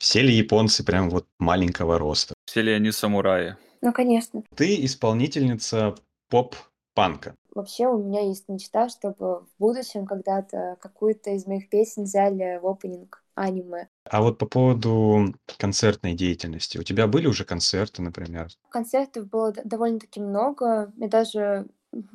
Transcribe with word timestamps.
Все 0.00 0.22
ли 0.22 0.34
японцы 0.34 0.82
прям 0.82 1.10
вот 1.10 1.26
маленького 1.38 1.98
роста? 1.98 2.32
Все 2.46 2.62
ли 2.62 2.72
они 2.72 2.90
самураи? 2.90 3.56
Ну, 3.82 3.92
конечно. 3.92 4.42
Ты 4.56 4.82
исполнительница 4.86 5.94
поп-панка. 6.30 7.34
Вообще 7.54 7.86
у 7.86 7.98
меня 7.98 8.22
есть 8.22 8.48
мечта, 8.48 8.88
чтобы 8.88 9.40
в 9.40 9.48
будущем 9.58 10.06
когда-то 10.06 10.78
какую-то 10.80 11.30
из 11.30 11.46
моих 11.46 11.68
песен 11.68 12.04
взяли 12.04 12.58
в 12.62 12.66
опенинг 12.66 13.22
аниме. 13.34 13.88
А 14.08 14.22
вот 14.22 14.38
по 14.38 14.46
поводу 14.46 15.34
концертной 15.58 16.14
деятельности. 16.14 16.78
У 16.78 16.82
тебя 16.82 17.06
были 17.06 17.26
уже 17.26 17.44
концерты, 17.44 18.00
например? 18.00 18.48
Концертов 18.70 19.28
было 19.28 19.52
довольно-таки 19.52 20.18
много. 20.20 20.90
Я 20.96 21.08
даже 21.08 21.66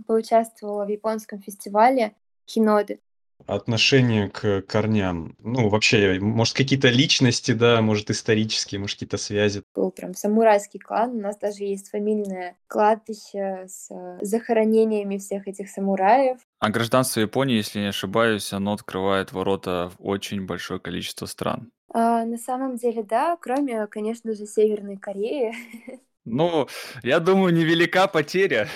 поучаствовала 0.07 0.85
в 0.85 0.89
японском 0.89 1.39
фестивале 1.39 2.15
Киноды. 2.45 2.99
Отношение 3.47 4.29
к 4.29 4.61
корням. 4.61 5.35
Ну, 5.39 5.69
вообще, 5.69 6.19
может, 6.19 6.55
какие-то 6.55 6.89
личности, 6.89 7.51
да, 7.51 7.81
может, 7.81 8.09
исторические, 8.09 8.79
может, 8.79 8.95
какие-то 8.95 9.17
связи. 9.17 9.61
Был 9.75 9.91
прям 9.91 10.13
самурайский 10.13 10.79
клан. 10.79 11.11
У 11.11 11.21
нас 11.21 11.37
даже 11.37 11.63
есть 11.63 11.89
фамильное 11.89 12.57
кладбище 12.67 13.65
с 13.67 13.91
э, 13.91 14.17
захоронениями 14.21 15.17
всех 15.17 15.47
этих 15.47 15.69
самураев. 15.69 16.39
А 16.59 16.69
гражданство 16.69 17.19
Японии, 17.19 17.57
если 17.57 17.79
не 17.79 17.87
ошибаюсь, 17.87 18.51
оно 18.53 18.73
открывает 18.73 19.31
ворота 19.31 19.91
в 19.97 20.07
очень 20.07 20.45
большое 20.45 20.79
количество 20.79 21.25
стран. 21.25 21.71
А, 21.93 22.25
на 22.25 22.37
самом 22.37 22.77
деле, 22.77 23.03
да, 23.03 23.37
кроме, 23.39 23.85
конечно 23.87 24.33
же, 24.33 24.45
Северной 24.45 24.97
Кореи. 24.97 25.53
Ну, 26.27 26.67
я 27.03 27.19
думаю, 27.19 27.53
невелика 27.53 28.07
потеря. 28.07 28.67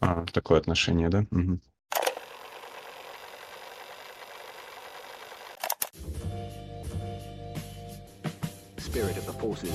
А, 0.00 0.26
такое 0.32 0.58
отношение, 0.58 1.08
да? 1.08 1.26
Мгм. 1.30 1.60
Spirit 8.98 9.16
of 9.16 9.26
the 9.26 9.40
forces. 9.40 9.70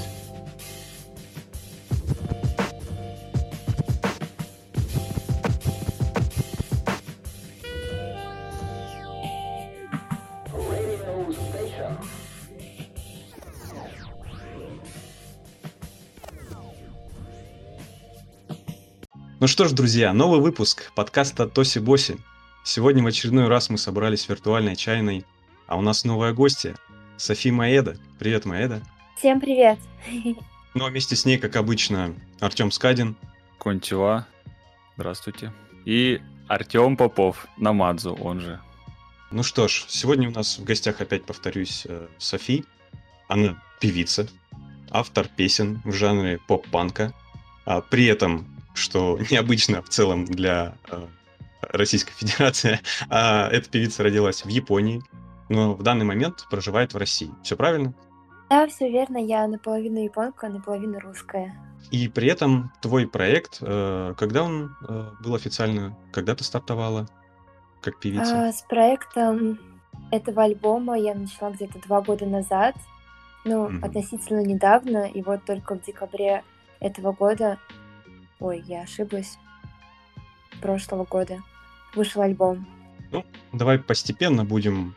Ну 19.40 19.48
что 19.48 19.68
ж, 19.68 19.74
друзья, 19.74 20.14
новый 20.14 20.40
выпуск 20.40 20.92
подкаста 20.96 21.48
Тоси 21.48 21.80
Боси. 21.80 22.18
Сегодня 22.66 23.04
в 23.04 23.08
очередной 23.08 23.48
раз 23.48 23.70
мы 23.70 23.78
собрались 23.78 24.26
в 24.26 24.30
виртуальной 24.30 24.76
чайной, 24.76 25.26
а 25.68 25.78
у 25.78 25.82
нас 25.82 26.04
новая 26.06 26.34
гостья 26.34 26.76
Софи 27.18 27.52
Маэда. 27.52 27.98
Привет, 28.20 28.46
Маэда. 28.46 28.82
Всем 29.24 29.40
привет! 29.40 29.80
Ну 30.74 30.86
а 30.86 30.90
вместе 30.90 31.16
с 31.16 31.24
ней, 31.24 31.38
как 31.38 31.56
обычно, 31.56 32.14
Артем 32.42 32.72
Скадин. 32.72 33.16
Контива. 33.58 34.28
Здравствуйте. 34.98 35.54
И 35.86 36.20
Артем 36.50 36.98
Попов, 36.98 37.48
Намадзу, 37.56 38.16
он 38.16 38.42
же. 38.42 38.60
Ну 39.32 39.42
что 39.42 39.70
ж, 39.70 39.86
сегодня 39.88 40.28
у 40.28 40.34
нас 40.34 40.60
в 40.60 40.66
гостях, 40.66 41.00
опять 41.00 41.24
повторюсь, 41.24 41.84
э, 41.88 42.08
Софи. 42.18 42.66
Она 43.30 43.64
певица, 43.80 44.28
автор 44.92 45.30
песен 45.30 45.82
в 45.86 45.94
жанре 45.94 46.40
поп-панка. 46.46 47.14
А 47.64 47.80
при 47.80 48.08
этом, 48.08 48.46
что 48.74 49.18
необычно 49.32 49.82
в 49.82 49.88
целом 49.88 50.26
для 50.26 50.76
э, 50.90 51.08
Российской 51.62 52.12
Федерации, 52.12 52.82
а 53.10 53.48
эта 53.48 53.70
певица 53.70 54.04
родилась 54.04 54.44
в 54.44 54.50
Японии, 54.50 55.02
но 55.48 55.76
в 55.76 55.82
данный 55.82 56.04
момент 56.04 56.46
проживает 56.50 56.94
в 56.94 56.98
России. 56.98 57.32
Все 57.42 57.56
правильно? 57.56 57.94
Да, 58.50 58.68
все 58.68 58.90
верно, 58.92 59.18
я 59.18 59.48
наполовину 59.48 60.04
японка, 60.04 60.48
наполовину 60.50 61.00
русская. 61.00 61.56
И 61.92 62.08
при 62.08 62.28
этом 62.28 62.72
твой 62.82 63.08
проект, 63.08 63.58
э, 63.62 64.14
когда 64.18 64.44
он 64.44 64.76
э, 64.88 65.12
был 65.22 65.36
официально, 65.36 65.96
когда 66.12 66.36
ты 66.36 66.44
стартовала 66.44 67.08
как 67.82 68.00
певица? 68.00 68.48
А, 68.48 68.52
с 68.52 68.62
проектом 68.62 69.60
этого 70.12 70.44
альбома 70.44 70.98
я 70.98 71.14
начала 71.14 71.52
где-то 71.52 71.80
два 71.80 72.02
года 72.02 72.26
назад, 72.26 72.76
ну, 73.46 73.70
Мгм. 73.70 73.84
относительно 73.84 74.44
недавно, 74.44 75.06
и 75.06 75.22
вот 75.22 75.44
только 75.46 75.76
в 75.76 75.84
декабре 75.84 76.44
этого 76.80 77.12
года, 77.12 77.58
ой, 78.40 78.64
я 78.68 78.82
ошиблась, 78.84 79.38
прошлого 80.62 81.04
года 81.06 81.40
вышел 81.96 82.22
альбом. 82.22 82.66
Давай 83.52 83.78
постепенно 83.78 84.46
будем 84.46 84.96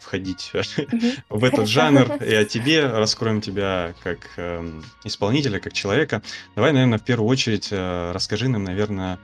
входить 0.00 0.52
в 1.28 1.44
этот 1.44 1.68
жанр 1.68 2.22
и 2.22 2.34
о 2.34 2.44
тебе, 2.44 2.86
раскроем 2.86 3.40
тебя 3.40 3.94
как 4.02 4.18
эм, 4.36 4.84
исполнителя, 5.04 5.58
как 5.60 5.72
человека. 5.72 6.22
Давай, 6.54 6.72
наверное, 6.72 6.98
в 6.98 7.04
первую 7.04 7.28
очередь 7.28 7.68
э, 7.70 8.12
расскажи 8.12 8.48
нам, 8.48 8.64
наверное, 8.64 9.18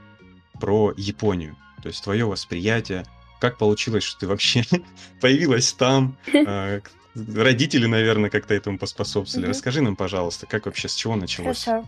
про 0.59 0.93
Японию, 0.97 1.55
то 1.81 1.87
есть 1.87 2.03
твое 2.03 2.25
восприятие, 2.25 3.05
как 3.39 3.57
получилось, 3.57 4.03
что 4.03 4.21
ты 4.21 4.27
вообще 4.27 4.63
появилась 5.21 5.73
там, 5.73 6.17
э, 6.33 6.81
родители, 7.15 7.85
наверное, 7.85 8.29
как-то 8.29 8.53
этому 8.53 8.77
поспособствовали. 8.77 9.49
Расскажи 9.49 9.81
нам, 9.81 9.95
пожалуйста, 9.95 10.45
как 10.45 10.65
вообще, 10.65 10.87
с 10.87 10.95
чего 10.95 11.15
началось? 11.15 11.63
Хорошо. 11.63 11.87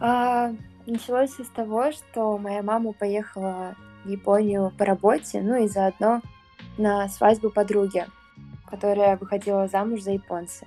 А, 0.00 0.52
началось 0.86 1.30
с 1.32 1.48
того, 1.54 1.92
что 1.92 2.38
моя 2.38 2.62
мама 2.62 2.92
поехала 2.92 3.76
в 4.04 4.08
Японию 4.08 4.72
по 4.76 4.84
работе, 4.84 5.40
ну 5.42 5.64
и 5.64 5.68
заодно 5.68 6.22
на 6.78 7.08
свадьбу 7.08 7.50
подруги, 7.50 8.06
которая 8.68 9.16
выходила 9.16 9.68
замуж 9.68 10.02
за 10.02 10.12
японца. 10.12 10.66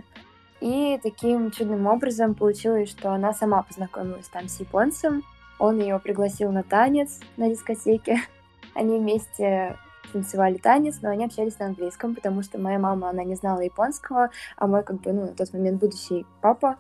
И 0.61 0.99
таким 1.03 1.51
чудным 1.51 1.87
образом 1.87 2.33
получилось, 2.33 2.89
что 2.89 3.11
она 3.11 3.33
сама 3.33 3.63
познакомилась 3.63 4.27
там 4.29 4.47
с 4.47 4.59
японцем. 4.59 5.23
Он 5.59 5.79
ее 5.79 5.99
пригласил 5.99 6.51
на 6.51 6.63
танец 6.63 7.19
на 7.37 7.49
дискотеке. 7.49 8.19
Они 8.73 8.99
вместе 8.99 9.77
танцевали 10.11 10.57
танец, 10.57 10.99
но 11.01 11.09
они 11.09 11.25
общались 11.25 11.59
на 11.59 11.67
английском, 11.67 12.15
потому 12.15 12.41
что 12.41 12.59
моя 12.59 12.79
мама, 12.79 13.09
она 13.09 13.23
не 13.23 13.35
знала 13.35 13.59
японского, 13.59 14.29
а 14.55 14.67
мой, 14.67 14.83
как 14.83 15.01
бы, 15.01 15.11
ну, 15.11 15.21
на 15.21 15.33
тот 15.33 15.51
момент 15.51 15.79
будущий 15.79 16.25
папа, 16.41 16.77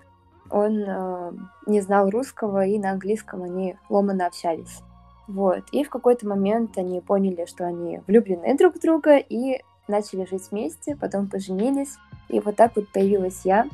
он 0.49 0.83
э, 0.87 1.31
не 1.65 1.81
знал 1.81 2.09
русского, 2.09 2.65
и 2.65 2.79
на 2.79 2.91
английском 2.91 3.43
они 3.43 3.77
ломано 3.89 4.27
общались. 4.27 4.81
Вот. 5.27 5.63
И 5.71 5.83
в 5.83 5.89
какой-то 5.89 6.27
момент 6.27 6.77
они 6.77 7.01
поняли, 7.01 7.45
что 7.45 7.65
они 7.65 8.01
влюблены 8.07 8.55
друг 8.57 8.75
в 8.75 8.79
друга, 8.79 9.17
и 9.17 9.61
начали 9.87 10.25
жить 10.25 10.49
вместе, 10.51 10.95
потом 10.95 11.27
поженились. 11.27 11.97
И 12.29 12.39
вот 12.39 12.55
так 12.55 12.75
вот 12.75 12.89
появилась 12.89 13.41
я. 13.43 13.67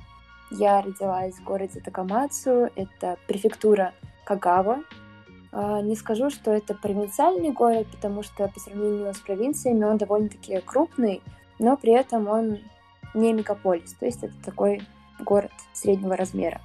Я 0.50 0.82
родилась 0.82 1.36
в 1.36 1.44
городе 1.44 1.80
Такамацу, 1.80 2.70
это 2.76 3.18
префектура 3.28 3.94
Кагава. 4.26 4.80
Не 5.54 5.96
скажу, 5.96 6.30
что 6.30 6.52
это 6.52 6.74
провинциальный 6.74 7.52
город, 7.52 7.88
потому 7.92 8.24
что 8.24 8.48
по 8.48 8.60
сравнению 8.60 9.14
с 9.14 9.20
провинциями 9.20 9.84
он 9.84 9.98
довольно-таки 9.98 10.60
крупный, 10.62 11.22
но 11.60 11.76
при 11.78 11.94
этом 11.94 12.28
он 12.28 12.60
не 13.14 13.34
мегаполис, 13.34 13.94
то 13.94 14.06
есть 14.06 14.24
это 14.24 14.34
такой 14.46 14.82
город 15.20 15.52
среднего 15.74 16.16
размера. 16.16 16.62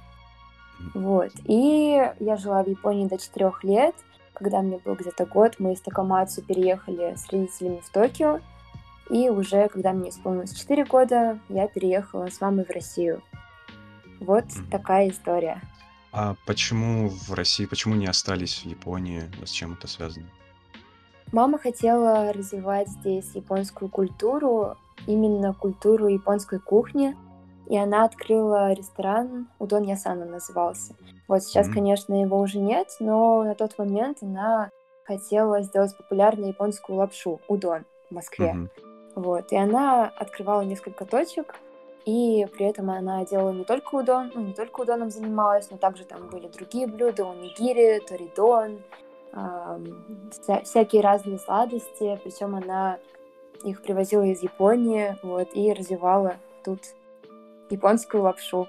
Вот. 0.93 1.31
И 1.45 2.01
я 2.19 2.37
жила 2.37 2.63
в 2.63 2.69
Японии 2.69 3.07
до 3.07 3.17
четырех 3.17 3.63
лет. 3.63 3.95
Когда 4.37 4.61
мне 4.61 4.77
был 4.77 4.93
где-то 4.93 5.25
год, 5.25 5.55
мы 5.57 5.73
из 5.73 5.81
Такамацу 5.81 6.43
переехали 6.43 7.15
с 7.15 7.27
родителями 7.31 7.81
в 7.83 7.89
Токио. 7.89 8.39
И 9.09 9.29
уже, 9.29 9.67
когда 9.67 9.93
мне 9.93 10.09
исполнилось 10.09 10.53
4 10.53 10.85
года, 10.85 11.39
я 11.49 11.67
переехала 11.67 12.27
с 12.27 12.39
мамой 12.39 12.65
в 12.65 12.69
Россию. 12.69 13.23
Вот 14.19 14.45
такая 14.69 15.09
история. 15.09 15.59
А 16.11 16.35
почему 16.45 17.09
в 17.09 17.33
России, 17.33 17.65
почему 17.65 17.95
не 17.95 18.05
остались 18.05 18.61
в 18.61 18.65
Японии? 18.65 19.23
С 19.43 19.49
чем 19.49 19.73
это 19.73 19.87
связано? 19.87 20.27
Мама 21.31 21.57
хотела 21.57 22.31
развивать 22.31 22.89
здесь 22.89 23.33
японскую 23.33 23.89
культуру, 23.89 24.77
именно 25.07 25.53
культуру 25.53 26.07
японской 26.07 26.59
кухни, 26.59 27.17
и 27.67 27.77
она 27.77 28.05
открыла 28.05 28.71
ресторан 28.73 29.47
Удон 29.57 29.83
Ясан 29.83 30.21
он 30.21 30.31
назывался. 30.31 30.95
Вот 31.27 31.43
сейчас, 31.43 31.67
Мгм. 31.67 31.75
конечно, 31.75 32.21
его 32.21 32.39
уже 32.39 32.59
нет, 32.59 32.95
но 32.99 33.43
на 33.43 33.55
тот 33.55 33.77
момент 33.77 34.19
она 34.21 34.71
хотела 35.03 35.61
сделать 35.61 35.95
популярную 35.97 36.49
японскую 36.49 36.97
лапшу 36.97 37.41
удон 37.47 37.85
в 38.09 38.13
Москве. 38.13 38.53
Мгм. 38.53 38.69
Вот. 39.15 39.51
И 39.51 39.57
она 39.57 40.11
открывала 40.15 40.61
несколько 40.61 41.05
точек, 41.05 41.55
и 42.05 42.47
при 42.53 42.65
этом 42.67 42.89
она 42.89 43.25
делала 43.25 43.51
не 43.51 43.65
только 43.65 43.95
удон, 43.95 44.31
ну, 44.33 44.41
не 44.41 44.53
только 44.53 44.81
удоном 44.81 45.09
занималась, 45.09 45.69
но 45.71 45.77
также 45.77 46.05
там 46.05 46.29
были 46.29 46.47
другие 46.47 46.87
блюда, 46.87 47.25
унигири, 47.25 47.99
торидон, 48.07 48.81
ам, 49.33 50.29
вся- 50.31 50.63
всякие 50.63 51.01
разные 51.01 51.39
сладости, 51.39 52.19
причем 52.23 52.55
она 52.55 52.99
их 53.63 53.81
привозила 53.81 54.23
из 54.23 54.41
Японии, 54.43 55.17
вот, 55.23 55.49
и 55.53 55.73
развивала 55.73 56.35
тут 56.63 56.79
японскую 57.69 58.23
лапшу. 58.23 58.67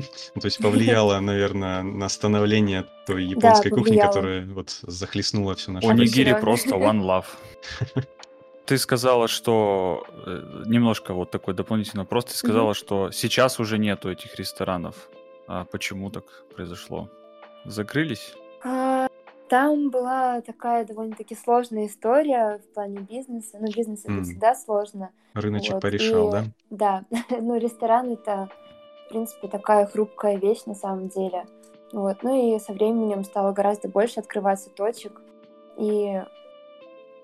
Ну, 0.34 0.40
То 0.40 0.46
есть 0.46 0.58
повлияло, 0.58 1.20
наверное, 1.20 1.82
на 1.82 2.08
становление 2.08 2.84
той 3.06 3.24
японской 3.24 3.70
кухни, 3.70 3.98
которая 3.98 4.46
вот 4.46 4.70
захлестнула 4.82 5.54
всю 5.54 5.72
нашу 5.72 5.88
Онигири 5.88 6.34
просто 6.40 6.76
one 6.76 7.00
love. 7.00 7.26
ты 8.66 8.76
сказала, 8.78 9.28
что 9.28 10.04
э, 10.26 10.64
немножко 10.66 11.14
вот 11.14 11.30
такой 11.30 11.54
дополнительный 11.54 12.02
вопрос. 12.02 12.26
Ты 12.26 12.34
сказала, 12.36 12.74
что 12.74 13.10
сейчас 13.10 13.60
уже 13.60 13.78
нету 13.78 14.10
этих 14.10 14.36
ресторанов. 14.36 15.08
А 15.46 15.64
почему 15.64 16.10
так 16.10 16.24
произошло? 16.54 17.08
Закрылись? 17.64 18.34
А, 18.62 19.08
Там 19.48 19.88
была 19.88 20.42
такая 20.42 20.84
довольно-таки 20.84 21.34
сложная 21.34 21.86
история 21.86 22.58
в 22.58 22.74
плане 22.74 22.98
бизнеса. 22.98 23.56
Ну, 23.58 23.68
бизнес 23.74 24.00
это 24.04 24.12
М. 24.12 24.24
всегда 24.24 24.54
сложно. 24.54 25.10
Рыночек 25.32 25.74
Вот, 25.74 25.82
порешал, 25.82 26.28
и- 26.28 26.32
да? 26.32 26.44
Да, 26.70 27.04
ну 27.40 27.56
ресторан 27.58 28.12
это, 28.12 28.50
в 29.08 29.10
принципе, 29.10 29.48
такая 29.48 29.86
хрупкая 29.86 30.36
вещь 30.36 30.64
на 30.66 30.74
самом 30.74 31.08
деле. 31.08 31.46
Вот, 31.92 32.22
ну 32.22 32.54
и 32.54 32.58
со 32.58 32.74
временем 32.74 33.24
стало 33.24 33.52
гораздо 33.52 33.88
больше 33.88 34.20
открываться 34.20 34.68
точек. 34.68 35.22
И, 35.78 36.22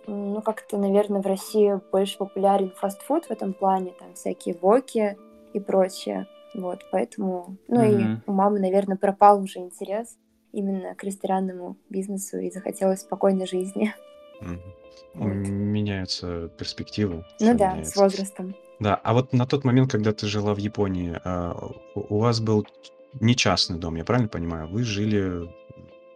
ну, 0.06 0.40
как-то, 0.40 0.78
наверное, 0.78 1.20
в 1.20 1.26
России 1.26 1.78
больше 1.92 2.16
популярен 2.16 2.70
фастфуд 2.70 3.26
в 3.26 3.30
этом 3.30 3.52
плане, 3.52 3.92
там 3.98 4.14
всякие 4.14 4.56
воки 4.56 5.18
и 5.52 5.60
прочее. 5.60 6.26
Вот, 6.54 6.86
поэтому, 6.90 7.56
ну 7.68 7.82
Мгм. 7.82 8.14
и 8.24 8.30
у 8.30 8.32
мамы, 8.32 8.60
наверное, 8.60 8.96
пропал 8.96 9.42
уже 9.42 9.58
интерес 9.58 10.16
именно 10.52 10.94
к 10.94 11.04
ресторанному 11.04 11.76
бизнесу 11.90 12.38
и 12.38 12.50
захотелось 12.50 13.00
спокойной 13.00 13.46
жизни. 13.46 13.92
Мгм. 14.40 14.60
Вот. 15.14 15.34
Меняются 15.34 16.48
перспективы. 16.56 17.24
Ну 17.40 17.54
да, 17.58 17.72
с 17.72 17.74
меняется. 17.74 18.00
возрастом. 18.00 18.54
Да, 18.80 19.00
а 19.02 19.14
вот 19.14 19.32
на 19.32 19.46
тот 19.46 19.64
момент, 19.64 19.90
когда 19.90 20.12
ты 20.12 20.26
жила 20.26 20.54
в 20.54 20.58
Японии, 20.58 21.20
у 21.94 22.14
у 22.16 22.18
вас 22.18 22.40
был 22.40 22.66
не 23.20 23.36
частный 23.36 23.78
дом, 23.78 23.94
я 23.96 24.04
правильно 24.04 24.28
понимаю? 24.28 24.68
Вы 24.68 24.82
жили 24.82 25.48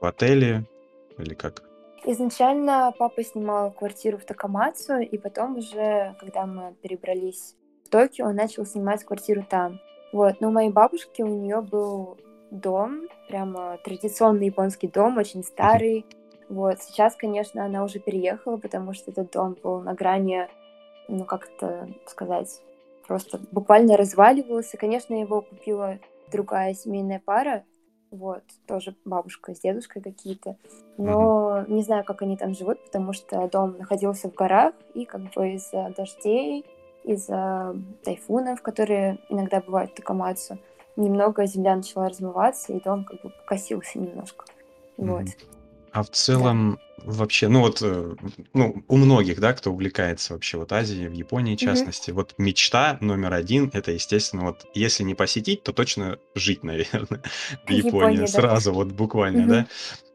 в 0.01 0.05
отеле 0.05 0.65
или 1.19 1.35
как? 1.35 1.63
Изначально 2.05 2.93
папа 2.99 3.23
снимал 3.23 3.71
квартиру 3.71 4.19
в 4.19 4.25
Такамацу, 4.25 4.99
и 4.99 5.19
потом 5.19 5.57
уже, 5.57 6.15
когда 6.21 6.47
мы 6.47 6.75
перебрались 6.83 7.55
в 7.85 7.91
Токио, 7.91 8.27
он 8.27 8.37
начал 8.37 8.65
снимать 8.65 9.05
квартиру 9.05 9.45
там. 9.49 9.81
Вот, 10.13 10.41
но 10.41 10.49
у 10.49 10.53
моей 10.53 10.71
бабушки 10.71 11.23
у 11.23 11.27
нее 11.27 11.61
был 11.61 12.17
дом, 12.51 13.09
прямо 13.29 13.79
традиционный 13.85 14.47
японский 14.47 14.89
дом, 14.89 15.19
очень 15.19 15.45
старый. 15.45 16.07
Вот, 16.49 16.81
сейчас, 16.81 17.15
конечно, 17.15 17.65
она 17.65 17.85
уже 17.85 17.99
переехала, 17.99 18.57
потому 18.57 18.95
что 18.95 19.11
этот 19.11 19.31
дом 19.33 19.57
был 19.63 19.81
на 19.81 19.93
грани, 19.95 20.49
ну, 21.09 21.25
как 21.25 21.49
это 21.49 21.89
сказать, 22.07 22.61
просто 23.07 23.41
буквально 23.51 23.97
разваливался. 23.97 24.77
Конечно, 24.77 25.15
его 25.15 25.43
купила 25.43 25.99
другая 26.31 26.75
семейная 26.75 27.23
пара, 27.25 27.65
вот, 28.11 28.43
тоже 28.67 28.95
бабушка 29.05 29.55
с 29.55 29.61
дедушкой 29.61 30.03
какие-то. 30.03 30.57
Но 30.97 31.65
не 31.69 31.83
знаю, 31.83 32.05
как 32.05 32.23
они 32.23 32.37
там 32.37 32.55
живут, 32.55 32.85
потому 32.85 33.13
что 33.13 33.49
дом 33.49 33.77
находился 33.79 34.31
в 34.31 34.35
горах, 34.35 34.75
и 34.95 35.05
как 35.05 35.33
бы 35.35 35.53
из-за 35.55 35.93
дождей, 35.97 36.65
из-за 37.05 37.75
тайфунов, 38.05 38.63
которые 38.63 39.19
иногда 39.29 39.61
бывают 39.61 39.93
в 39.93 39.95
Такамацу, 39.95 40.59
немного 40.97 41.47
земля 41.47 41.77
начала 41.77 42.09
размываться, 42.09 42.73
и 42.73 42.81
дом 42.81 43.05
как 43.05 43.23
бы 43.23 43.31
покосился 43.31 43.99
немножко. 43.99 44.45
Вот. 44.97 45.27
А 45.99 46.05
в 46.05 46.11
целом 46.11 46.79
вообще, 46.99 47.49
ну 47.49 47.63
вот, 47.63 47.83
э, 47.83 48.15
ну, 48.55 48.85
у 48.87 48.97
многих, 48.97 49.41
да, 49.41 49.53
кто 49.53 49.73
увлекается 49.73 50.35
вообще 50.35 50.57
вот 50.57 50.73
Азией, 50.73 51.09
в 51.09 51.13
Японии 51.13 51.57
в 51.57 51.59
частности, 51.59 52.13
вот 52.13 52.35
мечта 52.39 52.99
номер 53.01 53.35
один, 53.35 53.69
это, 53.73 53.91
естественно, 53.91 54.45
вот 54.45 54.65
если 54.75 55.03
не 55.03 55.17
посетить, 55.17 55.65
то 55.65 55.73
точно 55.73 56.19
жить, 56.37 56.63
наверное, 56.63 57.21
в 57.67 57.71
Японии, 57.71 58.19
да. 58.19 58.27
сразу, 58.29 58.73
вот 58.73 58.93
буквально, 58.93 59.49
да. 59.49 59.67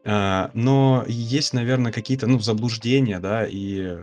А, 0.06 0.50
Но 0.54 1.04
есть, 1.06 1.52
наверное, 1.52 1.92
какие-то, 1.92 2.26
ну, 2.26 2.38
заблуждения, 2.38 3.20
да, 3.20 3.46
и 3.46 3.98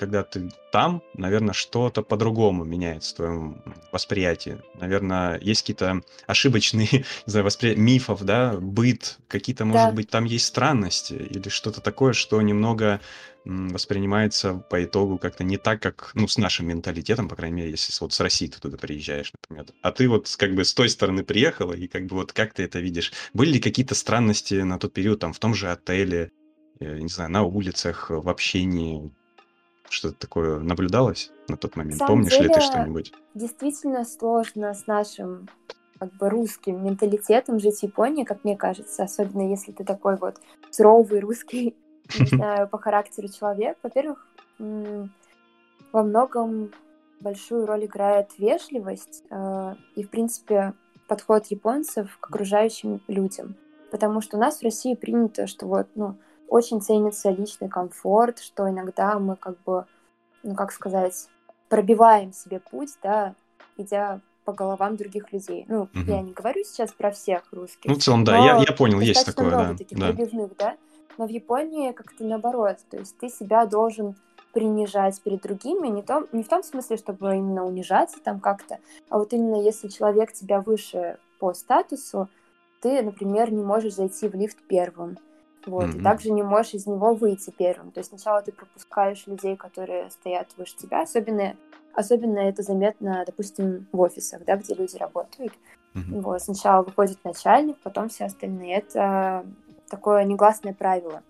когда 0.00 0.22
ты 0.22 0.50
там, 0.72 1.02
наверное, 1.12 1.52
что-то 1.52 2.00
по-другому 2.02 2.64
меняется 2.64 3.12
в 3.12 3.16
твоем 3.16 3.62
восприятии. 3.92 4.58
Наверное, 4.80 5.38
есть 5.38 5.60
какие-то 5.60 6.00
ошибочные, 6.26 6.88
не 6.92 7.04
знаю, 7.26 7.44
восприятия 7.44 7.80
мифов, 7.82 8.22
да, 8.22 8.54
быт, 8.58 9.18
какие-то, 9.28 9.66
может 9.66 9.90
Да. 9.90 9.92
быть, 9.96 10.08
там 10.08 10.24
есть 10.24 10.46
странности 10.46 11.12
или 11.12 11.50
что-то 11.50 11.82
такое, 11.82 12.14
что 12.14 12.40
немного 12.40 13.00
воспринимается 13.44 14.54
по 14.70 14.82
итогу 14.82 15.18
как-то 15.18 15.44
не 15.44 15.58
так, 15.58 15.82
как, 15.82 16.12
ну, 16.14 16.26
с 16.28 16.38
нашим 16.38 16.68
менталитетом, 16.68 17.28
по 17.28 17.36
крайней 17.36 17.56
мере, 17.56 17.70
если 17.70 17.92
вот 18.00 18.14
с 18.14 18.20
России 18.20 18.46
ты 18.46 18.58
туда 18.58 18.78
приезжаешь, 18.78 19.32
например. 19.34 19.66
А 19.82 19.92
ты 19.92 20.08
вот 20.08 20.34
как 20.38 20.54
бы 20.54 20.64
с 20.64 20.72
той 20.72 20.88
стороны 20.88 21.24
приехала, 21.24 21.74
и 21.74 21.88
как 21.88 22.06
бы 22.06 22.16
вот 22.16 22.32
как 22.32 22.54
ты 22.54 22.62
это 22.62 22.80
видишь? 22.80 23.12
Были 23.34 23.52
ли 23.52 23.60
какие-то 23.60 23.94
странности 23.94 24.54
на 24.54 24.78
тот 24.78 24.94
период, 24.94 25.20
там, 25.20 25.32
в 25.34 25.38
том 25.38 25.54
же 25.54 25.70
отеле, 25.70 26.30
э, 26.80 26.98
не 26.98 27.08
знаю, 27.08 27.30
на 27.30 27.42
улицах, 27.42 28.10
в 28.10 28.28
общении? 28.28 29.10
Что-то 29.90 30.14
такое 30.14 30.60
наблюдалось 30.60 31.32
на 31.48 31.56
тот 31.56 31.74
момент? 31.74 31.96
самом 31.96 32.18
Помнишь 32.18 32.38
ли 32.38 32.46
ты 32.46 32.54
деле, 32.54 32.60
что-нибудь? 32.60 33.12
Действительно 33.34 34.04
сложно 34.04 34.72
с 34.72 34.86
нашим 34.86 35.48
как 35.98 36.12
бы 36.14 36.30
русским 36.30 36.84
менталитетом 36.84 37.58
жить 37.58 37.80
в 37.80 37.82
Японии, 37.82 38.22
как 38.22 38.44
мне 38.44 38.56
кажется, 38.56 39.02
особенно 39.02 39.50
если 39.50 39.72
ты 39.72 39.84
такой 39.84 40.16
вот 40.16 40.36
суровый 40.70 41.18
русский, 41.18 41.76
не 42.18 42.26
знаю, 42.26 42.68
по 42.68 42.78
характеру 42.78 43.26
человек. 43.28 43.78
Во-первых, 43.82 44.26
во 44.58 46.02
многом 46.04 46.70
большую 47.18 47.66
роль 47.66 47.86
играет 47.86 48.30
вежливость 48.38 49.24
э, 49.28 49.74
и, 49.96 50.04
в 50.04 50.10
принципе, 50.10 50.74
подход 51.08 51.46
японцев 51.46 52.16
к 52.20 52.30
окружающим 52.30 53.02
людям. 53.08 53.56
Потому 53.90 54.20
что 54.20 54.36
у 54.36 54.40
нас 54.40 54.60
в 54.60 54.62
России 54.62 54.94
принято, 54.94 55.48
что 55.48 55.66
вот, 55.66 55.88
ну, 55.96 56.16
очень 56.50 56.82
ценится 56.82 57.30
личный 57.30 57.68
комфорт, 57.68 58.40
что 58.40 58.68
иногда 58.68 59.18
мы 59.18 59.36
как 59.36 59.56
бы, 59.62 59.86
ну, 60.42 60.54
как 60.54 60.72
сказать, 60.72 61.28
пробиваем 61.68 62.32
себе 62.32 62.60
путь, 62.60 62.90
да, 63.02 63.34
идя 63.76 64.20
по 64.44 64.52
головам 64.52 64.96
других 64.96 65.32
людей. 65.32 65.64
Ну, 65.68 65.88
Мгм. 65.92 66.10
я 66.10 66.20
не 66.22 66.32
говорю 66.32 66.64
сейчас 66.64 66.92
про 66.92 67.12
всех 67.12 67.44
русских, 67.52 67.88
Ну, 67.88 67.94
в 67.94 67.98
целом, 67.98 68.24
да, 68.24 68.36
я, 68.36 68.56
я 68.56 68.72
понял, 68.72 69.00
есть 69.00 69.24
такое, 69.24 69.46
много 69.46 69.72
да. 69.72 69.78
таких 69.78 69.98
да. 69.98 70.06
пробивных, 70.06 70.56
да. 70.56 70.76
Но 71.18 71.26
в 71.26 71.30
Японии 71.30 71.92
как-то 71.92 72.24
наоборот, 72.24 72.78
то 72.90 72.96
есть 72.96 73.16
ты 73.18 73.28
себя 73.28 73.64
должен 73.66 74.16
принижать 74.52 75.22
перед 75.22 75.42
другими, 75.42 75.86
не, 75.86 76.02
том, 76.02 76.26
не 76.32 76.42
в 76.42 76.48
том 76.48 76.64
смысле, 76.64 76.96
чтобы 76.96 77.36
именно 77.36 77.64
унижаться 77.64 78.18
там 78.24 78.40
как-то, 78.40 78.80
а 79.08 79.18
вот 79.18 79.32
именно 79.32 79.62
если 79.62 79.86
человек 79.86 80.32
тебя 80.32 80.60
выше 80.60 81.18
по 81.38 81.54
статусу, 81.54 82.28
ты, 82.80 83.02
например, 83.02 83.52
не 83.52 83.62
можешь 83.62 83.94
зайти 83.94 84.26
в 84.26 84.34
лифт 84.34 84.58
первым. 84.66 85.18
Вот, 85.66 85.90
и 85.90 85.94
Мгм. 85.94 86.02
также 86.02 86.30
не 86.30 86.42
можешь 86.42 86.74
из 86.74 86.86
него 86.86 87.14
выйти 87.14 87.50
первым. 87.50 87.90
То 87.90 88.00
есть 88.00 88.10
сначала 88.10 88.42
ты 88.42 88.52
пропускаешь 88.52 89.26
людей, 89.26 89.56
которые 89.56 90.10
стоят 90.10 90.48
выше 90.56 90.76
тебя. 90.76 91.02
Особенно, 91.02 91.54
особенно 91.92 92.38
это 92.38 92.62
заметно, 92.62 93.24
допустим, 93.26 93.86
в 93.92 94.00
офисах, 94.00 94.44
да, 94.44 94.56
где 94.56 94.74
люди 94.74 94.96
работают. 94.96 95.52
Мгм. 95.94 96.22
Вот, 96.22 96.42
сначала 96.42 96.82
выходит 96.82 97.18
начальник, 97.24 97.76
потом 97.82 98.08
все 98.08 98.24
остальные. 98.24 98.76
Это 98.78 99.44
такое 99.88 100.24
негласное 100.24 100.72
правило. 100.72 101.22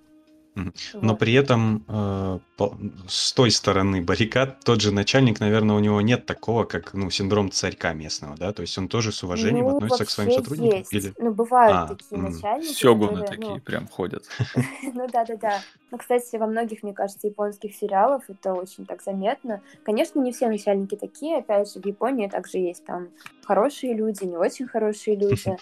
Но 0.95 1.17
при 1.17 1.33
этом 1.35 1.85
э, 1.89 2.39
по- 2.57 2.77
с 3.09 3.33
той 3.33 3.51
стороны 3.51 4.03
баррикад 4.03 4.61
тот 4.65 4.81
же 4.81 4.93
начальник, 4.93 5.41
наверное, 5.41 5.77
у 5.77 5.79
него 5.79 6.01
нет 6.01 6.27
такого, 6.27 6.65
как 6.65 6.93
ну, 6.93 7.11
синдром 7.11 7.51
царька 7.51 7.93
местного, 7.93 8.37
да? 8.37 8.53
То 8.53 8.63
есть 8.63 8.77
он 8.77 8.89
тоже 8.89 9.13
с 9.13 9.23
уважением 9.23 9.67
Ну, 9.67 9.77
относится 9.77 10.05
к 10.05 10.11
своим 10.11 10.31
сотрудникам? 10.33 10.79
есть. 10.81 10.93
Или... 10.93 11.13
Ну, 11.19 11.33
бывают 11.33 11.77
А, 11.77 11.87
такие 11.87 12.21
м. 12.21 12.25
начальники, 12.31 12.75
Сёгуны 12.75 13.09
которые, 13.23 13.31
ну, 13.31 13.37
такие 13.47 13.61
прям 13.61 13.87
ходят. 13.89 14.25
Ну 14.95 15.07
да, 15.09 15.25
да, 15.25 15.37
да. 15.37 15.63
Ну, 15.91 15.99
кстати, 15.99 16.37
во 16.37 16.47
многих, 16.47 16.83
мне 16.83 16.93
кажется, 16.93 17.27
японских 17.29 17.75
сериалах 17.75 18.29
это 18.29 18.55
очень 18.55 18.87
так 18.87 19.03
заметно. 19.03 19.63
Конечно, 19.85 20.21
не 20.21 20.33
все 20.33 20.49
начальники 20.49 20.97
такие. 20.97 21.39
Опять 21.39 21.73
же, 21.73 21.81
в 21.81 21.87
Японии 21.87 22.29
также 22.29 22.59
есть 22.59 22.85
там 22.85 23.09
хорошие 23.45 23.95
люди, 23.95 24.25
не 24.25 24.37
очень 24.37 24.67
хорошие 24.67 25.17
люди. 25.21 25.57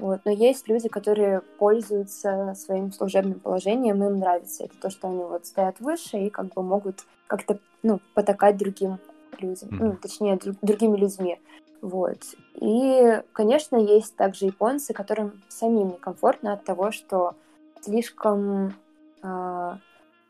Вот. 0.00 0.20
Но 0.24 0.30
есть 0.30 0.68
люди, 0.68 0.88
которые 0.88 1.42
пользуются 1.58 2.54
своим 2.56 2.92
служебным 2.92 3.38
положением, 3.38 4.02
им 4.02 4.18
нравится 4.18 4.64
это 4.64 4.74
то, 4.80 4.90
что 4.90 5.08
они 5.08 5.22
вот 5.22 5.46
стоят 5.46 5.78
выше 5.80 6.18
и 6.18 6.30
как 6.30 6.46
бы 6.54 6.62
могут 6.62 7.04
как-то 7.26 7.58
ну, 7.82 8.00
потакать 8.14 8.56
другим 8.56 8.98
людям, 9.38 9.68
ну, 9.70 9.86
Мгм. 9.86 9.96
точнее, 9.96 10.36
друг- 10.36 10.56
другими 10.62 10.96
людьми. 10.96 11.38
Вот. 11.80 12.18
И, 12.54 13.22
конечно, 13.32 13.76
есть 13.76 14.16
также 14.16 14.46
японцы, 14.46 14.92
которым 14.92 15.42
самим 15.48 15.88
некомфортно 15.88 16.52
от 16.52 16.64
того, 16.64 16.90
что 16.90 17.34
слишком 17.80 18.74
а, 19.22 19.78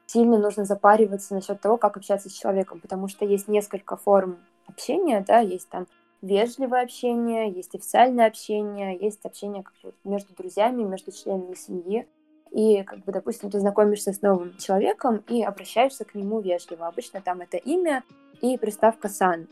сильно 0.06 0.38
нужно 0.38 0.64
запариваться 0.64 1.34
насчет 1.34 1.60
того, 1.60 1.76
как 1.76 1.96
общаться 1.96 2.28
с 2.28 2.32
человеком, 2.32 2.80
потому 2.80 3.08
что 3.08 3.24
есть 3.24 3.48
несколько 3.48 3.96
форм 3.96 4.38
общения, 4.66 5.24
да, 5.26 5.38
есть 5.38 5.68
там 5.68 5.86
вежливое 6.22 6.82
общение, 6.82 7.50
есть 7.50 7.74
официальное 7.74 8.26
общение, 8.26 8.96
есть 8.96 9.24
общение 9.24 9.62
как 9.62 9.74
бы 9.82 9.92
между 10.04 10.34
друзьями, 10.34 10.82
между 10.82 11.12
членами 11.12 11.54
семьи. 11.54 12.06
И, 12.50 12.82
как 12.82 13.04
бы, 13.04 13.12
допустим, 13.12 13.50
ты 13.50 13.60
знакомишься 13.60 14.12
с 14.12 14.22
новым 14.22 14.56
человеком 14.56 15.22
и 15.28 15.42
обращаешься 15.42 16.04
к 16.04 16.14
нему 16.14 16.40
вежливо. 16.40 16.88
Обычно 16.88 17.20
там 17.20 17.40
это 17.40 17.56
имя 17.56 18.02
и 18.40 18.58
приставка 18.58 19.08
«сан». 19.08 19.46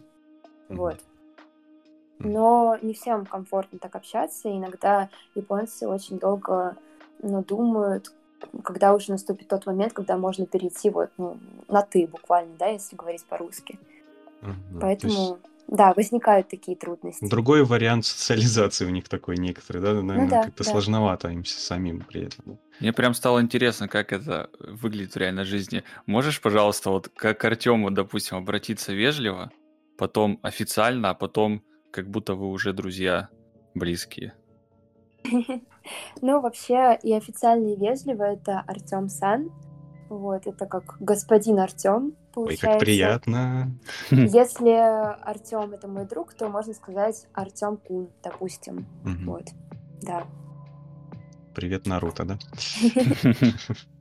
Вот. 0.68 0.96
Но 2.18 2.76
не 2.82 2.94
всем 2.94 3.24
комфортно 3.24 3.78
так 3.78 3.94
общаться. 3.94 4.50
Иногда 4.50 5.08
японцы 5.36 5.86
очень 5.86 6.18
долго 6.18 6.76
ну, 7.22 7.44
думают, 7.44 8.12
когда 8.64 8.92
уже 8.94 9.12
наступит 9.12 9.46
тот 9.46 9.66
момент, 9.66 9.92
когда 9.92 10.16
можно 10.16 10.44
перейти 10.46 10.90
вот 10.90 11.10
ну, 11.16 11.38
на 11.68 11.82
ты 11.82 12.08
буквально, 12.08 12.56
да, 12.58 12.66
если 12.66 12.96
говорить 12.96 13.24
по-русски. 13.24 13.78
То 14.40 14.54
Поэтому, 14.80 15.12
есть 15.12 15.34
да, 15.68 15.92
возникают 15.92 16.48
такие 16.48 16.76
трудности. 16.76 17.28
Другой 17.28 17.62
вариант 17.62 18.06
социализации 18.06 18.86
у 18.86 18.90
них 18.90 19.08
такой 19.08 19.36
некоторый, 19.36 19.82
да? 19.82 19.92
Наверное, 19.92 20.24
Ну 20.24 20.30
да, 20.30 20.42
как-то 20.44 20.64
да. 20.64 20.70
сложновато 20.70 21.28
им 21.28 21.44
самим 21.44 22.00
при 22.00 22.26
этом. 22.26 22.58
Мне 22.80 22.92
прям 22.94 23.12
стало 23.12 23.42
интересно, 23.42 23.86
как 23.86 24.12
это 24.12 24.48
выглядит 24.58 25.14
в 25.14 25.18
реальной 25.18 25.44
жизни. 25.44 25.84
Можешь, 26.06 26.40
пожалуйста, 26.40 26.90
вот 26.90 27.08
как 27.14 27.38
к 27.38 27.44
Артему, 27.44 27.90
допустим, 27.90 28.38
обратиться 28.38 28.94
вежливо, 28.94 29.50
потом 29.98 30.40
официально, 30.42 31.10
а 31.10 31.14
потом 31.14 31.62
как 31.92 32.08
будто 32.08 32.34
вы 32.34 32.48
уже 32.48 32.72
друзья 32.72 33.28
близкие. 33.74 34.34
Ну, 36.20 36.42
вообще, 36.42 36.98
и 37.02 37.14
официально, 37.14 37.68
и 37.68 37.76
вежливо 37.76 38.24
это 38.24 38.60
Артем 38.66 39.08
Сан. 39.08 39.50
Вот, 40.08 40.46
это 40.46 40.66
как 40.66 40.96
господин 41.00 41.58
Артем, 41.58 42.06
Ой, 42.06 42.12
получается. 42.32 42.66
как 42.66 42.78
приятно. 42.78 43.78
Если 44.10 44.70
Артем 45.22 45.72
это 45.72 45.88
мой 45.88 46.06
друг, 46.06 46.34
то 46.34 46.48
можно 46.48 46.72
сказать 46.74 47.26
Артем 47.34 47.76
Кун, 47.76 48.08
допустим. 48.22 48.86
Мгм. 49.04 49.26
Вот, 49.26 49.44
да. 50.02 50.24
Привет, 51.54 51.86
Наруто, 51.86 52.24
да? 52.24 52.38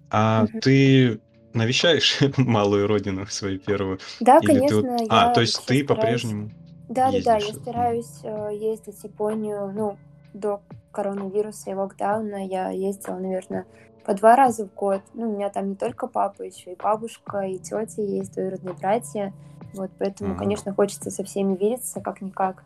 А 0.09 0.47
ты 0.61 1.19
навещаешь 1.53 2.19
малую 2.37 2.87
родину 2.87 3.25
свою 3.25 3.59
первую? 3.59 3.99
Да, 4.21 4.37
Или 4.37 4.47
ты 4.47 4.53
конечно, 4.53 4.97
А, 5.09 5.27
я 5.27 5.33
то 5.33 5.41
есть 5.41 5.65
ты 5.65 5.83
по-прежнему... 5.83 6.51
Да, 6.87 7.11
да, 7.11 7.19
да, 7.21 7.35
я 7.35 7.53
стараюсь 7.53 8.21
э, 8.23 8.51
ездить 8.53 8.95
в 8.95 9.03
Японию, 9.03 9.73
ну, 9.75 9.97
до 10.33 10.61
коронавируса 10.91 11.71
и 11.71 11.73
локдауна 11.73 12.47
я 12.47 12.69
ездила, 12.69 13.17
наверное, 13.17 13.65
по 14.07 14.13
два 14.13 14.37
раза 14.37 14.65
в 14.65 14.73
год. 14.73 15.01
Ну, 15.13 15.29
у 15.29 15.33
меня 15.33 15.49
там 15.49 15.67
не 15.67 15.75
только 15.75 16.07
папа, 16.07 16.41
еще 16.43 16.71
и 16.71 16.77
бабушка, 16.81 17.41
и 17.41 17.57
тетя 17.57 18.01
есть, 18.01 18.33
двоюродные 18.33 18.73
братья. 18.73 19.33
Вот, 19.73 19.91
поэтому, 19.99 20.29
Мгм. 20.29 20.39
конечно, 20.39 20.73
хочется 20.73 21.11
со 21.11 21.25
всеми 21.25 21.57
видеться 21.57 21.99
как-никак, 21.99 22.63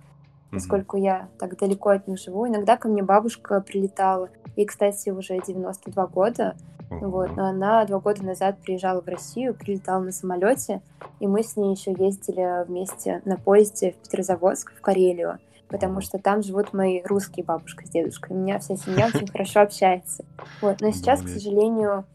Мгм. 0.51 0.59
поскольку 0.59 0.97
я 0.97 1.29
так 1.39 1.57
далеко 1.57 1.89
от 1.89 2.07
них 2.07 2.19
живу. 2.19 2.47
Иногда 2.47 2.77
ко 2.77 2.87
мне 2.87 3.01
бабушка 3.01 3.59
прилетала. 3.59 4.29
Ей, 4.55 4.67
кстати, 4.67 5.09
уже 5.09 5.41
92 5.41 6.05
года. 6.05 6.55
Вот, 6.91 7.31
Ого. 7.31 7.35
но 7.35 7.45
она 7.47 7.85
два 7.85 7.99
года 7.99 8.23
назад 8.23 8.59
приезжала 8.59 9.01
в 9.01 9.07
Россию, 9.07 9.55
прилетала 9.55 10.03
на 10.03 10.11
самолете, 10.11 10.81
и 11.19 11.25
мы 11.25 11.41
с 11.41 11.55
ней 11.55 11.71
еще 11.71 11.91
ездили 11.91 12.65
вместе 12.67 13.23
на 13.25 13.37
поезде 13.37 13.93
в 13.93 13.95
Петрозаводск, 14.03 14.73
в 14.75 14.81
Карелию, 14.81 15.39
потому 15.71 16.01
что 16.01 16.19
там 16.19 16.43
живут 16.43 16.73
мои 16.73 17.01
русские 17.03 17.45
бабушка 17.45 17.87
с 17.87 17.89
дедушкой. 17.89 18.35
У 18.35 18.39
меня 18.39 18.59
вся 18.59 18.75
семья 18.75 19.07
очень 19.07 19.27
хорошо 19.27 19.61
общается. 19.61 20.25
Вот, 20.61 20.81
но 20.81 20.91
сейчас, 20.91 21.21
к 21.21 21.29
сожалению, 21.29 22.05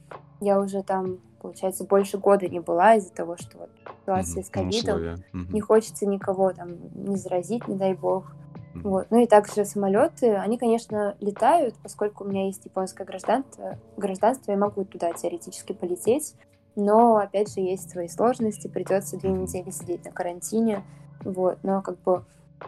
я 0.40 0.60
уже 0.60 0.82
там, 0.82 1.18
получается, 1.40 1.84
больше 1.84 2.18
года 2.18 2.46
не 2.48 2.60
была 2.60 2.96
из-за 2.96 3.12
того, 3.12 3.36
что 3.38 3.58
вот 3.58 3.70
ситуация 4.02 4.42
с 4.42 4.50
ковидом. 4.50 5.25
Не 5.32 5.60
хочется 5.60 6.06
никого 6.06 6.52
там 6.52 6.76
не 6.94 7.16
заразить, 7.16 7.66
не 7.66 7.76
дай 7.76 7.94
бог. 7.94 8.30
Вот. 8.75 9.06
Ну 9.08 9.22
и 9.22 9.26
также 9.26 9.64
самолеты, 9.64 10.34
они, 10.34 10.58
конечно, 10.58 11.16
летают, 11.20 11.75
поскольку 11.82 12.25
у 12.25 12.26
меня 12.26 12.44
есть 12.44 12.62
японское 12.66 13.04
гражданство, 13.04 13.78
гражданство, 13.96 14.52
я 14.52 14.58
могу 14.58 14.84
туда 14.84 15.14
теоретически 15.14 15.72
полететь, 15.72 16.34
но, 16.75 17.16
опять 17.16 17.50
же, 17.54 17.60
есть 17.60 17.90
свои 17.90 18.06
сложности, 18.06 18.68
придется 18.68 19.16
две 19.16 19.30
недели 19.30 19.70
сидеть 19.70 20.04
на 20.04 20.10
карантине, 20.10 20.84
вот, 21.25 21.58
но 21.62 21.80
как 21.80 21.98
бы 22.02 22.22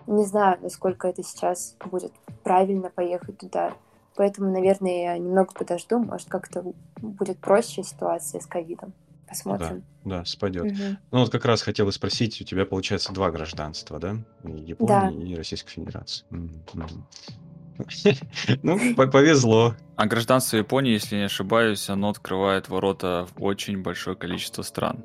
не 0.06 0.24
знаю, 0.24 0.58
насколько 0.62 1.08
это 1.08 1.22
сейчас 1.22 1.76
будет 1.84 2.12
правильно 2.44 2.90
поехать 2.90 3.38
туда, 3.38 3.74
поэтому, 4.16 4.50
наверное, 4.50 5.02
я 5.02 5.18
немного 5.18 5.52
подожду, 5.54 5.98
может, 5.98 6.28
как-то 6.28 6.64
будет 7.00 7.38
проще 7.38 7.82
ситуация 7.82 8.40
с 8.40 8.46
ковидом, 8.46 8.92
посмотрим. 9.28 9.84
Да, 10.04 10.24
спадет. 10.24 10.64
Мгм. 10.64 10.98
Ну 11.10 11.18
вот 11.20 11.30
как 11.30 11.44
раз 11.44 11.62
хотела 11.62 11.90
спросить, 11.90 12.40
у 12.40 12.44
тебя 12.44 12.64
получается 12.64 13.12
два 13.12 13.30
гражданства, 13.30 13.98
да? 13.98 14.16
И 14.44 14.50
Японии 14.50 15.30
и 15.30 15.34
Российской 15.34 15.72
Федерации. 15.72 16.24
Ну, 18.62 18.94
по- 18.96 19.06
повезло. 19.06 19.74
А 19.96 20.06
гражданство 20.06 20.56
Японии, 20.56 20.92
если 20.92 21.16
не 21.16 21.24
ошибаюсь, 21.24 21.88
оно 21.88 22.10
открывает 22.10 22.68
ворота 22.68 23.26
в 23.34 23.42
очень 23.42 23.82
большое 23.82 24.16
количество 24.16 24.62
стран. 24.62 25.04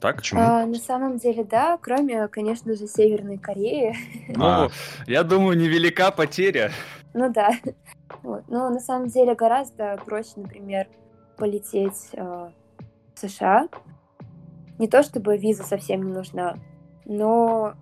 Так? 0.00 0.16
Почему? 0.16 0.40
А, 0.40 0.64
на 0.66 0.76
самом 0.78 1.18
деле, 1.18 1.44
да, 1.44 1.76
кроме, 1.80 2.26
конечно 2.28 2.74
же, 2.74 2.86
Северной 2.86 3.36
Кореи, 3.38 3.94
Ну, 4.34 4.44
А. 4.44 4.68
я 5.06 5.22
думаю, 5.24 5.56
невелика 5.58 6.10
потеря. 6.10 6.70
Ну 7.12 7.30
да. 7.32 7.50
Вот. 8.22 8.44
Но 8.48 8.70
на 8.70 8.80
самом 8.80 9.08
деле 9.08 9.34
гораздо 9.34 9.98
проще, 10.04 10.32
например, 10.36 10.86
полететь 11.36 12.08
э, 12.12 12.22
в 12.22 13.18
США. 13.18 13.68
Не 14.78 14.88
то 14.88 15.02
чтобы 15.02 15.36
виза 15.36 15.64
совсем 15.64 16.02
не 16.02 16.12
нужна, 16.12 16.56
но 17.04 17.74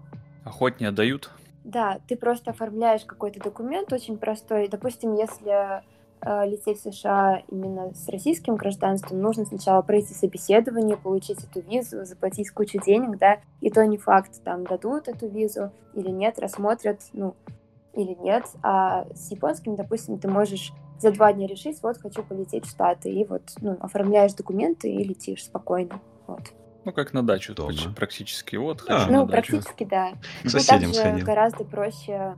Охот 0.45 0.81
не 0.81 0.87
отдают. 0.87 1.31
да, 1.63 2.01
ты 2.09 2.17
просто 2.17 2.51
оформляешь 2.51 3.05
какой-то 3.05 3.39
документ 3.39 3.93
очень 3.93 4.19
простой. 4.19 4.67
Допустим, 4.69 5.15
если 5.15 5.83
э, 6.21 6.47
лететь 6.49 6.79
в 6.79 6.93
США 6.93 7.43
именно 7.51 7.95
с 7.95 8.09
российским 8.09 8.57
гражданством, 8.57 9.21
нужно 9.21 9.45
сначала 9.45 9.83
пройти 9.83 10.15
собеседование, 10.15 10.97
получить 10.97 11.39
эту 11.45 11.61
визу, 11.61 12.05
заплатить 12.05 12.51
кучу 12.51 12.79
денег, 12.81 13.19
да, 13.19 13.39
и 13.61 13.71
то 13.71 13.85
не 13.87 13.99
факт, 13.99 14.43
там 14.45 14.65
дадут 14.65 15.09
эту 15.09 15.29
визу 15.29 15.71
или 15.95 16.11
нет, 16.11 16.39
рассмотрят, 16.39 17.01
ну, 17.13 17.35
или 17.95 18.15
нет. 18.21 18.45
А 18.63 19.07
с 19.15 19.31
японским, 19.31 19.75
допустим, 19.77 20.19
ты 20.19 20.29
можешь 20.29 20.73
за 21.01 21.11
два 21.13 21.33
дня 21.33 21.47
решить, 21.47 21.83
вот 21.83 21.99
хочу 21.99 22.23
полететь 22.23 22.65
в 22.67 22.71
Штаты, 22.71 23.11
и 23.11 23.25
вот, 23.25 23.43
ну, 23.61 23.77
оформляешь 23.81 24.35
документы 24.35 24.91
и 24.91 25.03
летишь 25.05 25.45
спокойно. 25.45 26.01
Вот. 26.27 26.43
Ну, 26.85 26.93
как 26.93 27.13
на 27.13 27.23
дачу 27.23 27.55
почти 27.55 27.89
практически. 27.91 28.57
Вот, 28.57 28.83
Да. 28.89 29.01
хочу 29.01 29.13
Ну, 29.13 29.21
на 29.21 29.27
дачу. 29.27 29.53
практически, 29.53 29.85
да. 29.85 30.11
К 30.11 30.45
Ну, 30.45 30.51
соседям 30.51 30.81
также 30.81 30.95
сходил. 31.01 31.27
гораздо 31.27 31.65
проще 31.65 32.35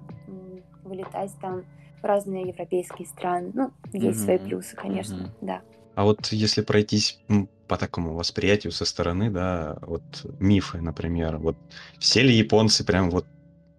вылетать 0.83 1.31
там 1.41 1.65
разные 2.02 2.49
европейские 2.49 3.07
страны. 3.07 3.50
Ну, 3.54 3.73
есть 3.92 4.23
свои 4.25 4.37
Мгм, 4.38 4.49
плюсы, 4.49 4.76
конечно, 4.76 5.16
мгм. 5.16 5.33
да. 5.40 5.62
А 5.95 6.04
вот 6.04 6.28
если 6.33 6.62
пройтись 6.62 7.19
по 7.66 7.76
такому 7.76 8.14
восприятию 8.14 8.73
со 8.73 8.85
стороны, 8.85 9.30
да, 9.30 9.78
вот 9.83 10.02
мифы, 10.38 10.80
например, 10.80 11.37
вот 11.38 11.57
все 11.99 12.23
ли 12.23 12.35
японцы 12.35 12.85
прям 12.85 13.11
вот 13.11 13.26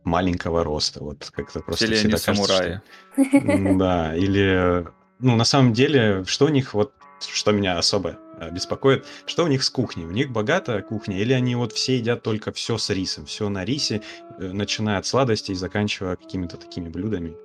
маленького 0.03 0.63
роста, 0.63 1.03
вот 1.03 1.29
как-то 1.31 1.59
просто 1.61 1.85
Все 1.85 1.87
ли 1.87 1.99
они 1.99 2.13
всегда 2.13 2.17
кажется, 2.25 2.53
самураи? 2.53 2.81
что- 3.13 3.37
М, 3.37 3.77
Да, 3.77 4.15
или, 4.15 4.85
ну, 5.19 5.35
на 5.35 5.45
самом 5.45 5.73
деле, 5.73 6.23
что 6.25 6.45
у 6.45 6.49
них 6.49 6.73
вот, 6.73 6.93
что 7.19 7.51
меня 7.51 7.77
особо 7.77 8.17
э, 8.39 8.49
беспокоит, 8.51 9.05
что 9.25 9.43
у 9.43 9.47
них 9.47 9.63
с 9.63 9.69
кухней? 9.69 10.05
У 10.05 10.11
них 10.11 10.31
богатая 10.31 10.81
кухня, 10.81 11.17
или 11.19 11.33
они 11.33 11.55
вот 11.55 11.71
все 11.73 11.97
едят 11.97 12.23
только 12.23 12.51
все 12.51 12.77
с 12.77 12.89
рисом, 12.89 13.25
все 13.25 13.49
на 13.49 13.63
рисе, 13.65 14.01
э, 14.37 14.51
начиная 14.51 14.97
от 14.97 15.05
сладостей 15.05 15.53
и 15.53 15.57
заканчивая 15.57 16.15
какими-то 16.15 16.57
такими 16.57 16.89
блюдами? 16.89 17.35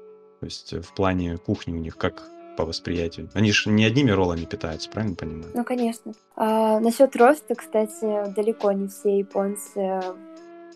То 0.40 0.46
есть 0.46 0.72
э, 0.72 0.80
в 0.80 0.92
плане 0.94 1.38
кухни 1.38 1.72
у 1.72 1.78
них 1.78 1.96
как 1.96 2.28
по 2.56 2.64
восприятию? 2.64 3.28
Они 3.34 3.52
же 3.52 3.70
не 3.70 3.84
одними 3.84 4.10
роллами 4.10 4.44
питаются, 4.44 4.90
правильно 4.90 5.14
понимаю? 5.16 5.50
Ну, 5.54 5.64
конечно. 5.64 6.12
А, 6.36 6.80
насчет 6.80 7.14
роста, 7.16 7.54
кстати, 7.54 8.32
далеко 8.34 8.72
не 8.72 8.88
все 8.88 9.18
японцы 9.18 10.00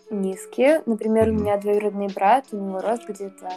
низкие. 0.09 0.83
Например, 0.85 1.29
у 1.29 1.33
Мгм. 1.33 1.41
меня 1.43 1.57
двоюродный 1.57 2.07
брат, 2.07 2.45
у 2.51 2.57
него 2.57 2.79
рост 2.81 3.07
где-то 3.07 3.49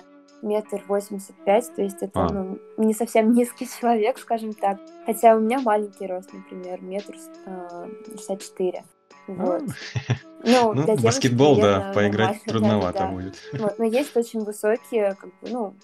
метр 0.42 0.82
восемьдесят 0.88 1.36
пять, 1.44 1.74
то 1.74 1.82
есть 1.82 1.96
это 2.02 2.20
А. 2.20 2.28
ну, 2.30 2.58
не 2.76 2.94
совсем 2.94 3.32
низкий 3.34 3.66
человек, 3.68 4.18
скажем 4.18 4.52
так. 4.54 4.78
Хотя 5.06 5.36
у 5.36 5.40
меня 5.40 5.60
маленький 5.60 6.06
рост, 6.06 6.30
например, 6.32 6.80
метр 6.82 7.14
а, 7.46 7.88
шестьдесят 8.06 8.42
четыре. 8.42 8.84
Вот. 9.26 9.62
Ну, 10.46 10.74
Ну, 10.74 10.82
девочки, 10.84 11.04
баскетбол, 11.06 11.56
да, 11.56 11.92
поиграть 11.94 12.42
трудновато 12.44 13.06
будет. 13.06 13.34
Вот, 13.54 13.78
но 13.78 13.86
есть 13.86 14.14
очень 14.14 14.40
высокие, 14.40 15.14
как 15.18 15.30
бы, 15.40 15.48
ну, 15.48 15.74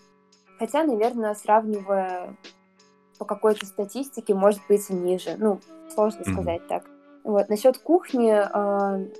хотя, 0.60 0.84
наверное, 0.84 1.34
сравнивая 1.34 2.36
по 3.18 3.24
какой-то 3.24 3.64
статистике, 3.66 4.34
может 4.34 4.60
быть 4.68 4.88
и 4.90 4.94
ниже. 4.94 5.34
Ну, 5.38 5.58
сложно 5.88 6.20
Мгм. 6.20 6.32
сказать 6.34 6.66
так. 6.68 6.84
Вот. 7.24 7.48
Насчет 7.48 7.78
кухни, 7.78 8.30
н- 8.30 9.10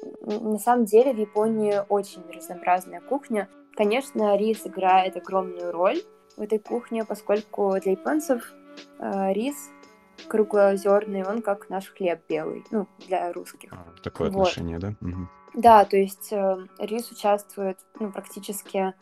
на 0.53 0.59
самом 0.59 0.85
деле 0.85 1.13
в 1.13 1.19
Японии 1.19 1.81
очень 1.89 2.23
разнообразная 2.33 3.01
кухня. 3.01 3.49
Конечно, 3.75 4.37
рис 4.37 4.67
играет 4.67 5.17
огромную 5.17 5.73
роль 5.73 6.01
в 6.37 6.43
этой 6.43 6.59
кухне, 6.59 7.05
поскольку 7.05 7.75
для 7.81 7.93
японцев 7.93 8.53
а, 8.99 9.33
рис 9.33 9.71
круглозерный, 10.29 11.25
он 11.25 11.41
как 11.43 11.71
наш 11.71 11.91
хлеб 11.93 12.21
белый, 12.29 12.65
ну, 12.71 12.87
для 13.07 13.33
русских. 13.33 13.73
А, 13.73 13.87
Такое 14.03 14.31
Вот. 14.31 14.41
отношение, 14.49 14.79
да? 14.79 14.93
Мгм. 15.01 15.29
Да, 15.55 15.85
то 15.85 15.97
есть 15.97 16.33
э, 16.33 16.57
рис 16.79 17.11
участвует 17.11 17.79
ну, 17.99 18.13
практически 18.13 18.95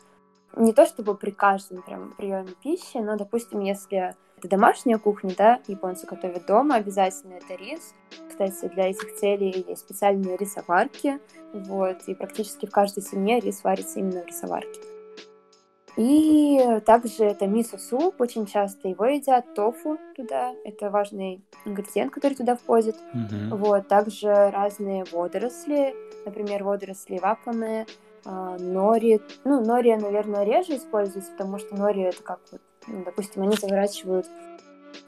не 0.55 0.73
то 0.73 0.85
чтобы 0.85 1.15
при 1.15 1.31
каждом 1.31 1.81
прям 1.81 2.13
приеме 2.17 2.53
пищи, 2.63 2.97
но, 2.97 3.17
допустим, 3.17 3.59
если 3.61 4.15
это 4.37 4.47
домашняя 4.47 4.97
кухня, 4.97 5.33
да, 5.37 5.59
японцы 5.67 6.07
готовят 6.07 6.45
дома, 6.45 6.75
обязательно 6.75 7.33
это 7.33 7.55
рис. 7.55 7.93
Кстати, 8.29 8.73
для 8.73 8.89
этих 8.89 9.15
целей 9.15 9.65
есть 9.67 9.81
специальные 9.81 10.37
рисоварки, 10.37 11.19
вот, 11.53 11.97
и 12.07 12.15
практически 12.15 12.65
в 12.65 12.71
каждой 12.71 13.03
семье 13.03 13.39
рис 13.39 13.63
варится 13.63 13.99
именно 13.99 14.21
в 14.23 14.27
рисоварке. 14.27 14.79
И 15.97 16.79
также 16.85 17.25
это 17.25 17.45
мисо-суп, 17.47 18.21
очень 18.21 18.45
часто 18.45 18.87
его 18.87 19.05
едят, 19.05 19.53
тофу 19.53 19.97
туда, 20.15 20.53
это 20.63 20.89
важный 20.89 21.43
ингредиент, 21.65 22.13
который 22.13 22.35
туда 22.35 22.55
входит. 22.55 22.95
Мгм. 23.13 23.57
Вот, 23.57 23.89
также 23.89 24.29
разные 24.29 25.03
водоросли, 25.11 25.93
например, 26.25 26.63
водоросли 26.63 27.17
вакуумные, 27.17 27.85
нори. 28.25 29.21
Ну, 29.43 29.63
нори, 29.63 29.95
наверное, 29.95 30.43
реже 30.43 30.77
используется, 30.77 31.31
потому 31.31 31.59
что 31.59 31.75
нори 31.75 32.01
это 32.01 32.23
как 32.23 32.39
вот, 32.51 32.61
ну, 32.87 33.03
допустим, 33.03 33.43
они 33.43 33.55
заворачивают 33.55 34.27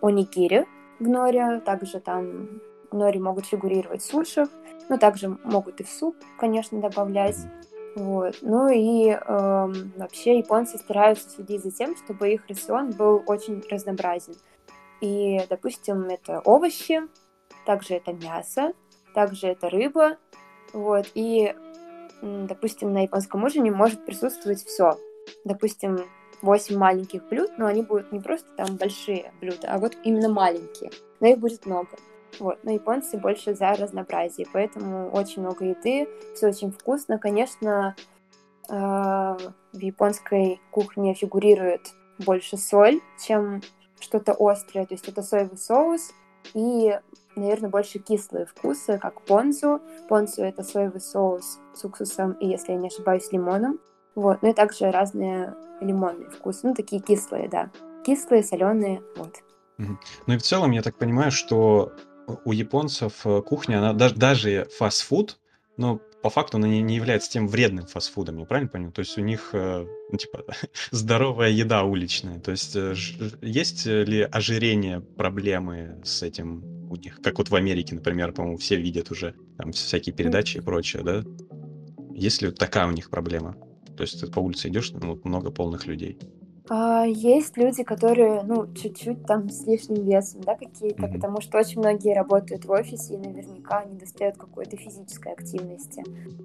онигири 0.02 0.66
в 1.00 1.08
нори, 1.08 1.60
также 1.62 2.00
там 2.00 2.62
нори 2.92 3.20
могут 3.20 3.46
фигурировать 3.46 4.02
в 4.02 4.06
сушах, 4.06 4.50
но 4.90 4.98
также 4.98 5.30
могут 5.44 5.80
и 5.80 5.84
в 5.84 5.90
суп, 5.90 6.16
конечно, 6.38 6.80
добавлять. 6.80 7.38
Вот. 7.96 8.38
Ну 8.42 8.70
и 8.70 9.10
эм, 9.10 9.94
вообще 9.98 10.38
японцы 10.38 10.78
стараются 10.78 11.30
следить 11.30 11.64
за 11.64 11.72
тем, 11.72 11.96
чтобы 11.98 12.32
их 12.32 12.48
рацион 12.48 12.92
был 12.92 13.22
очень 13.28 13.64
разнообразен. 13.70 14.36
И, 15.02 15.42
допустим, 15.50 16.04
это 16.04 16.40
овощи, 16.46 17.02
также 17.66 17.96
это 17.96 18.14
мясо, 18.14 18.74
также 19.14 19.48
это 19.48 19.70
рыба, 19.70 20.18
вот, 20.74 21.08
и, 21.16 21.54
допустим, 22.22 22.94
на 22.94 23.04
японском 23.04 23.44
ужине 23.44 23.72
может 23.72 24.06
присутствовать 24.06 24.64
все. 24.64 24.98
Допустим, 25.44 26.00
8 26.42 26.78
маленьких 26.78 27.28
блюд, 27.28 27.52
но 27.58 27.68
они 27.68 27.84
будут 27.84 28.12
не 28.12 28.20
просто 28.20 28.50
там 28.58 28.76
большие 28.76 29.32
блюда, 29.40 29.74
а 29.74 29.78
вот 29.78 29.96
именно 30.04 30.30
маленькие, 30.30 30.92
но 31.20 31.28
их 31.28 31.38
будет 31.38 31.66
много. 31.66 31.90
Вот, 32.40 32.60
но 32.64 32.72
японцы 32.72 33.18
больше 33.18 33.54
за 33.54 33.74
разнообразие, 33.74 34.48
поэтому 34.52 35.12
очень 35.12 35.42
много 35.42 35.66
еды, 35.66 36.08
все 36.34 36.48
очень 36.48 36.72
вкусно. 36.72 37.20
Конечно, 37.20 37.96
э, 38.70 38.74
в 38.74 39.78
японской 39.78 40.62
кухне 40.72 41.14
фигурирует 41.14 41.92
больше 42.20 42.58
соль, 42.58 43.02
чем 43.20 43.62
что-то 44.00 44.36
острое, 44.40 44.86
то 44.86 44.94
есть 44.94 45.08
это 45.08 45.22
соевый 45.22 45.58
соус 45.58 46.14
и, 46.54 47.00
наверное, 47.36 47.70
больше 47.70 48.00
кислые 48.00 48.46
вкусы, 48.46 48.98
как 48.98 49.22
понзу. 49.26 49.82
Понзу— 50.10 50.42
это 50.44 50.64
соевый 50.64 51.02
соус 51.02 51.60
с 51.74 51.84
уксусом 51.84 52.34
и, 52.34 52.48
если 52.48 52.74
я 52.74 52.78
не 52.78 52.88
ошибаюсь, 52.88 53.32
лимоном. 53.32 53.80
Вот, 54.16 54.42
ну 54.42 54.50
и 54.50 54.54
также 54.54 54.92
разные 54.92 55.56
лимонные 55.80 56.30
вкусы, 56.30 56.68
ну 56.68 56.74
такие 56.74 57.02
кислые, 57.02 57.48
да. 57.48 57.72
Кислые, 58.06 58.44
соленые, 58.44 59.02
вот. 59.16 59.36
Ну 59.78 60.34
и 60.34 60.38
в 60.38 60.42
целом, 60.44 60.72
я 60.72 60.82
так 60.82 60.98
понимаю, 60.98 61.32
что 61.32 61.94
у 62.46 62.52
японцев 62.52 63.26
э, 63.26 63.42
кухня, 63.42 63.80
она 63.80 63.94
даже, 63.94 64.16
даже 64.16 64.68
фастфуд, 64.78 65.40
но 65.78 66.00
по 66.22 66.30
факту 66.30 66.58
она 66.58 66.68
не, 66.68 66.82
не 66.82 66.96
является 66.96 67.30
тем 67.30 67.48
вредным 67.48 67.86
фастфудом, 67.86 68.38
я 68.38 68.46
правильно 68.46 68.70
понял? 68.70 68.92
То 68.92 69.00
есть 69.00 69.18
у 69.18 69.22
них, 69.22 69.50
э, 69.54 69.86
ну, 70.12 70.18
типа, 70.18 70.46
здоровая 70.92 71.50
еда 71.50 71.84
уличная. 71.84 72.40
То 72.40 72.52
есть 72.52 72.76
э, 72.76 72.94
есть 73.42 73.86
ли 73.86 74.22
ожирение, 74.22 75.02
проблемы 75.02 76.00
с 76.04 76.22
этим 76.22 76.64
у 76.90 76.96
них? 76.96 77.20
Как 77.22 77.38
вот 77.38 77.50
в 77.50 77.56
Америке, 77.56 77.96
например, 77.96 78.32
по-моему, 78.32 78.58
все 78.58 78.76
видят 78.76 79.12
уже 79.12 79.36
там 79.58 79.72
всякие 79.72 80.14
передачи 80.14 80.58
и 80.58 80.62
прочее, 80.62 81.04
да? 81.04 81.24
Есть 82.14 82.42
ли 82.42 82.50
вот 82.50 82.58
такая 82.58 82.88
у 82.88 82.92
них 82.92 83.10
проблема? 83.10 83.56
То 83.98 84.04
есть 84.04 84.20
ты 84.20 84.28
по 84.28 84.40
улице 84.40 84.70
идешь, 84.70 84.92
ну, 84.92 85.20
много 85.24 85.52
полных 85.52 85.86
людей. 85.88 86.20
А, 86.70 87.04
есть 87.06 87.58
люди, 87.58 87.84
которые, 87.84 88.44
ну, 88.44 88.72
чуть-чуть 88.74 89.26
там 89.26 89.50
с 89.50 89.66
лишним 89.66 90.04
весом, 90.04 90.42
да, 90.42 90.56
какие-то, 90.56 91.04
Мгм. 91.08 91.14
потому 91.14 91.42
что 91.42 91.58
очень 91.58 91.80
многие 91.82 92.14
работают 92.16 92.66
в 92.66 92.72
офисе 92.72 93.16
и 93.16 93.18
наверняка 93.18 93.80
они 93.80 93.98
достают 93.98 94.38
какой-то 94.38 94.78
физической 94.78 95.34
активности. 95.34 96.04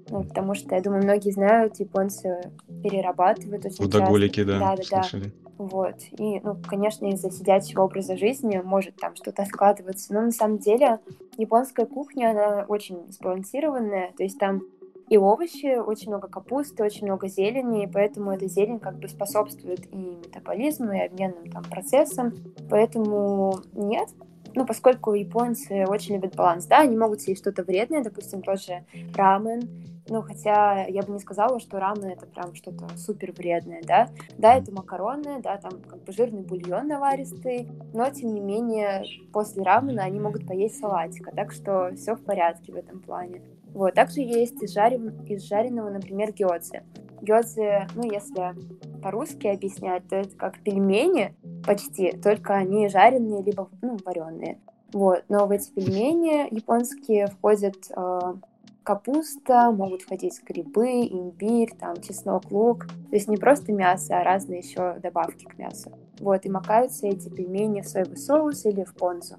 Ну, 0.09 0.23
потому 0.23 0.53
что, 0.53 0.75
я 0.75 0.81
думаю, 0.81 1.03
многие 1.03 1.31
знают, 1.31 1.79
японцы 1.79 2.51
перерабатывают 2.83 3.65
очень 3.65 3.77
Трудоголики, 3.77 4.41
часто. 4.43 4.59
да, 4.59 4.59
Да-да-да. 4.75 5.03
слышали. 5.03 5.31
Вот. 5.57 5.95
И, 6.17 6.39
ну, 6.41 6.55
конечно, 6.67 7.05
из-за 7.07 7.31
сидячего 7.31 7.83
образа 7.83 8.15
жизни 8.17 8.61
может 8.63 8.95
там 8.97 9.15
что-то 9.15 9.43
откладываться. 9.43 10.13
Но 10.13 10.21
на 10.21 10.31
самом 10.31 10.59
деле 10.59 10.99
японская 11.37 11.85
кухня, 11.85 12.31
она 12.31 12.65
очень 12.67 13.11
сбалансированная. 13.11 14.11
То 14.15 14.23
есть 14.23 14.37
там 14.39 14.61
и 15.09 15.17
овощи, 15.17 15.77
очень 15.77 16.09
много 16.09 16.27
капусты, 16.27 16.83
очень 16.83 17.05
много 17.05 17.27
зелени, 17.27 17.83
и 17.83 17.87
поэтому 17.87 18.31
эта 18.31 18.47
зелень 18.47 18.79
как 18.79 18.97
бы 18.97 19.07
способствует 19.07 19.85
и 19.93 19.97
метаболизму, 19.97 20.91
и 20.91 20.99
обменным 20.99 21.49
там 21.49 21.63
процессам. 21.63 22.33
Поэтому 22.69 23.59
нет. 23.73 24.09
Ну, 24.55 24.65
поскольку 24.65 25.13
японцы 25.13 25.85
очень 25.87 26.15
любят 26.15 26.35
баланс, 26.35 26.65
да, 26.65 26.79
они 26.79 26.97
могут 26.97 27.21
съесть 27.21 27.41
что-то 27.41 27.63
вредное, 27.63 28.03
допустим, 28.03 28.41
тот 28.41 28.61
же 28.61 28.83
рамен, 29.15 29.69
ну, 30.09 30.21
хотя 30.21 30.85
я 30.85 31.01
бы 31.03 31.13
не 31.13 31.19
сказала, 31.19 31.59
что 31.59 31.79
рамен 31.79 32.05
это 32.05 32.25
прям 32.25 32.55
что-то 32.55 32.87
супер 32.97 33.33
вредное, 33.33 33.81
да. 33.83 34.09
Да, 34.37 34.55
это 34.55 34.71
макароны, 34.71 35.41
да, 35.41 35.57
там 35.57 35.73
как 35.87 36.03
бы 36.03 36.11
жирный 36.11 36.41
бульон 36.41 36.87
наваристый, 36.87 37.67
но 37.93 38.09
тем 38.09 38.33
не 38.33 38.39
менее 38.39 39.03
после 39.33 39.63
рамена 39.63 40.03
они 40.03 40.19
могут 40.19 40.47
поесть 40.47 40.79
салатика, 40.79 41.31
так 41.35 41.51
что 41.51 41.91
все 41.95 42.15
в 42.15 42.23
порядке 42.23 42.71
в 42.71 42.75
этом 42.75 42.99
плане. 43.01 43.41
Вот, 43.77 43.93
также 43.93 44.21
есть 44.21 44.59
из, 44.63 44.75
жарен- 44.75 45.13
из 45.27 45.47
жареного, 45.47 45.91
например, 45.91 46.33
гёдзе. 46.33 46.81
Гёдзе, 47.21 47.87
ну, 47.93 48.11
если 48.11 48.55
по-русски 49.03 49.45
объяснять, 49.45 50.07
то 50.07 50.15
это 50.15 50.35
как 50.35 50.57
пельмени 50.63 51.35
почти, 51.63 52.11
только 52.13 52.55
они 52.55 52.89
жареные 52.89 53.43
либо, 53.43 53.69
ну, 53.83 53.99
вареные. 54.03 54.57
Вот, 54.93 55.25
но 55.29 55.45
в 55.45 55.51
эти 55.51 55.69
пельмени 55.69 56.51
японские 56.51 57.27
входят 57.27 57.75
э, 57.95 58.33
капуста, 58.81 59.71
могут 59.71 60.01
входить 60.01 60.41
грибы, 60.43 61.05
имбирь, 61.05 61.69
там, 61.79 62.01
чеснок, 62.01 62.49
лук. 62.49 62.87
То 62.87 63.15
есть 63.15 63.27
не 63.27 63.37
просто 63.37 63.73
мясо, 63.73 64.19
а 64.19 64.23
разные 64.23 64.61
еще 64.61 64.95
добавки 65.03 65.45
к 65.45 65.55
мясу. 65.59 65.91
Вот, 66.17 66.43
и 66.47 66.49
макаются 66.49 67.05
эти 67.05 67.29
пельмени 67.29 67.81
в 67.81 67.87
соевый 67.87 68.17
соус 68.17 68.65
или 68.65 68.83
в 68.83 68.95
понзу. 68.95 69.35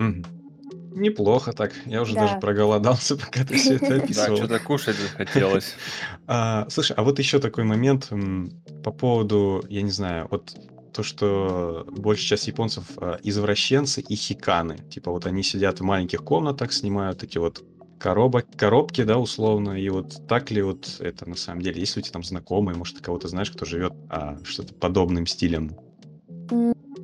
Мгм. 0.00 0.24
Неплохо 0.94 1.52
так. 1.52 1.72
Я 1.86 2.02
уже 2.02 2.14
Да. 2.14 2.20
даже 2.22 2.36
проголодался, 2.38 3.16
пока 3.18 3.44
ты 3.44 3.56
все 3.56 3.76
это 3.76 3.88
Да, 3.98 4.04
описывал. 4.04 4.36
что-то 4.36 4.58
кушать 4.60 4.96
захотелось. 4.96 5.74
А, 6.26 6.66
слушай, 6.70 6.94
а 6.96 7.02
вот 7.02 7.18
еще 7.18 7.40
такой 7.40 7.64
момент 7.64 8.08
по 8.84 8.90
поводу, 8.92 9.64
я 9.68 9.82
не 9.82 9.90
знаю, 9.90 10.28
вот 10.30 10.54
то, 10.92 11.02
что 11.02 11.86
больше 11.90 12.22
сейчас 12.22 12.46
японцев 12.46 12.84
а, 12.96 13.18
извращенцы 13.22 14.00
и 14.00 14.14
хиканы. 14.14 14.78
Типа 14.90 15.10
вот 15.10 15.26
они 15.26 15.42
сидят 15.42 15.80
в 15.80 15.84
маленьких 15.84 16.22
комнатах, 16.22 16.72
снимают 16.72 17.22
эти 17.22 17.38
вот 17.38 17.64
коробок, 17.98 18.46
коробки, 18.56 19.02
да, 19.04 19.18
условно, 19.18 19.72
и 19.80 19.88
вот 19.88 20.26
так 20.28 20.50
ли 20.50 20.60
вот 20.62 20.96
это 21.00 21.28
на 21.28 21.36
самом 21.36 21.62
деле? 21.62 21.80
Есть 21.80 21.96
ли 21.96 22.00
у 22.00 22.02
тебя 22.02 22.12
там 22.14 22.24
знакомые, 22.24 22.76
может, 22.76 22.96
ты 22.96 23.02
кого-то 23.02 23.28
знаешь, 23.28 23.50
кто 23.50 23.64
живет 23.64 23.92
а, 24.10 24.38
что-то 24.44 24.74
подобным 24.74 25.26
стилем 25.26 25.76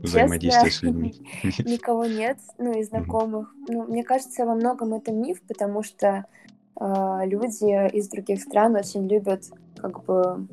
взаимодействия 0.02 0.70
с 0.70 0.82
людьми? 0.82 1.14
Никого 1.64 2.04
нет, 2.06 2.38
ну, 2.58 2.78
из 2.78 2.88
знакомых. 2.88 3.54
Ну, 3.68 3.84
мне 3.84 4.04
кажется, 4.04 4.44
во 4.44 4.54
многом 4.54 4.94
это 4.94 5.12
миф, 5.12 5.40
потому 5.42 5.82
что 5.82 6.24
э, 6.80 7.20
люди 7.24 7.96
из 7.96 8.08
других 8.08 8.42
стран 8.42 8.76
очень 8.76 9.08
любят 9.08 9.44
как 9.76 10.04
бы 10.04 10.46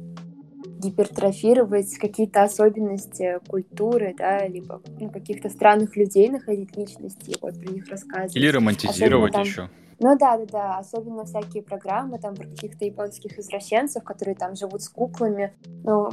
гипертрофировать 0.80 1.98
какие-то 1.98 2.44
особенности 2.44 3.40
культуры, 3.48 4.14
да, 4.18 4.48
либо 4.48 4.82
ну, 5.00 5.10
каких-то 5.10 5.50
странных 5.50 5.96
людей 5.96 6.30
находить 6.30 6.76
личности, 6.76 7.32
и 7.32 7.36
вот 7.42 7.60
про 7.60 7.72
них 7.72 7.88
рассказывать. 7.88 8.36
Или 8.36 8.48
романтизировать 8.48 9.34
там- 9.34 9.44
еще. 9.44 9.70
Ну 10.00 10.18
да, 10.18 10.38
да, 10.38 10.46
да, 10.46 10.78
особенно 10.78 11.24
всякие 11.24 11.64
программы 11.64 12.20
там 12.20 12.36
про 12.36 12.48
каких-то 12.48 12.84
японских 12.84 13.40
извращенцев, 13.40 14.04
которые 14.04 14.36
там 14.36 14.56
живут 14.56 14.82
с 14.82 14.90
куклами. 14.90 15.54
Ну, 15.84 16.10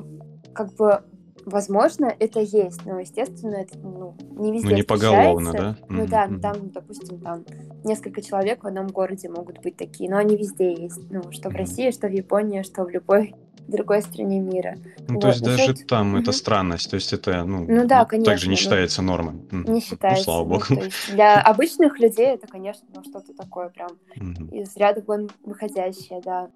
как 0.52 0.72
бы, 0.74 1.02
возможно, 1.44 2.14
это 2.18 2.40
есть, 2.40 2.85
но, 2.85 3.00
естественно, 3.00 3.57
это 3.57 3.76
ну, 3.78 4.14
не 4.37 4.52
везде 4.52 4.68
Ну, 4.68 4.74
не 4.76 4.83
поголовно, 4.83 5.52
да? 5.52 5.76
Ну 5.88 6.07
да, 6.07 6.26
ну 6.28 6.40
там, 6.40 6.70
допустим, 6.70 7.18
там 7.20 7.44
несколько 7.85 8.22
человек 8.22 8.64
в 8.64 8.66
одном 8.66 8.88
городе 8.88 9.28
могут 9.28 9.61
быть 9.62 9.76
такие, 9.76 10.11
но 10.11 10.16
они 10.18 10.37
везде 10.37 10.72
есть. 10.72 11.00
Ну, 11.11 11.31
что 11.33 11.50
в. 11.50 11.55
России, 11.55 11.90
что 11.90 12.09
в 12.09 12.12
Японии, 12.12 12.62
что 12.62 12.85
в 12.85 12.90
любой 12.90 13.35
другой 13.68 14.02
стране 14.02 14.40
мира. 14.40 14.76
Ну, 15.09 15.14
Вот, 15.14 15.20
то 15.22 15.28
есть 15.28 15.42
даже 15.42 15.68
насчет- 15.68 15.87
там 15.87 16.16
это 16.16 16.31
Мгм. 16.31 16.33
странность, 16.33 16.90
то 16.90 16.94
есть 16.96 17.12
это, 17.12 17.44
ну, 17.44 17.66
Ну 17.68 17.87
да, 17.87 18.07
ну, 18.11 18.24
также 18.24 18.24
конечно, 18.24 18.46
не 18.46 18.50
ну, 18.50 18.57
считается 18.57 19.02
нормой. 19.02 19.35
М, 19.52 19.64
Не 19.64 19.81
считается. 19.81 20.20
Ну, 20.20 20.24
слава 20.24 20.44
ну, 20.44 20.50
богу. 20.55 20.85
есть 20.85 21.12
для 21.12 21.40
обычных 21.42 21.98
людей 21.98 22.26
это, 22.26 22.46
конечно, 22.46 22.87
ну, 22.94 23.02
что-то 23.02 23.33
такое 23.35 23.68
прям 23.68 23.90
Мгм. 24.16 24.48
из 24.48 24.76
ряда 24.76 25.02
вон 25.07 25.31
выходящее, 25.44 26.20
да. 26.24 26.48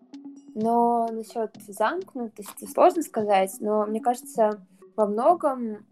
Но 0.55 1.09
насчет 1.13 1.51
замкнутости 1.69 2.65
сложно 2.65 3.03
сказать, 3.03 3.55
но 3.61 3.85
мне 3.87 4.01
кажется, 4.01 4.59
во 4.97 5.07
многом 5.07 5.85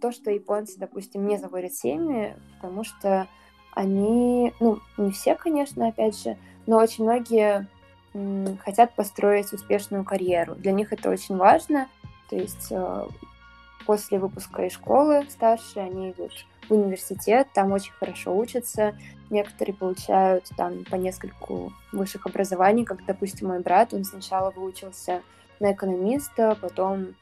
то, 0.00 0.12
что 0.12 0.30
японцы, 0.30 0.78
допустим, 0.78 1.26
не 1.26 1.38
заводят 1.38 1.74
семьи, 1.74 2.36
потому 2.56 2.84
что 2.84 3.26
они, 3.72 4.52
ну, 4.60 4.78
не 4.96 5.10
все, 5.10 5.34
конечно, 5.34 5.88
опять 5.88 6.20
же, 6.20 6.36
но 6.66 6.78
очень 6.78 7.04
многие 7.04 7.66
м, 8.14 8.58
хотят 8.58 8.94
построить 8.94 9.52
успешную 9.52 10.04
карьеру. 10.04 10.54
Для 10.54 10.72
них 10.72 10.92
это 10.92 11.10
очень 11.10 11.36
важно. 11.36 11.88
То 12.28 12.36
есть 12.36 12.68
э, 12.70 13.06
после 13.86 14.18
выпуска 14.18 14.64
из 14.64 14.72
школы 14.72 15.26
старшие 15.28 15.86
они 15.86 16.10
идут 16.10 16.32
в 16.68 16.72
университет, 16.72 17.48
там 17.52 17.72
очень 17.72 17.92
хорошо 17.92 18.36
учатся, 18.36 18.94
Некоторые 19.30 19.76
получают 19.76 20.50
там 20.56 20.84
по 20.84 20.96
нескольку 20.96 21.72
высших 21.92 22.26
образований, 22.26 22.84
как, 22.84 23.04
допустим, 23.06 23.48
мой 23.48 23.60
брат, 23.60 23.94
он 23.94 24.02
сначала 24.02 24.50
выучился 24.50 25.22
на 25.60 25.72
экономиста, 25.72 26.58
потом 26.60 27.14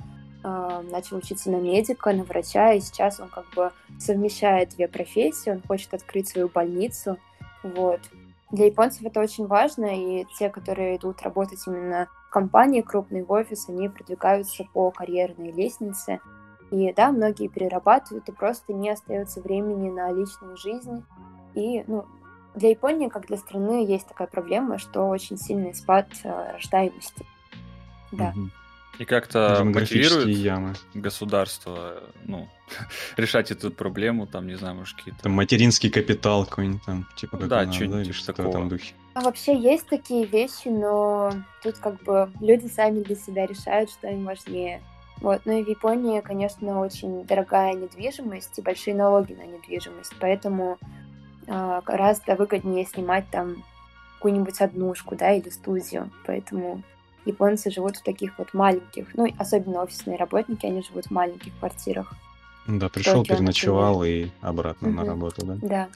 начал 0.91 1.17
учиться 1.17 1.51
на 1.51 1.57
медика, 1.57 2.13
на 2.13 2.25
врача, 2.25 2.73
и 2.73 2.81
сейчас 2.81 3.21
он 3.21 3.29
как 3.29 3.47
бы 3.55 3.73
совмещает 3.99 4.71
две 4.71 4.89
профессии, 4.89 5.51
он 5.51 5.63
хочет 5.67 5.95
открыть 5.95 6.29
свою 6.29 6.49
больницу, 6.49 7.19
вот. 7.63 8.01
Для 8.51 8.67
японцев 8.67 9.05
это 9.05 9.21
очень 9.21 9.47
важно, 9.47 9.87
и 9.87 10.25
те, 10.39 10.49
которые 10.49 10.97
идут 10.97 11.21
работать 11.23 11.61
именно 11.67 12.09
в 12.29 12.31
компании, 12.31 12.81
крупный 12.81 13.23
в 13.23 13.31
офис, 13.31 13.69
они 13.69 13.89
продвигаются 13.89 14.65
по 14.73 14.91
карьерной 14.91 15.53
лестнице. 15.53 16.21
И 16.71 16.93
да, 16.95 17.13
многие 17.13 17.49
перерабатывают, 17.49 18.29
и 18.29 18.33
просто 18.33 18.73
не 18.73 18.91
остается 18.91 19.43
времени 19.43 19.91
на 19.91 20.11
личную 20.13 20.57
жизнь. 20.57 21.05
И 21.55 21.85
ну, 21.87 22.07
для 22.55 22.71
Японии, 22.71 23.09
как 23.09 23.27
для 23.27 23.37
страны, 23.37 23.85
есть 23.87 24.07
такая 24.07 24.29
проблема, 24.29 24.79
что 24.79 25.09
очень 25.09 25.37
сильный 25.37 25.75
спад 25.75 26.09
э, 26.25 26.53
рождаемости. 26.53 27.27
Да. 28.13 28.33
Мгм. 28.35 28.51
И 28.99 29.05
как-то 29.05 29.63
мотивирует 29.65 30.29
ямы. 30.29 30.75
государство, 30.95 32.03
ну, 32.25 32.49
решать 33.17 33.51
эту 33.51 33.71
проблему, 33.71 34.27
там, 34.27 34.47
не 34.47 34.57
знаю, 34.57 34.75
может, 34.75 34.97
какие-то... 34.97 35.23
Там 35.23 35.33
материнский 35.33 35.91
капитал 35.91 36.45
какой-нибудь 36.45 36.83
там, 36.85 37.07
типа 37.17 37.37
Ну 37.37 37.41
как 37.41 37.49
да, 37.49 37.67
чё-нибудь 37.67 37.97
да, 37.97 38.03
или 38.03 38.13
типа 38.13 38.17
что 38.19 38.33
в 38.33 38.37
такого. 38.37 38.51
этом 38.51 38.69
духе. 38.69 38.95
А 39.15 39.21
вообще 39.21 39.57
есть 39.57 39.87
такие 39.87 40.27
вещи, 40.27 40.69
но 40.69 41.33
тут 41.63 41.79
как 41.79 42.03
бы 42.03 42.31
люди 42.41 42.67
сами 42.67 43.03
для 43.03 43.17
себя 43.17 43.47
решают, 43.47 43.91
что 43.91 44.09
им 44.09 44.25
важнее. 44.25 44.83
Вот. 45.21 45.43
Ну 45.45 45.59
и 45.59 45.65
в 45.65 45.69
Японии, 45.69 46.21
конечно, 46.21 46.81
очень 46.81 47.25
дорогая 47.25 47.75
недвижимость 47.75 48.59
и 48.59 48.63
большие 48.63 48.95
налоги 48.95 49.33
на 49.33 49.43
недвижимость, 49.43 50.15
поэтому 50.21 50.79
а, 51.49 51.81
гораздо 51.83 52.37
выгоднее 52.37 52.87
снимать 52.87 53.29
там 53.31 53.65
какую-нибудь 54.15 54.61
однушку, 54.61 55.17
да, 55.17 55.33
или 55.33 55.49
студию. 55.49 56.11
Поэтому 56.27 56.83
японцы 57.29 57.71
живут 57.71 57.97
в 57.97 58.03
таких 58.03 58.38
вот 58.38 58.55
маленьких, 58.55 59.07
ну, 59.14 59.27
особенно 59.38 59.83
офисные 59.83 60.17
работники, 60.17 60.67
они 60.67 60.83
живут 60.83 61.07
в 61.07 61.11
маленьких 61.11 61.53
квартирах. 61.59 62.12
Да, 62.67 62.88
пришел, 62.88 63.23
Токио, 63.23 63.37
переночевал 63.37 64.05
и 64.05 64.29
обратно 64.41 64.88
на 64.88 65.03
Мгм. 65.03 65.09
работу, 65.09 65.47
да. 65.47 65.57
Да. 65.62 65.88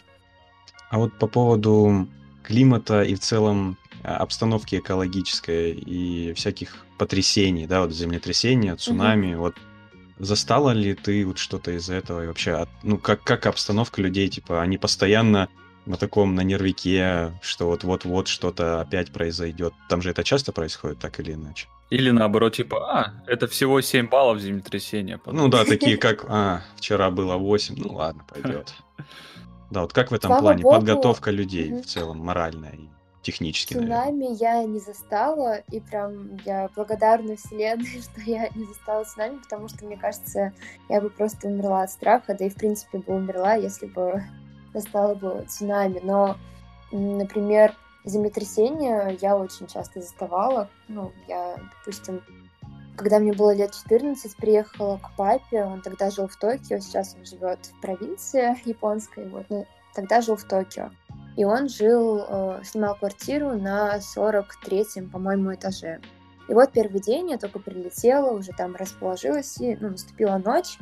А 0.90 0.98
вот 0.98 1.12
по 1.18 1.26
поводу 1.26 2.06
климата 2.42 3.02
и 3.02 3.14
в 3.14 3.20
целом 3.20 3.76
а, 4.04 4.16
обстановки 4.16 4.76
экологической 4.76 5.72
и 5.72 6.32
всяких 6.34 6.86
потрясений, 6.98 7.66
да, 7.66 7.82
вот 7.82 7.92
землетрясения, 7.92 8.76
цунами, 8.76 9.34
вот 9.34 9.54
застала 10.18 10.70
ли 10.70 10.94
ты 10.94 11.24
вот 11.26 11.38
что-то 11.38 11.72
из 11.72 11.90
этого 11.90 12.24
и 12.24 12.26
вообще, 12.26 12.66
ну, 12.82 12.98
как, 12.98 13.22
как 13.22 13.46
обстановка 13.46 14.00
людей, 14.00 14.28
типа, 14.28 14.62
они 14.62 14.78
постоянно 14.78 15.48
на 15.86 15.96
таком, 15.96 16.34
на 16.34 16.42
нервике, 16.42 17.32
что 17.42 17.66
вот 17.66 17.84
вот-вот 17.84 18.28
что-то 18.28 18.80
опять 18.80 19.12
произойдет. 19.12 19.74
Там 19.88 20.02
же 20.02 20.10
это 20.10 20.22
часто 20.24 20.52
происходит, 20.52 20.98
так 20.98 21.18
или 21.20 21.32
иначе? 21.32 21.68
Или 21.90 22.10
наоборот, 22.10 22.54
типа, 22.54 22.78
а, 22.90 23.12
это 23.26 23.46
всего 23.46 23.80
7 23.80 24.08
баллов 24.08 24.40
землетрясения. 24.40 25.20
Ну 25.26 25.48
да, 25.48 25.64
такие 25.64 25.96
как, 25.98 26.24
а, 26.28 26.62
вчера 26.76 27.10
было 27.10 27.36
8, 27.36 27.74
ну 27.76 27.94
ладно, 27.94 28.24
пойдет. 28.28 28.74
Да, 29.70 29.82
вот 29.82 29.92
как 29.92 30.10
в 30.10 30.14
этом 30.14 30.28
Слава 30.28 30.42
плане 30.42 30.62
богу. 30.62 30.76
подготовка 30.76 31.30
людей 31.30 31.72
в 31.72 31.86
целом, 31.86 32.18
моральная 32.18 32.72
и 32.72 32.88
технически, 33.22 33.74
наверное? 33.74 34.04
Цунами 34.04 34.36
я 34.38 34.64
не 34.64 34.78
застала, 34.78 35.56
и 35.70 35.80
прям 35.80 36.36
я 36.44 36.68
благодарна 36.74 37.36
Вселенной, 37.36 38.02
что 38.02 38.20
я 38.22 38.48
не 38.54 38.64
застала 38.66 39.04
цунами, 39.04 39.38
потому 39.38 39.68
что, 39.68 39.84
мне 39.84 39.96
кажется, 39.96 40.52
я 40.88 41.00
бы 41.00 41.10
просто 41.10 41.48
умерла 41.48 41.82
от 41.82 41.90
страха, 41.90 42.36
да 42.38 42.44
и, 42.44 42.50
в 42.50 42.54
принципе, 42.54 42.98
бы 42.98 43.14
умерла, 43.14 43.54
если 43.54 43.86
бы 43.86 44.22
застала 44.72 45.14
бы 45.14 45.44
цунами. 45.48 46.00
Но, 46.02 46.36
например, 46.90 47.74
землетрясение 48.04 49.18
я 49.20 49.36
очень 49.36 49.66
часто 49.66 50.00
заставала. 50.00 50.68
Ну, 50.88 51.12
я, 51.28 51.56
допустим, 51.78 52.22
когда 52.96 53.18
мне 53.18 53.32
было 53.32 53.54
лет 53.54 53.72
14, 53.72 54.36
приехала 54.36 54.98
к 54.98 55.16
папе, 55.16 55.64
он 55.64 55.80
тогда 55.80 56.10
жил 56.10 56.28
в 56.28 56.36
Токио, 56.36 56.78
сейчас 56.78 57.16
он 57.18 57.24
живет 57.24 57.58
в 57.66 57.80
провинции 57.80 58.56
японской, 58.68 59.28
вот, 59.28 59.46
но 59.48 59.64
тогда 59.94 60.20
жил 60.20 60.36
в 60.36 60.44
Токио. 60.44 60.90
И 61.36 61.44
он 61.44 61.68
жил, 61.68 62.24
э, 62.28 62.60
снимал 62.62 62.94
квартиру 62.94 63.54
на 63.56 63.96
43-м, 63.96 65.08
по-моему, 65.08 65.54
этаже. 65.54 66.00
И 66.48 66.52
вот 66.52 66.72
первый 66.72 67.00
день 67.00 67.30
я 67.30 67.38
только 67.38 67.58
прилетела, 67.58 68.32
уже 68.32 68.52
там 68.52 68.76
расположилась, 68.76 69.58
и 69.58 69.76
ну, 69.80 69.90
наступила 69.90 70.36
ночь. 70.36 70.78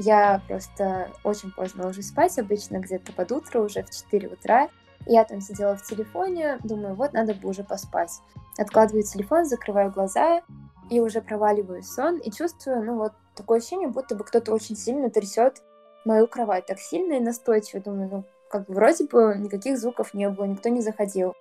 Я 0.00 0.40
просто 0.46 1.10
очень 1.24 1.50
поздно 1.50 1.86
ложусь 1.86 2.08
спать, 2.08 2.38
обычно 2.38 2.78
где-то 2.78 3.12
под 3.12 3.32
утро, 3.32 3.60
уже 3.60 3.82
в 3.82 3.90
4 3.90 4.28
утра. 4.28 4.68
Я 5.06 5.24
там 5.24 5.40
сидела 5.40 5.74
в 5.74 5.82
телефоне, 5.82 6.60
думаю, 6.62 6.94
вот 6.94 7.12
надо 7.14 7.34
бы 7.34 7.48
уже 7.48 7.64
поспать. 7.64 8.12
Откладываю 8.56 9.02
телефон, 9.02 9.44
закрываю 9.44 9.90
глаза 9.90 10.42
и 10.88 11.00
уже 11.00 11.20
проваливаю 11.20 11.82
сон 11.82 12.18
и 12.18 12.30
чувствую, 12.30 12.84
ну 12.84 12.96
вот 12.96 13.12
такое 13.34 13.58
ощущение, 13.58 13.88
будто 13.88 14.14
бы 14.14 14.22
кто-то 14.22 14.52
очень 14.52 14.76
сильно 14.76 15.10
трясет 15.10 15.62
мою 16.04 16.28
кровать 16.28 16.66
так 16.66 16.78
сильно 16.78 17.14
и 17.14 17.20
настойчиво. 17.20 17.82
Думаю, 17.82 18.08
ну 18.08 18.24
как 18.48 18.66
бы 18.66 18.74
вроде 18.74 19.04
бы 19.04 19.34
никаких 19.36 19.78
звуков 19.78 20.14
не 20.14 20.28
было, 20.30 20.44
никто 20.44 20.68
не 20.68 20.80
заходил. 20.80 21.34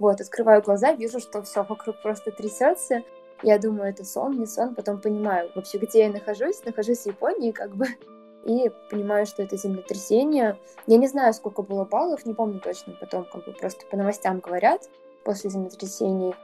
Вот, 0.00 0.20
открываю 0.20 0.62
глаза, 0.62 0.94
вижу, 0.94 1.20
что 1.20 1.42
все 1.42 1.62
вокруг 1.62 2.02
просто 2.02 2.32
трясется. 2.32 3.02
Я 3.42 3.58
думаю, 3.58 3.90
это 3.90 4.04
сон, 4.04 4.38
не 4.38 4.46
сон, 4.46 4.74
потом 4.74 5.00
понимаю 5.00 5.50
вообще, 5.54 5.78
где 5.78 6.04
я 6.04 6.10
нахожусь. 6.10 6.64
Нахожусь 6.64 7.00
в 7.00 7.06
Японии, 7.06 7.52
как 7.52 7.74
бы, 7.74 7.86
и 8.44 8.70
понимаю, 8.90 9.26
что 9.26 9.42
это 9.42 9.56
землетрясение. 9.56 10.58
Я 10.86 10.98
не 10.98 11.06
знаю, 11.06 11.32
сколько 11.32 11.62
было 11.62 11.84
баллов, 11.84 12.26
не 12.26 12.34
помню 12.34 12.60
точно, 12.60 12.94
потом 13.00 13.24
как 13.24 13.44
бы 13.44 13.52
просто 13.52 13.86
по 13.86 13.96
новостям 13.96 14.40
говорят 14.40 14.88
после 15.24 15.50
землетрясений. 15.50 16.34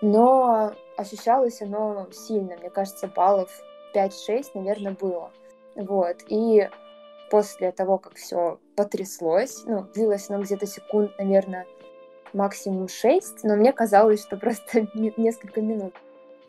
Но 0.00 0.72
ощущалось 0.96 1.62
оно 1.62 2.08
сильно, 2.10 2.56
мне 2.56 2.70
кажется, 2.70 3.06
баллов 3.06 3.50
5-6, 3.94 4.50
наверное, 4.54 4.96
было. 4.98 5.30
Вот, 5.76 6.16
и 6.28 6.68
после 7.30 7.72
того, 7.72 7.98
как 7.98 8.16
все 8.16 8.58
потряслось, 8.76 9.62
ну, 9.64 9.86
длилось 9.94 10.28
оно 10.28 10.42
где-то 10.42 10.66
секунд, 10.66 11.12
наверное, 11.18 11.66
максимум 12.32 12.88
6, 12.88 13.44
но 13.44 13.54
мне 13.54 13.72
казалось, 13.72 14.22
что 14.22 14.36
просто 14.38 14.88
не- 14.94 15.14
несколько 15.16 15.60
минут 15.60 15.94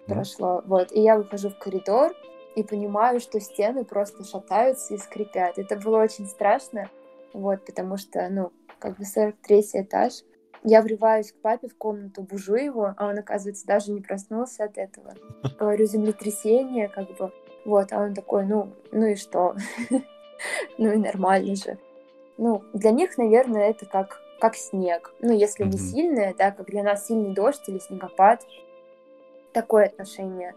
Ну. 0.07 0.15
прошло. 0.15 0.61
Вот, 0.65 0.91
и 0.91 1.01
я 1.01 1.17
выхожу 1.17 1.49
в 1.49 1.57
коридор 1.57 2.13
и 2.55 2.63
понимаю, 2.63 3.19
что 3.19 3.39
стены 3.39 3.83
просто 3.83 4.23
шатаются 4.23 4.93
и 4.93 4.97
скрипят. 4.97 5.57
Это 5.57 5.75
было 5.77 6.01
очень 6.03 6.27
страшно, 6.27 6.89
вот, 7.33 7.65
потому 7.65 7.97
что, 7.97 8.27
ну, 8.29 8.51
как 8.79 8.97
бы 8.97 9.05
43 9.05 9.61
этаж. 9.73 10.23
Я 10.65 10.81
врываюсь 10.81 11.31
к 11.31 11.41
папе 11.41 11.67
в 11.67 11.75
комнату, 11.75 12.21
бужу 12.21 12.55
его, 12.55 12.93
а 12.97 13.07
он, 13.07 13.17
оказывается, 13.19 13.65
даже 13.65 13.91
не 13.91 14.01
проснулся 14.01 14.65
от 14.65 14.77
этого. 14.77 15.13
Говорю, 15.59 15.85
землетрясение, 15.85 16.87
как 16.87 17.15
бы. 17.17 17.31
Вот, 17.65 17.91
а 17.91 17.99
он 17.99 18.13
такой, 18.13 18.45
ну, 18.45 18.73
ну 18.91 19.07
и 19.07 19.15
что? 19.15 19.55
Ну 20.77 20.91
и 20.91 20.97
нормально 20.97 21.55
же. 21.55 21.77
Ну, 22.37 22.63
для 22.73 22.91
них, 22.91 23.17
наверное, 23.17 23.69
это 23.69 23.85
как, 23.85 24.19
как 24.41 24.55
снег. 24.55 25.13
Ну, 25.21 25.31
если 25.31 25.63
не 25.63 25.77
сильное, 25.77 26.33
да, 26.37 26.51
как 26.51 26.65
для 26.65 26.83
нас 26.83 27.07
сильный 27.07 27.33
дождь 27.33 27.61
или 27.67 27.79
снегопад. 27.79 28.45
Такое 29.53 29.85
отношение. 29.85 30.55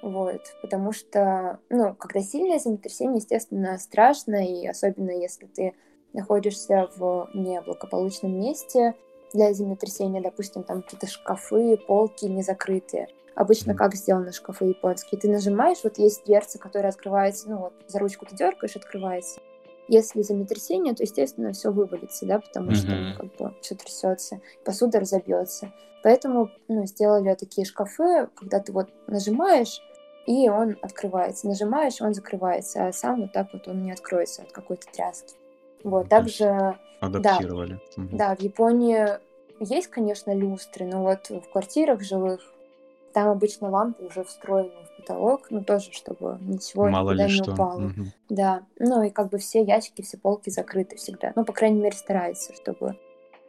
Вот, 0.00 0.40
потому 0.62 0.92
что, 0.92 1.58
ну, 1.70 1.94
когда 1.94 2.20
сильное 2.20 2.58
землетрясение, 2.58 3.16
естественно, 3.16 3.76
страшно, 3.78 4.46
и 4.46 4.66
особенно 4.66 5.10
если 5.10 5.46
ты 5.46 5.74
находишься 6.12 6.88
в 6.96 7.28
неблагополучном 7.34 8.38
месте 8.38 8.94
для 9.32 9.52
землетрясения, 9.52 10.22
допустим, 10.22 10.62
там 10.62 10.82
какие-то 10.82 11.08
шкафы, 11.08 11.76
полки 11.76 12.26
не 12.26 12.42
закрытые. 12.42 13.08
Обычно 13.34 13.74
как 13.74 13.94
сделаны 13.94 14.32
шкафы 14.32 14.66
японские? 14.66 15.20
Ты 15.20 15.28
нажимаешь, 15.28 15.78
вот 15.84 15.98
есть 15.98 16.24
дверца, 16.24 16.58
которая 16.58 16.90
открывается, 16.90 17.50
ну 17.50 17.58
вот 17.58 17.72
за 17.86 17.98
ручку 17.98 18.26
ты 18.26 18.34
дергаешь, 18.34 18.76
открывается. 18.76 19.40
Если 19.88 20.22
землетрясение, 20.22 20.94
то, 20.94 21.02
естественно, 21.02 21.52
все 21.52 21.72
вывалится, 21.72 22.26
да, 22.26 22.40
потому 22.40 22.74
что 22.74 22.90
Мгм. 22.90 23.08
ну, 23.08 23.14
как 23.14 23.36
бы 23.36 23.54
все 23.62 23.74
трясется, 23.74 24.40
посуда 24.64 25.00
разобьется. 25.00 25.72
Поэтому 26.02 26.50
ну, 26.68 26.86
сделали 26.86 27.34
такие 27.34 27.66
шкафы, 27.66 28.28
когда 28.36 28.60
ты 28.60 28.72
вот 28.72 28.88
нажимаешь, 29.06 29.82
и 30.26 30.48
он 30.50 30.76
открывается. 30.82 31.48
Нажимаешь, 31.48 32.00
он 32.02 32.12
закрывается, 32.12 32.86
а 32.86 32.92
сам 32.92 33.22
вот 33.22 33.32
так 33.32 33.48
вот 33.52 33.66
он 33.66 33.82
не 33.82 33.90
откроется 33.92 34.42
от 34.42 34.52
какой-то 34.52 34.86
тряски. 34.92 35.34
Вот, 35.82 36.04
То 36.04 36.08
также 36.10 36.78
Адаптировали. 37.00 37.80
Мгм. 37.96 38.16
да, 38.16 38.36
в 38.36 38.40
Японии 38.40 39.06
есть, 39.60 39.88
конечно, 39.88 40.34
люстры, 40.34 40.86
но 40.86 41.02
вот 41.02 41.30
в 41.30 41.48
квартирах 41.50 42.02
жилых 42.02 42.40
там 43.12 43.28
обычно 43.28 43.70
лампы 43.70 44.04
уже 44.04 44.22
встроены 44.22 44.87
потолок, 45.08 45.50
ну 45.50 45.64
тоже, 45.64 45.92
чтобы 45.92 46.38
ничего 46.40 46.88
Мало 46.88 47.10
никуда 47.10 47.24
не 47.24 47.30
что. 47.30 47.52
упало. 47.52 47.78
Мгм. 47.78 48.12
Да, 48.28 48.62
ну 48.78 49.02
и 49.02 49.10
как 49.10 49.30
бы 49.30 49.38
все 49.38 49.62
ящики, 49.62 50.02
все 50.02 50.18
полки 50.18 50.50
закрыты 50.50 50.96
всегда. 50.96 51.32
Ну, 51.34 51.44
по 51.44 51.52
крайней 51.52 51.80
мере, 51.80 51.96
стараются, 51.96 52.54
чтобы 52.54 52.96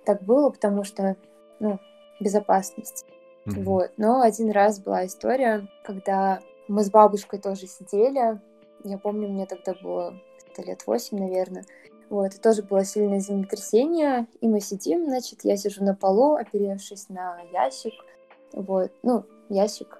так 0.06 0.24
было, 0.24 0.50
потому 0.50 0.84
что, 0.84 1.17
ну, 1.60 1.80
безопасность. 2.19 3.06
Мгм. 3.45 3.63
Вот. 3.63 3.91
Но 3.98 4.22
один 4.22 4.52
раз 4.52 4.80
была 4.80 5.06
история, 5.06 5.67
когда 5.84 6.39
мы 6.67 6.84
с 6.84 6.89
бабушкой 6.89 7.39
тоже 7.39 7.67
сидели. 7.67 8.39
Я 8.84 8.98
помню, 8.98 9.28
мне 9.28 9.45
тогда 9.45 9.74
было 9.82 10.13
лет 10.58 10.86
восемь, 10.88 11.19
наверное. 11.19 11.65
Вот, 12.10 12.34
и 12.34 12.39
тоже 12.39 12.63
было 12.63 12.84
сильное 12.84 13.19
землетрясение, 13.19 14.26
и 14.41 14.48
мы 14.48 14.62
сидим, 14.62 15.06
значит, 15.06 15.41
я 15.43 15.56
сижу 15.56 15.84
на 15.84 15.93
полу, 15.93 16.36
оперевшись 16.36 17.08
на 17.08 17.39
ящик, 17.54 17.93
вот, 18.52 18.91
ну, 19.04 19.26
ящик 19.50 19.99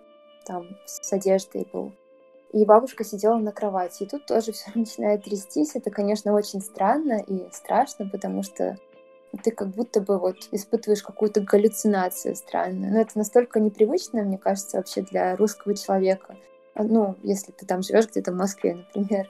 там 0.50 0.66
с 0.86 1.14
одеждой 1.14 1.68
был. 1.72 1.94
и 2.52 2.66
бабушка 2.66 3.04
сидела 3.04 3.38
на 3.38 3.52
кровати. 3.52 4.04
И 4.04 4.08
тут 4.08 4.26
тоже 4.26 4.52
все 4.54 4.72
начинает 4.74 5.24
трястись. 5.24 5.76
Это, 5.76 5.92
конечно, 5.92 6.34
очень 6.34 6.60
странно 6.60 7.20
и 7.20 7.48
страшно, 7.54 8.10
потому 8.10 8.42
что 8.42 8.78
ты 9.44 9.52
как 9.52 9.68
будто 9.70 10.02
бы 10.02 10.18
вот 10.18 10.38
испытываешь 10.52 11.04
какую-то 11.04 11.42
галлюцинацию 11.42 12.36
странную. 12.36 12.94
Но 12.94 13.02
это 13.02 13.16
настолько 13.16 13.60
непривычно, 13.60 14.24
мне 14.24 14.40
кажется, 14.40 14.78
вообще 14.78 15.04
для 15.04 15.36
русского 15.36 15.76
человека. 15.76 16.36
А, 16.74 16.84
ну, 16.84 17.16
если 17.22 17.52
ты 17.52 17.68
там 17.68 17.84
живешь 17.84 18.08
где-то 18.08 18.32
в 18.32 18.36
Москве, 18.36 18.76
например. 18.76 19.30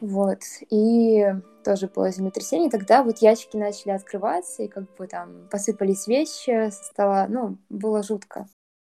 Вот. 0.00 0.38
И 0.70 1.26
тоже 1.62 1.88
было 1.88 2.10
землетрясение. 2.10 2.70
Тогда 2.70 3.02
вот 3.02 3.18
ящики 3.18 3.58
начали 3.58 3.90
открываться, 3.90 4.62
и 4.62 4.68
как 4.68 4.84
бы 4.96 5.06
там 5.06 5.46
посыпались 5.50 6.06
вещи 6.06 6.70
со 6.70 6.84
стола. 6.84 7.26
Ну, 7.28 7.58
было 7.68 8.02
жутко. 8.02 8.46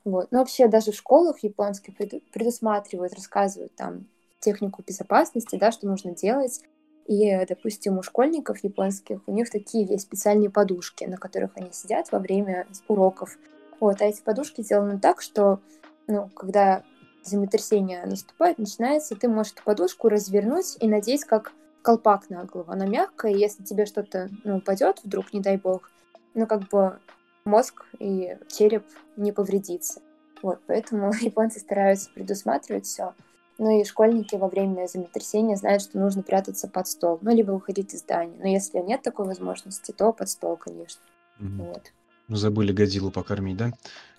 Вот. 0.04 0.32
Но 0.32 0.40
вообще 0.40 0.68
даже 0.68 0.92
в 0.92 0.96
школах 0.96 1.40
японских 1.40 1.96
предусматривают, 2.32 3.14
рассказывают 3.14 3.76
там 3.76 4.08
технику 4.40 4.84
безопасности, 4.86 5.58
да, 5.58 5.72
что 5.72 5.88
нужно 5.88 6.16
делать. 6.16 6.62
И, 7.08 7.46
допустим, 7.48 7.98
у 7.98 8.04
школьников 8.04 8.64
японских 8.64 9.22
у 9.28 9.34
них 9.34 9.50
такие 9.50 9.86
есть 9.86 10.04
специальные 10.04 10.50
подушки, 10.50 11.04
на 11.06 11.18
которых 11.18 11.52
они 11.56 11.72
сидят 11.72 12.12
во 12.12 12.20
время 12.20 12.68
уроков. 12.88 13.38
Вот, 13.80 14.02
а 14.02 14.06
эти 14.06 14.22
подушки 14.22 14.62
сделаны 14.62 15.00
так, 15.00 15.22
что, 15.22 15.60
ну, 16.08 16.30
когда 16.30 16.84
землетрясение 17.24 18.06
наступает, 18.06 18.58
начинается, 18.60 19.16
ты 19.16 19.28
можешь 19.28 19.54
эту 19.54 19.64
подушку 19.64 20.10
развернуть 20.10 20.78
и 20.80 20.88
надеть 20.88 21.26
как 21.26 21.54
колпак 21.82 22.30
на 22.30 22.46
голову. 22.46 22.72
Она 22.72 22.86
мягкая, 22.86 23.34
и 23.34 23.40
если 23.40 23.64
тебе 23.64 23.86
что-то 23.86 24.30
ну, 24.44 24.58
упадет 24.58 25.02
вдруг, 25.04 25.34
не 25.34 25.42
дай 25.42 25.58
бог, 25.58 25.90
ну, 26.34 26.46
как 26.46 26.70
бы 26.70 27.00
мозг 27.46 27.86
и 28.00 28.38
череп 28.48 28.84
не 29.18 29.32
повредится. 29.32 30.02
Вот, 30.42 30.60
поэтому 30.68 31.14
японцы 31.22 31.60
стараются 31.60 32.10
предусматривать 32.14 32.86
все. 32.86 33.14
Ну 33.58 33.80
и 33.80 33.86
школьники 33.86 34.36
во 34.36 34.48
время 34.48 34.88
землетрясения 34.88 35.56
знают, 35.56 35.84
что 35.84 36.00
нужно 36.00 36.24
прятаться 36.24 36.68
под 36.68 36.88
стол, 36.88 37.20
ну 37.22 37.36
либо 37.36 37.52
выходить 37.52 37.94
из 37.94 38.00
здания. 38.00 38.36
Но 38.40 38.48
если 38.48 38.80
нет 38.80 39.04
такой 39.04 39.26
возможности, 39.26 39.92
то 39.92 40.14
под 40.14 40.30
стол, 40.30 40.58
конечно. 40.58 41.02
Mm-hmm. 41.40 41.58
Вот. 41.58 41.92
Ну, 42.28 42.36
забыли 42.38 42.72
Годзиллу 42.72 43.12
покормить, 43.12 43.58
да? 43.58 43.72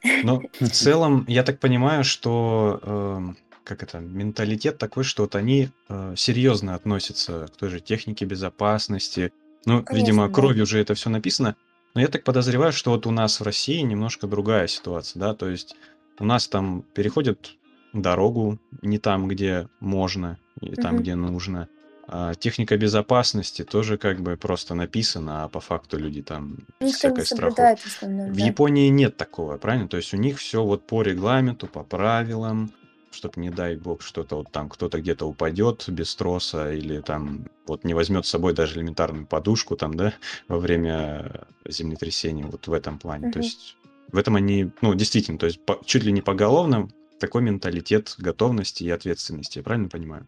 Но 0.22 0.42
в 0.60 0.68
целом, 0.68 1.24
я 1.28 1.42
так 1.42 1.58
понимаю, 1.58 2.04
что 2.04 2.78
э, 2.82 3.20
как 3.64 3.82
это, 3.82 3.98
менталитет 3.98 4.78
такой, 4.78 5.04
что 5.04 5.22
вот 5.22 5.34
они 5.34 5.70
э, 5.88 6.14
серьезно 6.16 6.74
относятся 6.74 7.48
к 7.52 7.56
той 7.56 7.70
же 7.70 7.80
технике 7.80 8.24
безопасности. 8.24 9.32
Ну, 9.64 9.82
Конечно, 9.82 9.94
видимо, 9.94 10.28
да. 10.28 10.34
кровью 10.34 10.64
уже 10.64 10.80
это 10.80 10.94
все 10.94 11.10
написано. 11.10 11.56
Но 11.94 12.00
я 12.00 12.08
так 12.08 12.24
подозреваю, 12.24 12.72
что 12.72 12.90
вот 12.90 13.06
у 13.06 13.10
нас 13.10 13.40
в 13.40 13.42
России 13.42 13.80
немножко 13.80 14.26
другая 14.26 14.66
ситуация, 14.66 15.20
да, 15.20 15.34
то 15.34 15.48
есть 15.48 15.76
у 16.18 16.24
нас 16.24 16.48
там 16.48 16.84
переходят 16.94 17.56
дорогу 17.92 18.58
не 18.80 18.98
там, 18.98 19.28
где 19.28 19.68
можно, 19.80 20.38
и 20.60 20.74
там, 20.74 20.98
где 20.98 21.14
нужно. 21.14 21.68
А 22.08 22.34
техника 22.34 22.76
безопасности 22.76 23.64
тоже 23.64 23.96
как 23.96 24.20
бы 24.20 24.36
просто 24.36 24.74
написана, 24.74 25.44
а 25.44 25.48
по 25.48 25.60
факту 25.60 25.98
люди 25.98 26.22
там 26.22 26.58
Никто 26.80 26.96
всякой 26.96 27.24
страховки. 27.24 28.04
В 28.04 28.36
да. 28.36 28.44
Японии 28.44 28.88
нет 28.88 29.16
такого, 29.16 29.56
правильно? 29.56 29.88
То 29.88 29.96
есть 29.96 30.12
у 30.12 30.16
них 30.16 30.38
все 30.38 30.64
вот 30.64 30.86
по 30.86 31.02
регламенту, 31.02 31.68
по 31.68 31.84
правилам, 31.84 32.72
чтобы, 33.12 33.40
не 33.40 33.50
дай 33.50 33.76
бог, 33.76 34.02
что-то 34.02 34.36
вот 34.36 34.50
там 34.50 34.68
кто-то 34.68 35.00
где-то 35.00 35.26
упадет 35.26 35.84
без 35.88 36.14
троса 36.14 36.72
или 36.72 37.00
там 37.00 37.46
вот 37.66 37.84
не 37.84 37.94
возьмет 37.94 38.26
с 38.26 38.30
собой 38.30 38.54
даже 38.54 38.78
элементарную 38.78 39.26
подушку 39.26 39.76
там, 39.76 39.94
да, 39.94 40.14
во 40.48 40.58
время 40.58 41.46
землетрясения, 41.66 42.44
вот 42.44 42.66
в 42.66 42.72
этом 42.72 42.98
плане. 42.98 43.28
Uh-huh. 43.28 43.32
То 43.32 43.38
есть 43.40 43.76
в 44.10 44.16
этом 44.16 44.36
они, 44.36 44.70
ну, 44.80 44.94
действительно, 44.94 45.38
то 45.38 45.46
есть 45.46 45.60
по, 45.64 45.80
чуть 45.84 46.04
ли 46.04 46.12
не 46.12 46.22
поголовно 46.22 46.88
такой 47.18 47.42
менталитет 47.42 48.14
готовности 48.18 48.84
и 48.84 48.90
ответственности, 48.90 49.58
я 49.58 49.64
правильно 49.64 49.88
понимаю? 49.88 50.26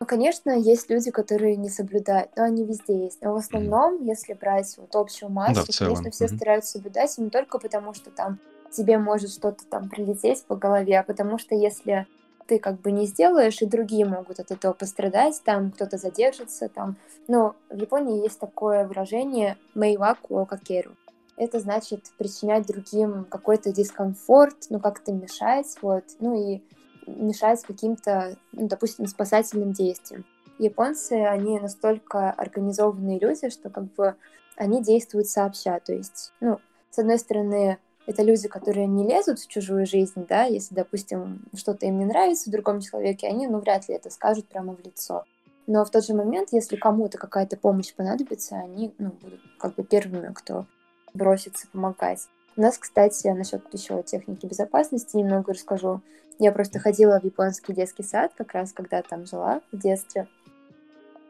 Ну, 0.00 0.06
конечно, 0.06 0.50
есть 0.50 0.90
люди, 0.90 1.10
которые 1.10 1.56
не 1.56 1.68
соблюдают, 1.68 2.30
но 2.36 2.42
они 2.42 2.64
везде 2.64 3.04
есть. 3.04 3.22
Но 3.22 3.32
в 3.32 3.36
основном, 3.36 4.02
mm-hmm. 4.02 4.08
если 4.08 4.34
брать 4.34 4.74
вот 4.76 4.94
общую 4.96 5.30
массу, 5.30 5.66
да, 5.66 5.86
конечно, 5.86 6.10
все 6.10 6.24
mm-hmm. 6.24 6.36
стараются 6.36 6.72
соблюдать, 6.72 7.16
не 7.18 7.30
только 7.30 7.58
потому, 7.58 7.94
что 7.94 8.10
там 8.10 8.38
тебе 8.70 8.98
может 8.98 9.30
что-то 9.30 9.64
там 9.70 9.88
прилететь 9.88 10.44
по 10.44 10.56
голове, 10.56 10.98
а 10.98 11.04
потому 11.04 11.38
что 11.38 11.54
если 11.54 12.06
ты 12.46 12.58
как 12.58 12.80
бы 12.80 12.92
не 12.92 13.06
сделаешь, 13.06 13.62
и 13.62 13.66
другие 13.66 14.04
могут 14.04 14.40
от 14.40 14.50
этого 14.50 14.72
пострадать, 14.72 15.40
там 15.44 15.70
кто-то 15.70 15.96
задержится, 15.96 16.68
там. 16.68 16.96
Но 17.28 17.56
в 17.70 17.76
Японии 17.76 18.22
есть 18.22 18.38
такое 18.38 18.86
выражение 18.86 19.56
«мэйваку 19.74 20.44
какеру». 20.46 20.92
Это 21.36 21.58
значит 21.58 22.12
причинять 22.16 22.66
другим 22.66 23.24
какой-то 23.24 23.72
дискомфорт, 23.72 24.66
ну 24.70 24.78
как-то 24.78 25.12
мешать, 25.12 25.76
вот, 25.82 26.04
ну 26.20 26.34
и 26.34 26.62
мешать 27.06 27.62
каким-то, 27.62 28.36
ну, 28.52 28.68
допустим, 28.68 29.06
спасательным 29.06 29.72
действиям. 29.72 30.24
Японцы, 30.58 31.14
они 31.14 31.58
настолько 31.58 32.30
организованные 32.30 33.18
люди, 33.18 33.50
что 33.50 33.68
как 33.70 33.92
бы 33.94 34.14
они 34.56 34.82
действуют 34.82 35.26
сообща, 35.26 35.80
то 35.80 35.92
есть, 35.92 36.32
ну, 36.40 36.60
с 36.90 36.98
одной 36.98 37.18
стороны, 37.18 37.78
это 38.06 38.22
люди, 38.22 38.48
которые 38.48 38.86
не 38.86 39.06
лезут 39.06 39.38
в 39.38 39.48
чужую 39.48 39.86
жизнь, 39.86 40.26
да, 40.28 40.44
если, 40.44 40.74
допустим, 40.74 41.42
что-то 41.56 41.86
им 41.86 41.98
не 41.98 42.04
нравится 42.04 42.48
в 42.48 42.52
другом 42.52 42.80
человеке, 42.80 43.28
они, 43.28 43.46
ну, 43.46 43.60
вряд 43.60 43.88
ли 43.88 43.94
это 43.94 44.10
скажут 44.10 44.46
прямо 44.46 44.74
в 44.74 44.80
лицо. 44.84 45.24
Но 45.66 45.84
в 45.84 45.90
тот 45.90 46.04
же 46.04 46.14
момент, 46.14 46.50
если 46.52 46.76
кому-то 46.76 47.16
какая-то 47.16 47.56
помощь 47.56 47.94
понадобится, 47.94 48.56
они, 48.56 48.94
ну, 48.98 49.10
будут 49.22 49.40
как 49.58 49.74
бы 49.74 49.84
первыми, 49.84 50.32
кто 50.34 50.66
бросится 51.14 51.66
помогать. 51.72 52.28
У 52.56 52.60
нас, 52.60 52.76
кстати, 52.76 53.28
насчет 53.28 53.62
еще 53.72 54.02
техники 54.02 54.46
безопасности 54.46 55.16
немного 55.16 55.54
расскажу. 55.54 56.02
Я 56.38 56.52
просто 56.52 56.78
ходила 56.78 57.18
в 57.18 57.24
японский 57.24 57.72
детский 57.72 58.02
сад, 58.02 58.32
как 58.36 58.52
раз 58.52 58.72
когда 58.72 59.02
там 59.02 59.24
жила 59.24 59.60
в 59.72 59.78
детстве. 59.78 60.28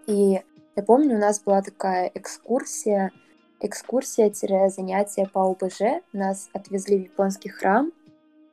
И 0.06 0.42
я 0.76 0.82
помню, 0.82 1.16
у 1.16 1.20
нас 1.20 1.40
была 1.40 1.62
такая 1.62 2.10
экскурсия, 2.12 3.12
экскурсия-занятие 3.60 5.26
по 5.26 5.50
ОБЖ. 5.50 6.02
Нас 6.12 6.48
отвезли 6.52 6.98
в 6.98 7.02
японский 7.04 7.48
храм, 7.48 7.92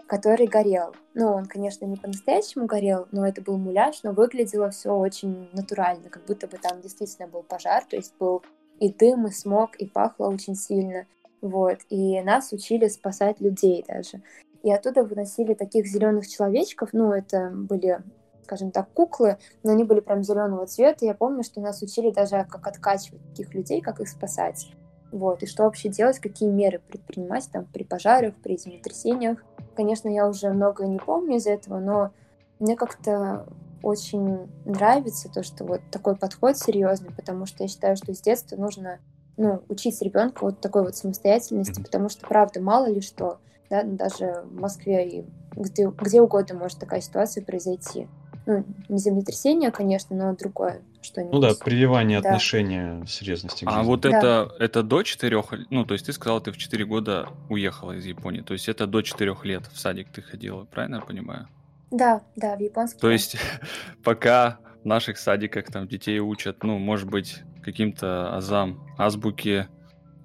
который 0.07 0.47
горел. 0.47 0.95
Ну, 1.13 1.27
он, 1.27 1.45
конечно, 1.45 1.85
не 1.85 1.97
по-настоящему 1.97 2.65
горел, 2.65 3.07
но 3.11 3.27
это 3.27 3.41
был 3.41 3.57
муляж, 3.57 4.03
но 4.03 4.11
выглядело 4.11 4.69
все 4.71 4.91
очень 4.91 5.49
натурально, 5.53 6.09
как 6.09 6.25
будто 6.25 6.47
бы 6.47 6.57
там 6.57 6.81
действительно 6.81 7.27
был 7.27 7.43
пожар, 7.43 7.83
то 7.89 7.95
есть 7.95 8.13
был 8.19 8.43
и 8.79 8.91
дым, 8.91 9.27
и 9.27 9.31
смог, 9.31 9.75
и 9.75 9.85
пахло 9.87 10.27
очень 10.27 10.55
сильно. 10.55 11.05
Вот. 11.41 11.79
И 11.89 12.21
нас 12.21 12.51
учили 12.51 12.87
спасать 12.87 13.39
людей 13.41 13.83
даже. 13.87 14.21
И 14.63 14.71
оттуда 14.71 15.03
выносили 15.03 15.53
таких 15.53 15.87
зеленых 15.87 16.27
человечков, 16.27 16.89
ну, 16.93 17.11
это 17.11 17.49
были 17.53 17.99
скажем 18.43 18.71
так, 18.71 18.91
куклы, 18.91 19.37
но 19.63 19.71
они 19.71 19.85
были 19.85 20.01
прям 20.01 20.23
зеленого 20.23 20.67
цвета. 20.67 21.05
Я 21.05 21.13
помню, 21.13 21.41
что 21.41 21.61
нас 21.61 21.81
учили 21.81 22.11
даже, 22.11 22.45
как 22.49 22.67
откачивать 22.67 23.21
таких 23.29 23.53
людей, 23.53 23.79
как 23.79 24.01
их 24.01 24.09
спасать. 24.09 24.73
Вот, 25.11 25.43
и 25.43 25.45
что 25.45 25.63
вообще 25.63 25.89
делать, 25.89 26.19
какие 26.19 26.49
меры 26.49 26.79
предпринимать 26.79 27.49
там 27.51 27.65
при 27.65 27.83
пожарах, 27.83 28.33
при 28.35 28.57
землетрясениях. 28.57 29.43
Конечно, 29.75 30.07
я 30.07 30.27
уже 30.27 30.49
многое 30.49 30.87
не 30.87 30.99
помню 30.99 31.37
из 31.37 31.47
этого, 31.47 31.79
но 31.79 32.11
мне 32.59 32.75
как-то 32.75 33.45
очень 33.83 34.49
нравится 34.65 35.29
то, 35.29 35.43
что 35.43 35.65
вот 35.65 35.81
такой 35.91 36.15
подход 36.15 36.57
серьезный, 36.57 37.11
потому 37.11 37.45
что 37.45 37.63
я 37.63 37.67
считаю, 37.67 37.97
что 37.97 38.13
с 38.13 38.21
детства 38.21 38.55
нужно 38.55 38.99
ну, 39.37 39.61
учить 39.69 40.01
ребенка 40.01 40.43
вот 40.43 40.61
такой 40.61 40.83
вот 40.83 40.95
самостоятельности, 40.95 41.81
потому 41.81 42.09
что, 42.09 42.27
правда, 42.27 42.61
мало 42.61 42.87
ли 42.87 43.01
что, 43.01 43.39
да, 43.69 43.83
даже 43.83 44.43
в 44.45 44.59
Москве 44.59 45.09
и 45.09 45.25
где, 45.55 45.87
где 45.87 46.21
угодно 46.21 46.57
может 46.57 46.79
такая 46.79 47.01
ситуация 47.01 47.43
произойти 47.43 48.07
ну, 48.51 48.65
не 48.89 48.97
землетрясение, 48.97 49.71
конечно, 49.71 50.15
но 50.15 50.35
другое 50.35 50.81
что-нибудь. 51.01 51.33
Ну 51.33 51.39
да, 51.39 51.53
прививание 51.53 52.21
да. 52.21 52.29
отношения 52.29 53.05
серьезности. 53.07 53.65
А 53.67 53.83
вот 53.83 54.01
да. 54.01 54.09
это, 54.09 54.51
это 54.59 54.83
до 54.83 55.03
четырех, 55.03 55.53
ну, 55.69 55.85
то 55.85 55.93
есть 55.93 56.05
ты 56.05 56.13
сказала, 56.13 56.41
ты 56.41 56.51
в 56.51 56.57
четыре 56.57 56.85
года 56.85 57.29
уехала 57.49 57.93
из 57.93 58.05
Японии, 58.05 58.41
то 58.41 58.53
есть 58.53 58.69
это 58.69 58.87
до 58.87 59.01
четырех 59.01 59.45
лет 59.45 59.63
в 59.71 59.79
садик 59.79 60.09
ты 60.11 60.21
ходила, 60.21 60.65
правильно 60.65 60.95
я 60.95 61.01
понимаю? 61.01 61.47
Да, 61.91 62.21
да, 62.35 62.55
в 62.55 62.59
японский. 62.59 62.99
То 62.99 63.09
есть 63.09 63.37
пока 64.03 64.59
в 64.83 64.85
наших 64.85 65.17
садиках 65.17 65.65
там 65.65 65.87
детей 65.87 66.19
учат, 66.19 66.63
ну, 66.63 66.77
может 66.77 67.09
быть, 67.09 67.41
каким-то 67.61 68.35
азам, 68.35 68.79
азбуки, 68.97 69.67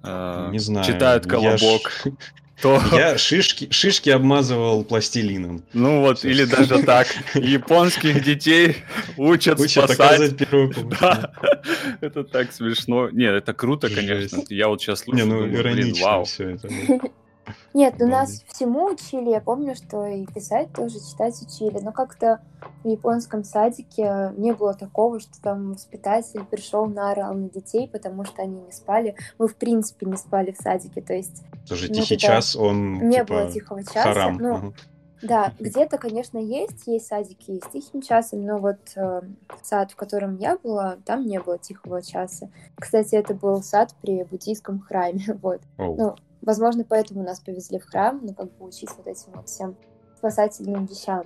э, 0.03 0.49
не 0.51 0.59
знаю, 0.59 0.85
читают 0.85 1.25
колобок. 1.25 2.01
Я 2.05 2.11
ж 2.11 2.15
то... 2.61 2.81
Я 2.91 3.17
шишки, 3.17 3.67
шишки 3.71 4.09
обмазывал 4.09 4.83
пластилином. 4.83 5.63
Ну 5.73 6.01
вот, 6.01 6.19
Все. 6.19 6.29
или 6.29 6.45
даже 6.45 6.81
так. 6.83 7.07
Японских 7.35 8.23
детей 8.23 8.77
учат, 9.15 9.59
учат 9.59 9.91
спасать. 9.91 10.37
первую 10.37 10.73
помощь. 10.73 10.97
Да. 10.99 11.31
Это 12.01 12.23
так 12.23 12.51
смешно. 12.51 13.09
Нет, 13.09 13.33
это 13.35 13.53
круто, 13.53 13.89
конечно. 13.89 14.43
Я 14.49 14.67
вот 14.67 14.81
сейчас 14.81 15.01
слушаю, 15.01 15.25
Не, 15.25 15.31
ну, 15.31 15.45
думаю, 15.45 15.63
блин, 15.63 15.93
вау. 16.01 16.23
все 16.25 16.49
это. 16.51 16.69
Нет, 17.73 18.01
у 18.01 18.07
нас 18.07 18.43
всему 18.47 18.85
учили. 18.85 19.29
Я 19.29 19.41
помню, 19.41 19.75
что 19.75 20.05
и 20.05 20.25
писать 20.25 20.73
тоже, 20.73 20.99
читать 20.99 21.35
учили. 21.41 21.79
Но 21.79 21.91
как-то 21.91 22.41
в 22.83 22.87
японском 22.87 23.43
садике 23.43 24.33
не 24.37 24.53
было 24.53 24.73
такого, 24.73 25.19
что 25.19 25.41
там 25.41 25.73
воспитатель 25.73 26.43
пришел, 26.45 26.85
наорал 26.85 27.33
на 27.33 27.49
детей, 27.49 27.87
потому 27.87 28.25
что 28.25 28.41
они 28.41 28.61
не 28.61 28.71
спали. 28.71 29.15
Мы, 29.37 29.47
в 29.47 29.55
принципе, 29.55 30.05
не 30.05 30.17
спали 30.17 30.51
в 30.51 30.61
садике. 30.61 31.01
То 31.01 31.13
есть... 31.13 31.43
Тоже 31.67 31.89
тихий 31.89 32.17
час, 32.17 32.55
он 32.55 33.09
Не 33.09 33.19
типа, 33.19 33.33
было 33.33 33.51
тихого 33.51 33.83
часа. 33.83 34.03
Харам. 34.03 34.37
Ну, 34.37 34.55
угу. 34.55 34.73
Да, 35.21 35.53
где-то, 35.59 35.97
конечно, 35.97 36.37
есть, 36.37 36.85
есть 36.85 37.07
садики 37.07 37.59
с 37.59 37.71
тихим 37.71 38.01
часом, 38.01 38.45
но 38.45 38.59
вот 38.59 38.77
э, 38.95 39.21
сад, 39.63 39.91
в 39.91 39.95
котором 39.95 40.37
я 40.37 40.57
была, 40.57 40.97
там 41.05 41.25
не 41.25 41.39
было 41.39 41.57
тихого 41.57 42.01
часа. 42.01 42.49
Кстати, 42.75 43.15
это 43.15 43.33
был 43.33 43.61
сад 43.63 43.95
при 44.01 44.23
буддийском 44.23 44.79
храме, 44.79 45.25
вот. 45.41 45.61
Оу. 45.77 45.95
Ну, 45.95 46.15
возможно, 46.41 46.85
поэтому 46.87 47.23
нас 47.23 47.39
повезли 47.39 47.79
в 47.79 47.85
храм, 47.85 48.19
ну, 48.21 48.33
как 48.33 48.51
бы 48.57 48.65
учить 48.65 48.89
вот 48.97 49.07
этим 49.07 49.33
вот 49.33 49.47
всем 49.47 49.75
спасательным 50.17 50.85
вещам. 50.85 51.23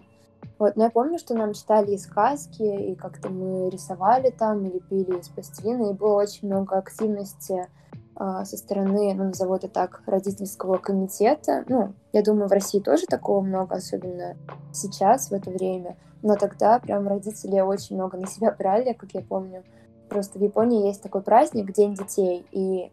Вот, 0.58 0.76
но 0.76 0.84
я 0.86 0.90
помню, 0.90 1.18
что 1.18 1.34
нам 1.36 1.54
читали 1.54 1.92
и 1.92 1.98
сказки, 1.98 2.62
и 2.62 2.96
как-то 2.96 3.30
мы 3.30 3.70
рисовали 3.70 4.32
там, 4.32 4.66
и 4.66 4.72
лепили 4.72 5.20
из 5.20 5.30
пластилина, 5.30 5.92
и 5.92 5.94
было 5.94 6.16
очень 6.22 6.48
много 6.48 6.78
активности 6.78 7.68
а, 8.16 8.46
со 8.46 8.58
стороны, 8.58 9.14
ну, 9.14 9.26
назову 9.26 9.56
это 9.56 9.68
так, 9.68 10.02
родительского 10.06 10.78
комитета. 10.78 11.64
Ну, 11.68 11.94
я 12.14 12.22
думаю, 12.22 12.48
в 12.48 12.52
России 12.52 12.80
тоже 12.80 13.06
такого 13.08 13.42
много, 13.42 13.76
особенно 13.76 14.36
сейчас, 14.74 15.30
в 15.30 15.34
это 15.34 15.50
время. 15.50 15.98
Но 16.22 16.36
тогда 16.36 16.78
прям 16.80 17.08
родители 17.08 17.60
очень 17.62 17.96
много 17.96 18.18
на 18.18 18.28
себя 18.28 18.52
брали, 18.52 18.94
как 18.94 19.12
я 19.14 19.22
помню. 19.22 19.64
Просто 20.10 20.38
в 20.38 20.44
Японии 20.44 20.88
есть 20.88 21.02
такой 21.02 21.22
праздник, 21.22 21.74
День 21.74 21.96
детей, 21.96 22.46
и 22.52 22.92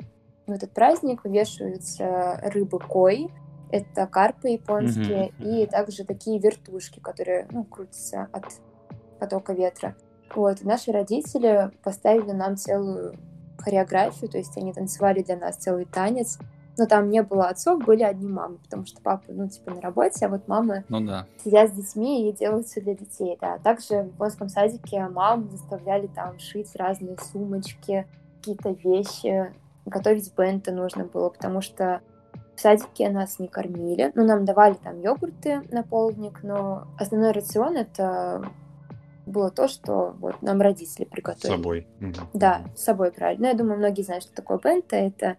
в 0.48 0.56
этот 0.56 0.72
праздник 0.72 1.24
вывешиваются 1.24 2.40
рыбы 2.42 2.78
кой, 2.78 3.30
это 3.70 4.06
карпы 4.06 4.48
японские, 4.50 5.32
Мгм. 5.38 5.48
и 5.48 5.66
также 5.66 6.04
такие 6.04 6.38
вертушки, 6.38 7.00
которые, 7.00 7.46
ну, 7.50 7.64
крутятся 7.64 8.28
от 8.32 8.44
потока 9.20 9.52
ветра. 9.52 9.94
Вот, 10.34 10.62
и 10.62 10.66
наши 10.66 10.90
родители 10.92 11.70
поставили 11.82 12.32
нам 12.32 12.56
целую 12.56 13.14
хореографию, 13.58 14.30
то 14.30 14.38
есть 14.38 14.56
они 14.56 14.72
танцевали 14.72 15.22
для 15.22 15.37
нас 15.37 15.56
целый 15.56 15.84
танец, 15.84 16.38
но 16.78 16.87
там 16.87 17.11
не 17.11 17.22
было 17.22 17.48
отцов, 17.48 17.84
были 17.84 18.04
одни 18.04 18.28
мамы, 18.28 18.58
потому 18.58 18.87
что 18.87 19.00
папа, 19.02 19.24
ну, 19.28 19.48
типа, 19.48 19.72
на 19.72 19.80
работе, 19.80 20.26
а 20.26 20.28
вот 20.28 20.46
мамы 20.46 20.84
Ну 20.88 21.00
да. 21.00 21.26
сидят 21.42 21.70
с 21.70 21.72
детьми 21.72 22.28
и 22.28 22.32
делают 22.32 22.68
все 22.68 22.80
для 22.80 22.94
детей, 22.94 23.37
да. 23.40 23.58
Также 23.58 24.02
в 24.02 24.06
японском 24.06 24.48
садике 24.48 25.08
мам 25.08 25.50
заставляли 25.50 26.06
там 26.06 26.38
шить 26.38 26.70
разные 26.76 27.16
сумочки, 27.32 28.06
какие-то 28.37 28.70
вещи, 28.70 29.52
готовить 29.88 30.33
бенто 30.37 30.72
нужно 30.72 31.05
было, 31.05 31.29
потому 31.31 31.61
что 31.61 32.01
в 32.55 32.61
садике 32.61 33.09
нас 33.11 33.38
не 33.38 33.48
кормили. 33.48 34.11
Ну, 34.14 34.24
нам 34.24 34.44
давали 34.44 34.74
там 34.74 35.01
йогурты 35.01 35.62
на 35.70 35.83
полдник, 35.83 36.40
но 36.42 36.88
основной 36.96 37.33
рацион 37.33 37.77
это 37.77 38.42
было 39.27 39.51
то, 39.51 39.68
что 39.68 40.14
вот 40.18 40.42
нам 40.42 40.61
родители 40.61 41.05
С 41.05 41.09
приготовили. 41.09 41.57
собой. 41.57 41.87
Мгм. 42.01 42.14
Да, 42.35 42.62
с 42.74 42.83
собой 42.85 43.12
брали. 43.16 43.37
Ну, 43.38 43.46
я 43.46 43.55
думаю, 43.55 43.79
многие 43.79 44.03
знают, 44.03 44.24
что 44.24 44.35
такое 44.35 44.59
бенто. 44.59 44.96
Это 44.96 45.37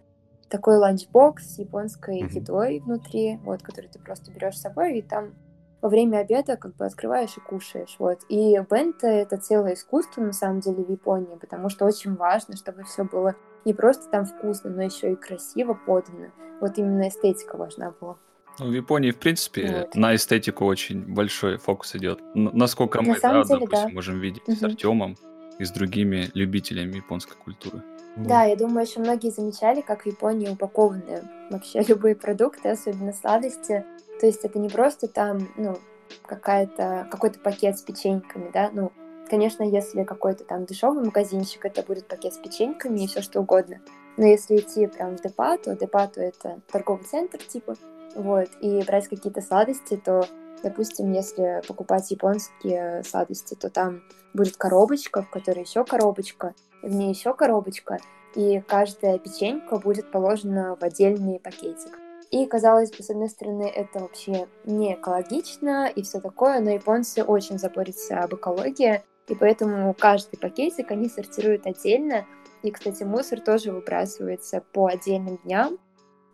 такой 0.48 0.76
ланчбокс 0.78 1.54
с 1.54 1.58
японской 1.58 2.22
Мгм. 2.22 2.34
едой 2.34 2.82
внутри, 2.84 3.38
вот, 3.44 3.62
который 3.62 3.88
ты 3.88 3.98
просто 3.98 4.32
берешь 4.32 4.56
с 4.56 4.62
собой, 4.62 4.98
и 4.98 5.02
там 5.02 5.34
во 5.82 5.88
время 5.88 6.18
обеда 6.18 6.56
как 6.56 6.76
бы 6.76 6.84
открываешь 6.84 7.36
и 7.36 7.40
кушаешь, 7.40 7.96
вот. 7.98 8.20
И 8.28 8.58
бенто— 8.70 9.06
это 9.08 9.38
целое 9.38 9.74
искусство, 9.74 10.22
на 10.22 10.32
самом 10.32 10.60
деле, 10.60 10.84
в 10.84 10.90
Японии, 10.90 11.36
потому 11.36 11.68
что 11.68 11.86
очень 11.86 12.16
важно, 12.16 12.56
чтобы 12.56 12.82
все 12.84 13.04
было 13.04 13.34
не 13.64 13.74
просто 13.74 14.08
там 14.10 14.24
вкусно, 14.24 14.70
но 14.70 14.82
еще 14.82 15.12
и 15.12 15.16
красиво 15.16 15.74
подано. 15.86 16.28
Вот 16.60 16.76
именно 16.78 17.08
эстетика 17.08 17.56
важна 17.56 17.94
была. 18.00 18.16
Ну, 18.58 18.66
в 18.68 18.72
Японии, 18.72 19.10
в 19.10 19.18
принципе, 19.18 19.84
Вот. 19.86 19.94
на 19.94 20.14
эстетику 20.14 20.66
очень 20.66 21.02
большой 21.14 21.56
фокус 21.56 21.94
идет. 21.96 22.20
Н- 22.34 22.50
насколько 22.52 23.00
На 23.00 23.08
мы, 23.08 23.20
да, 23.20 23.44
деле, 23.44 23.60
допустим, 23.60 23.88
да. 23.88 23.94
можем 23.94 24.20
видеть 24.20 24.42
с 24.46 24.60
Мгм. 24.60 24.64
Артемом 24.70 25.16
и 25.58 25.64
с 25.64 25.70
другими 25.70 26.30
любителями 26.34 26.96
японской 26.96 27.36
культуры. 27.36 27.82
Да, 28.16 28.44
я 28.44 28.56
думаю, 28.56 28.86
еще 28.86 29.00
многие 29.00 29.30
замечали, 29.30 29.80
как 29.80 30.02
в 30.02 30.06
Японии 30.06 30.48
упакованы 30.50 31.22
вообще 31.50 31.80
любые 31.88 32.16
продукты, 32.16 32.68
особенно 32.68 33.12
сладости. 33.12 33.84
То 34.20 34.26
есть 34.26 34.44
это 34.44 34.58
не 34.58 34.68
просто 34.68 35.08
там, 35.08 35.48
ну, 35.56 35.78
какая-то, 36.26 37.08
какой-то 37.10 37.38
пакет 37.40 37.78
с 37.78 37.82
печеньками, 37.82 38.50
да, 38.52 38.70
ну, 38.72 38.92
конечно, 39.30 39.62
если 39.62 40.02
какой-то 40.02 40.44
там 40.44 40.66
дешевый 40.66 41.04
магазинчик, 41.04 41.64
это 41.64 41.82
будет 41.82 42.08
пакет 42.08 42.34
с 42.34 42.38
печеньками 42.38 43.00
и 43.00 43.06
все 43.06 43.22
что 43.22 43.40
угодно. 43.40 43.80
Но 44.16 44.26
если 44.26 44.56
идти 44.56 44.86
прям 44.88 45.16
в 45.16 45.22
депа, 45.22 45.56
то 45.56 45.74
депа 45.76 46.08
то 46.08 46.20
это 46.20 46.60
торговый 46.70 47.04
центр 47.04 47.38
типа, 47.38 47.76
вот, 48.16 48.48
и 48.60 48.82
брать 48.82 49.08
какие-то 49.08 49.40
сладости, 49.40 49.96
то, 49.96 50.26
допустим, 50.62 51.12
если 51.12 51.62
покупать 51.66 52.10
японские 52.10 53.04
сладости, 53.04 53.54
то 53.54 53.70
там 53.70 54.02
будет 54.34 54.56
коробочка, 54.56 55.22
в 55.22 55.30
которой 55.30 55.60
еще 55.60 55.84
коробочка, 55.84 56.54
в 56.82 56.92
ней 56.92 57.10
еще 57.10 57.32
коробочка, 57.32 57.98
и 58.34 58.60
каждая 58.60 59.18
печенька 59.18 59.78
будет 59.78 60.10
положена 60.10 60.76
в 60.76 60.82
отдельный 60.82 61.38
пакетик. 61.38 61.98
И, 62.30 62.46
казалось 62.46 62.92
бы, 62.92 63.02
с 63.02 63.10
одной 63.10 63.28
стороны, 63.28 63.64
это 63.64 63.98
вообще 63.98 64.46
не 64.64 64.94
экологично 64.94 65.88
и 65.88 66.02
все 66.02 66.20
такое, 66.20 66.60
но 66.60 66.70
японцы 66.70 67.24
очень 67.24 67.58
заботятся 67.58 68.20
об 68.20 68.34
экологии, 68.34 69.02
и 69.28 69.34
поэтому 69.34 69.94
каждый 69.94 70.38
пакетик 70.38 70.90
они 70.90 71.08
сортируют 71.08 71.66
отдельно. 71.66 72.26
И, 72.62 72.70
кстати, 72.70 73.04
мусор 73.04 73.40
тоже 73.40 73.72
выбрасывается 73.72 74.62
по 74.72 74.86
отдельным 74.86 75.38
дням. 75.44 75.78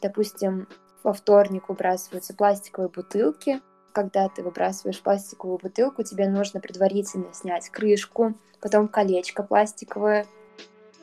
Допустим, 0.00 0.66
во 1.02 1.12
вторник 1.12 1.68
выбрасываются 1.68 2.34
пластиковые 2.34 2.88
бутылки. 2.88 3.60
Когда 3.92 4.28
ты 4.28 4.42
выбрасываешь 4.42 5.00
пластиковую 5.00 5.58
бутылку, 5.58 6.02
тебе 6.02 6.28
нужно 6.28 6.60
предварительно 6.60 7.32
снять 7.32 7.70
крышку, 7.70 8.34
потом 8.60 8.88
колечко 8.88 9.42
пластиковое, 9.42 10.26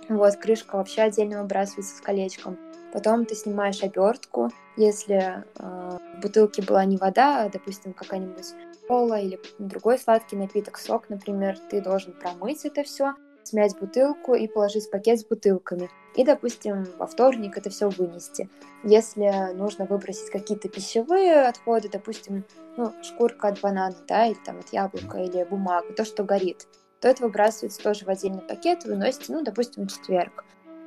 вот, 0.10 0.36
крышка 0.36 0.76
вообще 0.76 1.04
отдельно 1.04 1.42
выбрасывается 1.42 1.96
с 1.96 2.02
колечком. 2.02 2.58
Потом 2.92 3.26
ты 3.26 3.36
снимаешь 3.36 3.82
обертку. 3.82 4.50
Если 4.76 5.16
э, 5.16 5.98
в 6.18 6.22
бутылке 6.22 6.62
была 6.62 6.86
не 6.86 6.98
вода, 6.98 7.44
а, 7.44 7.50
допустим, 7.50 7.94
какая-нибудь 7.94 8.54
кола 8.94 9.20
или 9.20 9.40
другой 9.58 9.98
сладкий 9.98 10.36
напиток, 10.36 10.78
сок, 10.78 11.10
например, 11.10 11.58
ты 11.72 11.82
должен 11.82 12.14
промыть 12.14 12.64
это 12.64 12.84
все, 12.84 13.16
смять 13.42 13.76
бутылку 13.80 14.36
и 14.36 14.48
положить 14.48 14.92
пакет 14.92 15.20
с 15.20 15.26
бутылками. 15.26 15.90
И, 16.16 16.24
допустим, 16.24 16.86
во 17.00 17.08
вторник 17.08 17.58
это 17.58 17.72
все 17.72 17.90
вынести. 17.90 18.52
Если 18.84 19.52
нужно 19.56 19.86
выбросить 19.86 20.30
какие-то 20.30 20.70
пищевые 20.70 21.48
отходы, 21.48 21.90
допустим, 21.90 22.44
ну, 22.78 22.94
шкурка 23.02 23.48
от 23.48 23.62
банана, 23.62 23.96
да, 24.08 24.28
или 24.28 24.38
там 24.46 24.60
от 24.60 24.72
яблока, 24.72 25.18
или 25.18 25.44
бумага, 25.44 25.92
то, 25.94 26.06
что 26.06 26.24
горит, 26.24 26.68
то 27.02 27.08
это 27.08 27.24
выбрасывается 27.24 27.82
тоже 27.82 28.06
в 28.06 28.10
отдельный 28.10 28.44
пакет, 28.44 28.86
выносите, 28.86 29.34
ну, 29.34 29.42
допустим, 29.42 29.88
в 29.88 29.92
четверг. 29.92 30.46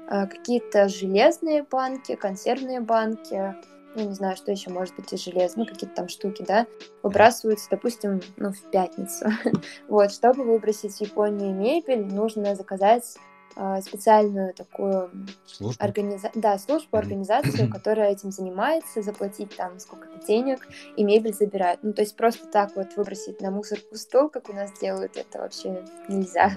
А, 0.08 0.28
Какие-то 0.28 0.88
железные 0.88 1.64
банки, 1.64 2.14
консервные 2.14 2.80
банки, 2.80 3.56
ну, 3.96 4.08
не 4.08 4.14
знаю, 4.14 4.36
что 4.36 4.52
еще 4.52 4.70
может 4.70 4.94
быть 4.94 5.12
из 5.12 5.24
железа, 5.24 5.58
ну, 5.58 5.66
какие-то 5.66 5.96
там 5.96 6.08
штуки, 6.08 6.44
да, 6.46 6.66
выбрасываются, 7.02 7.68
допустим, 7.70 8.20
ну, 8.36 8.52
в 8.52 8.60
пятницу. 8.70 9.26
Вот, 9.88 10.12
чтобы 10.12 10.44
выбросить 10.44 10.94
в 10.94 11.00
Японии 11.00 11.52
мебель, 11.52 12.04
нужно 12.04 12.54
заказать 12.54 13.16
а, 13.58 13.80
специальную 13.80 14.52
такую 14.52 15.10
Служба. 15.46 15.82
организа... 15.82 16.30
да, 16.34 16.58
службу, 16.58 16.98
организацию, 16.98 17.70
которая 17.72 18.12
этим 18.12 18.30
занимается, 18.30 19.00
заплатить 19.00 19.56
там 19.56 19.78
сколько-то 19.78 20.26
денег, 20.26 20.68
и 20.96 21.02
мебель 21.02 21.32
забирают. 21.32 21.80
Ну, 21.82 21.94
то 21.94 22.02
есть 22.02 22.16
просто 22.16 22.46
так 22.48 22.76
вот 22.76 22.96
выбросить 22.96 23.40
на 23.40 23.50
мусорку 23.50 23.96
стол, 23.96 24.28
как 24.28 24.50
у 24.50 24.52
нас 24.52 24.72
делают, 24.78 25.16
это 25.16 25.38
вообще 25.38 25.82
нельзя. 26.08 26.52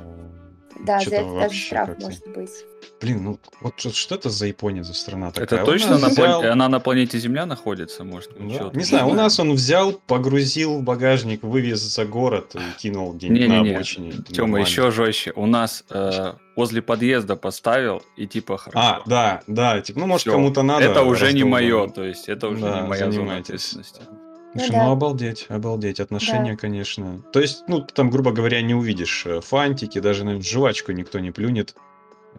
Да, 0.86 1.00
за 1.00 1.06
Чё-то 1.06 1.16
это 1.18 1.26
даже 1.26 1.36
вообще 1.40 1.66
штраф 1.66 1.88
как-то- 1.90 2.06
может 2.06 2.28
быть. 2.30 2.50
Блин, 3.02 3.24
ну 3.24 3.40
вот 3.62 3.74
что, 3.78 3.92
что 3.94 4.16
это 4.16 4.30
за 4.30 4.48
Япония 4.48 4.84
за 4.84 4.94
страна 4.94 5.32
такая? 5.32 5.62
Это 5.62 5.66
точно 5.66 5.98
на 5.98 6.10
взял- 6.10 6.40
плане- 6.42 6.50
она 6.50 6.68
на 6.70 6.80
планете 6.80 7.18
Земля 7.18 7.46
находится, 7.46 8.04
может? 8.04 8.32
Да, 8.38 8.50
Чё-то 8.58 8.78
Не 8.78 8.84
знаю, 8.84 9.08
у 9.08 9.14
нас 9.14 9.40
он 9.40 9.54
взял, 9.54 9.94
погрузил 9.94 10.80
в 10.80 10.84
багажник, 10.84 11.44
вывез 11.44 11.80
за 11.80 12.06
город 12.06 12.56
и 12.56 12.82
кинул 12.82 13.14
где-нибудь 13.14 13.48
на 13.48 13.60
обочине. 13.62 14.14
Тёма, 14.32 14.60
еще 14.60 14.92
жестче. 14.92 15.32
У 15.36 15.46
нас 15.46 15.84
э, 15.90 16.34
возле 16.56 16.82
подъезда 16.82 17.36
поставил, 17.36 18.02
и 18.18 18.28
типа 18.28 18.58
хорошо. 18.58 18.80
А, 18.80 19.02
да, 19.06 19.42
да, 19.48 19.80
типа, 19.82 20.00
ну 20.00 20.08
может 20.08 20.28
кому-то 20.28 20.62
надо. 20.62 20.84
это 20.84 21.04
уже 21.04 21.32
не 21.32 21.44
мое, 21.46 21.88
то 21.88 22.04
есть 22.04 22.28
это 22.28 22.50
уже 22.50 22.62
Да, 22.62 22.82
не 22.82 22.88
моя 22.88 23.06
зона 23.06 23.14
занимайтесь. 23.14 23.76
Слушай, 24.54 24.72
Ну 24.72 24.78
ну 24.80 24.86
да. 24.86 24.92
обалдеть, 24.92 25.46
обалдеть. 25.50 26.00
Отношения, 26.00 26.54
Да. 26.54 26.58
конечно. 26.58 27.22
То 27.32 27.40
есть, 27.40 27.64
ну, 27.68 27.82
ты 27.82 27.94
там, 27.94 28.10
грубо 28.10 28.32
говоря, 28.32 28.62
не 28.62 28.74
увидишь 28.74 29.26
э, 29.26 29.42
фантики, 29.42 30.00
даже, 30.00 30.24
наверное, 30.24 30.44
жвачку 30.44 30.92
никто 30.92 31.20
не 31.20 31.32
плюнет 31.32 31.76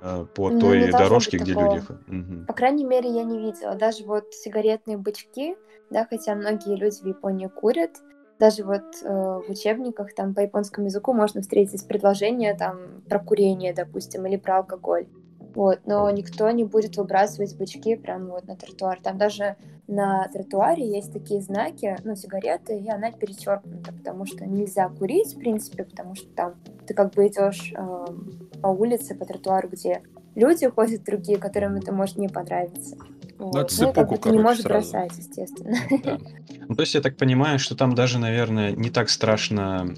э, 0.02 0.26
по 0.34 0.50
Ну, 0.50 0.58
той 0.60 0.90
дорожке, 0.90 1.38
где 1.38 1.54
такого. 1.54 1.74
люди. 1.74 1.84
Мгм. 2.08 2.46
По 2.46 2.52
крайней 2.52 2.84
мере, 2.84 3.08
я 3.10 3.22
не 3.22 3.38
видела. 3.38 3.74
Даже 3.76 4.04
вот 4.04 4.32
сигаретные 4.34 4.96
бычки, 4.96 5.56
да, 5.90 6.06
хотя 6.08 6.34
многие 6.34 6.76
люди 6.76 7.00
в 7.00 7.06
Японии 7.06 7.46
курят, 7.46 7.92
даже 8.40 8.64
вот 8.64 8.82
э, 9.04 9.08
в 9.46 9.50
учебниках 9.50 10.14
там 10.14 10.34
по 10.34 10.40
японскому 10.40 10.86
языку 10.86 11.12
можно 11.12 11.42
встретить 11.42 11.86
предложение 11.86 12.54
там 12.54 13.02
про 13.08 13.18
курение, 13.20 13.72
допустим, 13.74 14.26
или 14.26 14.36
про 14.36 14.58
алкоголь. 14.58 15.06
Вот, 15.54 15.80
но 15.84 16.08
никто 16.10 16.50
не 16.50 16.64
будет 16.64 16.96
выбрасывать 16.96 17.56
бычки 17.56 17.96
прямо 17.96 18.30
вот 18.30 18.46
на 18.46 18.56
тротуар. 18.56 19.00
Там 19.02 19.18
даже 19.18 19.56
на 19.88 20.28
тротуаре 20.28 20.88
есть 20.88 21.12
такие 21.12 21.40
знаки, 21.40 21.96
ну, 22.04 22.14
сигареты, 22.14 22.78
и 22.78 22.88
она 22.88 23.10
перечеркнута, 23.10 23.92
потому 23.92 24.24
что 24.26 24.46
нельзя 24.46 24.88
курить, 24.88 25.34
в 25.34 25.38
принципе, 25.38 25.84
потому 25.84 26.14
что 26.14 26.28
там 26.28 26.54
ты 26.86 26.94
как 26.94 27.12
бы 27.14 27.26
идешь 27.26 27.72
эм, 27.74 28.48
по 28.62 28.68
улице, 28.68 29.16
по 29.16 29.26
тротуару, 29.26 29.68
где 29.68 30.02
люди 30.36 30.68
ходят 30.68 31.02
другие, 31.02 31.38
которым 31.38 31.74
это 31.76 31.92
может 31.92 32.16
не 32.18 32.28
понравиться. 32.28 32.96
Вот. 33.40 33.52
Ну, 33.52 33.58
Ну, 33.62 33.66
цепочку, 33.68 33.90
и 33.90 33.94
как 33.94 34.08
бы 34.08 34.18
ты 34.18 34.30
не 34.30 34.38
можешь 34.38 34.62
сразу. 34.62 34.90
бросать, 34.92 35.18
естественно. 35.18 35.76
Да. 36.04 36.18
Ну, 36.68 36.76
то 36.76 36.82
есть 36.82 36.94
я 36.94 37.00
так 37.00 37.16
понимаю, 37.16 37.58
что 37.58 37.74
там 37.74 37.96
даже, 37.96 38.20
наверное, 38.20 38.70
не 38.70 38.90
так 38.90 39.10
страшно 39.10 39.92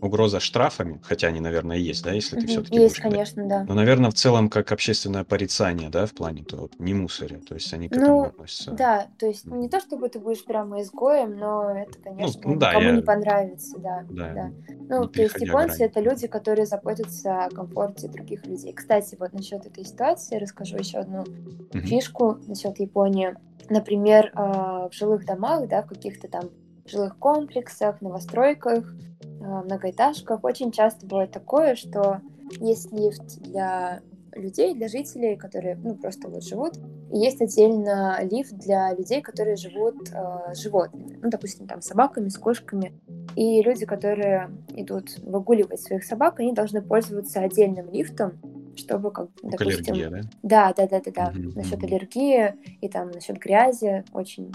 угроза 0.00 0.38
штрафами, 0.38 1.00
хотя 1.02 1.26
они, 1.28 1.40
наверное, 1.40 1.76
есть, 1.76 2.04
да, 2.04 2.12
если 2.12 2.36
ты 2.36 2.46
все-таки 2.46 2.78
Есть, 2.78 2.98
конечно, 2.98 3.44
да. 3.48 3.64
Но, 3.66 3.74
наверное, 3.74 4.10
в 4.10 4.14
целом 4.14 4.48
как 4.48 4.70
общественное 4.70 5.24
порицание, 5.24 5.88
да, 5.88 6.06
в 6.06 6.12
плане 6.12 6.44
то 6.44 6.56
вот, 6.56 6.78
не 6.78 6.94
мусоре, 6.94 7.38
то 7.38 7.54
есть 7.56 7.72
они 7.74 7.88
к 7.88 7.92
Ну, 7.96 8.00
этому 8.02 8.24
относятся. 8.26 8.70
Да, 8.72 9.08
то 9.18 9.26
есть 9.26 9.46
не 9.46 9.68
то, 9.68 9.80
чтобы 9.80 10.08
ты 10.08 10.20
будешь 10.20 10.44
прямо 10.44 10.82
изгоем, 10.82 11.36
но 11.36 11.70
это, 11.70 11.98
конечно, 12.04 12.40
ну 12.44 12.56
да, 12.58 12.68
никому 12.74 12.86
я- 12.90 12.96
не 12.96 13.02
понравится, 13.02 13.78
да. 13.78 14.04
Да, 14.10 14.32
да. 14.34 14.48
не 14.48 14.54
Ну, 14.88 15.08
то 15.08 15.20
есть 15.20 15.34
японцы 15.40 15.84
это 15.84 15.98
люди, 16.00 16.28
которые 16.28 16.66
заботятся 16.66 17.46
о 17.46 17.50
комфорте 17.50 18.06
других 18.08 18.46
людей. 18.46 18.72
Кстати, 18.72 19.16
вот 19.18 19.32
насчет 19.32 19.66
этой 19.66 19.84
ситуации 19.84 20.36
расскажу 20.36 20.76
еще 20.76 20.98
одну 20.98 21.24
Мгм. 21.72 21.86
фишку 21.86 22.38
насчет 22.46 22.73
Японии. 22.78 23.34
Например, 23.70 24.30
а, 24.34 24.88
в 24.88 24.94
жилых 24.94 25.24
домах, 25.24 25.68
да, 25.68 25.82
в 25.82 25.86
каких-то 25.86 26.28
там 26.28 26.50
жилых 26.86 27.18
комплексах, 27.18 28.00
новостройках, 28.00 28.94
а, 29.40 29.62
многоэтажках 29.62 30.44
очень 30.44 30.70
часто 30.70 31.06
бывает 31.06 31.30
такое, 31.30 31.74
что 31.74 32.20
есть 32.60 32.92
лифт 32.92 33.40
для 33.40 34.00
людей, 34.32 34.74
для 34.74 34.88
жителей, 34.88 35.36
которые, 35.36 35.76
ну, 35.76 35.94
просто 35.94 36.28
вот 36.28 36.44
живут, 36.44 36.74
есть 37.10 37.40
отдельно 37.40 38.18
лифт 38.22 38.52
для 38.54 38.94
людей, 38.94 39.20
которые 39.22 39.56
живут 39.56 40.10
э, 40.12 40.54
с 40.54 40.60
животными, 40.60 41.18
ну, 41.22 41.30
допустим, 41.30 41.66
там, 41.66 41.80
с 41.82 41.86
собаками, 41.86 42.28
с 42.28 42.38
кошками. 42.38 42.92
И 43.36 43.62
люди, 43.62 43.84
которые 43.84 44.50
идут 44.74 45.18
выгуливать 45.18 45.80
своих 45.80 46.04
собак, 46.04 46.40
они 46.40 46.52
должны 46.52 46.82
пользоваться 46.82 47.40
отдельным 47.40 47.90
лифтом, 47.90 48.38
чтобы, 48.76 49.10
как, 49.10 49.28
допустим, 49.42 49.94
аллергия, 49.94 50.10
да? 50.42 50.72
да, 50.72 50.86
да, 50.86 50.88
да, 50.88 51.02
да, 51.04 51.10
да. 51.12 51.30
Мгм, 51.30 51.52
Насчет 51.56 51.82
аллергии 51.82 52.54
и 52.80 52.88
там 52.88 53.10
насчет 53.10 53.38
грязи 53.38 54.04
очень 54.12 54.52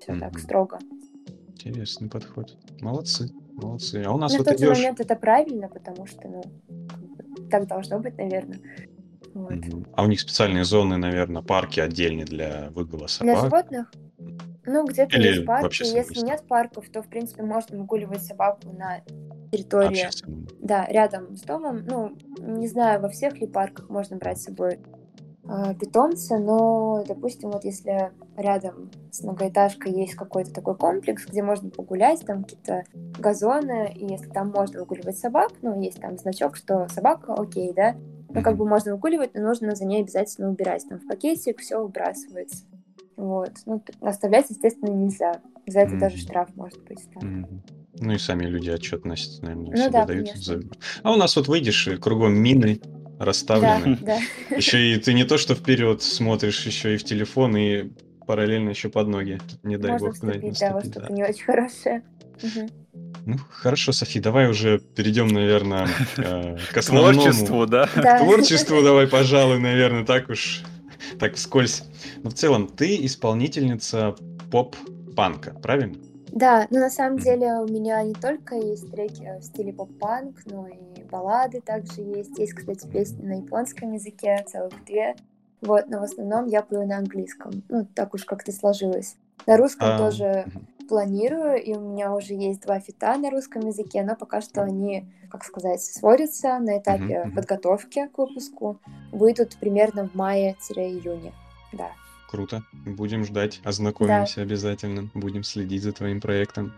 все 0.00 0.18
так 0.18 0.32
Мгм. 0.32 0.38
строго. 0.40 0.78
Интересный 1.54 2.08
подход. 2.08 2.56
Молодцы, 2.80 3.30
молодцы. 3.56 4.02
А 4.06 4.12
у 4.12 4.16
нас 4.18 4.32
Но 4.32 4.36
в 4.36 4.38
вот 4.40 4.48
тот 4.48 4.58
же 4.58 4.66
идешь... 4.66 4.78
момент 4.78 5.00
это 5.00 5.14
правильно, 5.16 5.68
потому 5.68 6.06
что, 6.06 6.28
ну, 6.28 6.42
так 7.50 7.66
должно 7.66 7.98
быть, 7.98 8.16
наверное. 8.16 8.58
Вот. 9.34 9.52
А 9.94 10.02
у 10.02 10.06
них 10.06 10.20
специальные 10.20 10.64
зоны, 10.64 10.96
наверное, 10.96 11.42
парки 11.42 11.80
отдельные 11.80 12.24
для 12.24 12.70
выгула 12.70 13.06
Для 13.20 13.36
собак. 13.36 13.44
животных? 13.44 13.92
Ну, 14.66 14.86
где-то 14.86 15.16
Или 15.16 15.28
есть 15.28 15.46
парки. 15.46 15.82
Если 15.82 16.14
места? 16.14 16.26
нет 16.26 16.44
парков, 16.46 16.88
то, 16.90 17.02
в 17.02 17.08
принципе, 17.08 17.42
можно 17.42 17.78
выгуливать 17.78 18.22
собаку 18.22 18.70
на 18.70 19.00
территории, 19.50 20.08
да, 20.60 20.86
рядом 20.86 21.36
с 21.36 21.42
домом. 21.42 21.84
Ну, 21.86 22.16
не 22.38 22.68
знаю, 22.68 23.00
во 23.00 23.08
всех 23.08 23.40
ли 23.40 23.46
парках 23.46 23.88
можно 23.88 24.16
брать 24.16 24.38
с 24.38 24.44
собой 24.44 24.78
э, 25.44 25.74
питомца, 25.74 26.38
но, 26.38 27.04
допустим, 27.06 27.50
вот 27.50 27.64
если 27.64 28.12
рядом 28.36 28.90
с 29.10 29.22
многоэтажкой 29.22 29.92
есть 29.92 30.14
какой-то 30.14 30.52
такой 30.52 30.76
комплекс, 30.76 31.26
где 31.26 31.42
можно 31.42 31.70
погулять, 31.70 32.24
там 32.26 32.44
какие-то 32.44 32.84
газоны, 33.18 33.92
и 33.94 34.06
если 34.06 34.28
там 34.28 34.50
можно 34.50 34.80
выгуливать 34.80 35.18
собак, 35.18 35.52
ну, 35.62 35.80
есть 35.80 36.00
там 36.00 36.18
значок, 36.18 36.56
что 36.56 36.86
собака 36.88 37.34
окей, 37.34 37.72
да, 37.72 37.96
ну, 38.34 38.42
как 38.42 38.56
бы 38.56 38.66
можно 38.66 38.92
выгуливать, 38.94 39.34
но 39.34 39.40
нужно 39.42 39.74
за 39.74 39.84
ней 39.84 40.02
обязательно 40.02 40.50
убирать. 40.50 40.84
Там 40.88 40.98
в 40.98 41.06
пакетик 41.06 41.60
все 41.60 41.78
выбрасывается. 41.82 42.64
Вот. 43.16 43.50
Ну, 43.66 43.82
оставлять, 44.00 44.48
естественно, 44.50 44.90
нельзя. 44.90 45.40
За 45.66 45.80
это 45.80 45.96
даже 45.98 46.16
штраф 46.16 46.48
может 46.56 46.82
быть. 46.84 47.06
да. 47.14 47.20
Ну 48.02 48.12
и 48.12 48.18
сами 48.18 48.44
люди 48.46 48.70
отчетность, 48.70 49.42
наверное, 49.42 49.70
Ну 49.72 49.76
себе 49.76 49.90
да, 49.90 50.06
дают. 50.06 50.30
конечно. 50.30 50.60
А 51.02 51.12
у 51.12 51.16
нас 51.16 51.36
вот 51.36 51.48
выйдешь, 51.48 51.86
и 51.88 51.96
кругом 51.96 52.34
мины 52.34 52.80
Да, 53.18 53.24
расставлены. 53.26 53.98
да. 54.00 54.18
Еще 54.56 54.94
и 54.94 54.98
ты 54.98 55.12
не 55.12 55.24
то, 55.24 55.36
что 55.36 55.54
вперед 55.54 56.00
смотришь, 56.02 56.64
еще 56.64 56.94
и 56.94 56.96
в 56.96 57.04
телефон, 57.04 57.56
и 57.56 57.90
параллельно 58.26 58.70
еще 58.70 58.88
под 58.88 59.08
ноги. 59.08 59.38
Не 59.64 59.76
дай 59.76 59.92
Можно 59.92 60.06
бог 60.06 60.14
вступить, 60.14 60.58
да, 60.60 60.70
наступить. 60.70 60.92
что-то 60.92 61.08
да. 61.08 61.14
не 61.14 61.24
очень 61.24 61.44
хорошее. 61.44 62.02
Мгм. 62.42 62.70
Ну, 63.26 63.36
хорошо, 63.50 63.92
Софи, 63.92 64.20
давай 64.20 64.48
уже 64.48 64.78
перейдем, 64.78 65.28
наверное, 65.28 65.88
э, 66.16 66.56
к 66.72 66.76
основному. 66.76 67.20
Творчеству, 67.20 67.66
да? 67.68 67.86
К 67.86 68.18
творчеству 68.18 68.82
давай, 68.82 69.06
пожалуй, 69.06 69.58
наверное, 69.58 70.04
так 70.04 70.28
уж, 70.28 70.62
так 71.18 71.34
вскользь. 71.34 71.82
Но 72.22 72.30
в 72.30 72.34
целом, 72.34 72.66
ты 72.68 73.04
исполнительница 73.04 74.14
поп-панка, 74.50 75.54
правильно? 75.62 75.96
Да, 76.28 76.66
но 76.70 76.78
на 76.78 76.90
самом 76.90 77.18
деле 77.18 77.54
у 77.54 77.66
меня 77.66 78.02
не 78.02 78.14
только 78.14 78.54
есть 78.54 78.90
треки 78.90 79.38
в 79.40 79.42
стиле 79.42 79.72
поп-панк, 79.72 80.36
но 80.46 80.68
и 80.68 81.02
баллады 81.10 81.60
также 81.60 82.00
есть. 82.02 82.38
Есть, 82.38 82.54
кстати, 82.54 82.86
песни 82.86 83.22
на 83.22 83.38
японском 83.38 83.92
языке, 83.92 84.44
целых 84.46 84.72
две. 84.86 85.16
Вот, 85.60 85.88
но 85.88 86.00
в 86.00 86.04
основном 86.04 86.46
я 86.46 86.62
пою 86.62 86.86
на 86.86 86.98
английском. 86.98 87.62
Ну, 87.68 87.86
так 87.94 88.14
уж 88.14 88.24
как-то 88.24 88.52
сложилось. 88.52 89.16
На 89.46 89.56
русском 89.56 89.88
А, 89.88 89.98
тоже. 89.98 90.46
Планирую, 90.90 91.62
и 91.62 91.72
у 91.72 91.80
меня 91.80 92.12
уже 92.12 92.34
есть 92.34 92.62
два 92.62 92.80
фита 92.80 93.16
на 93.16 93.30
русском 93.30 93.64
языке, 93.64 94.02
но 94.02 94.16
пока 94.16 94.40
что 94.40 94.64
они, 94.64 95.08
как 95.30 95.44
сказать, 95.44 95.80
сводятся 95.80 96.58
на 96.58 96.78
этапе 96.78 97.20
мгм. 97.20 97.34
подготовки 97.36 98.08
к 98.08 98.18
выпуску. 98.18 98.80
Выйдут 99.12 99.56
примерно 99.60 100.08
в 100.08 100.16
мае-июне. 100.16 101.32
Да. 101.72 101.92
Круто. 102.28 102.64
Будем 102.72 103.24
ждать, 103.24 103.60
ознакомимся 103.62 104.42
обязательно, 104.42 105.08
будем 105.14 105.44
следить 105.44 105.84
за 105.84 105.92
твоим 105.92 106.20
проектом. 106.20 106.72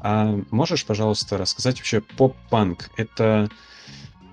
А 0.00 0.38
можешь, 0.52 0.86
пожалуйста, 0.86 1.36
рассказать 1.36 1.78
вообще 1.78 2.00
поп-панк? 2.00 2.90
Это 2.96 3.48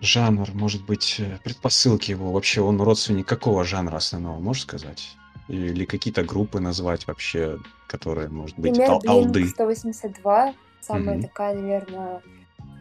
жанр, 0.02 0.52
может 0.54 0.86
быть, 0.86 1.16
э, 1.18 1.40
предпосылки 1.44 2.12
его, 2.12 2.32
вообще 2.32 2.62
он 2.62 2.80
родственник 2.80 3.28
какого 3.28 3.64
жанра 3.64 3.98
основного, 3.98 4.40
можешь 4.40 4.64
сказать? 4.64 5.18
Или 5.48 5.86
какие-то 5.86 6.24
группы 6.24 6.60
назвать 6.60 7.06
вообще, 7.08 7.60
которые, 7.88 8.30
может 8.30 8.58
быть, 8.58 8.74
Пример 8.74 8.92
ал- 8.92 9.02
алды? 9.08 9.44
Blink 9.44 9.50
182, 9.50 10.54
самая 10.82 11.18
Мгм. 11.18 11.22
такая, 11.22 11.54
наверное, 11.56 12.22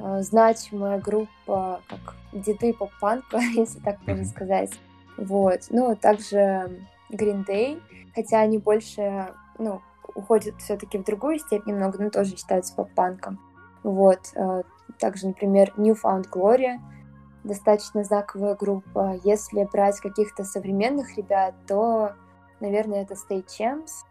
э, 0.01 0.23
значимая 0.23 0.99
группа, 0.99 1.83
как 1.89 2.17
деды 2.33 2.73
поп-панка, 2.73 3.39
если 3.55 3.81
так 3.81 4.01
можно 4.07 4.23
Мгм. 4.23 4.31
сказать. 4.31 4.71
Вот. 5.19 5.61
Ну, 5.71 5.95
также 5.95 6.87
Green 7.13 7.45
Day, 7.47 7.81
хотя 8.15 8.41
они 8.41 8.59
больше, 8.59 9.35
ну, 9.59 9.81
уходят 10.15 10.55
все-таки 10.61 10.99
в 10.99 11.05
другую 11.05 11.39
степь 11.39 11.67
немного, 11.67 12.03
но 12.03 12.11
тоже 12.11 12.37
считаются 12.37 12.75
поп-панком. 12.75 13.39
Вот. 13.83 14.21
э, 14.35 14.63
Также, 14.99 15.27
например, 15.29 15.73
Newfound 15.77 16.31
Glory, 16.31 16.79
достаточно 17.43 18.05
знаковая 18.05 18.55
группа. 18.55 19.19
Если 19.25 19.65
брать 19.73 19.99
каких-то 20.01 20.45
современных 20.45 21.17
ребят, 21.17 21.55
то, 21.67 22.13
наверное, 22.65 23.03
это 23.03 23.15
State 23.15 23.47
Champs, 23.47 24.05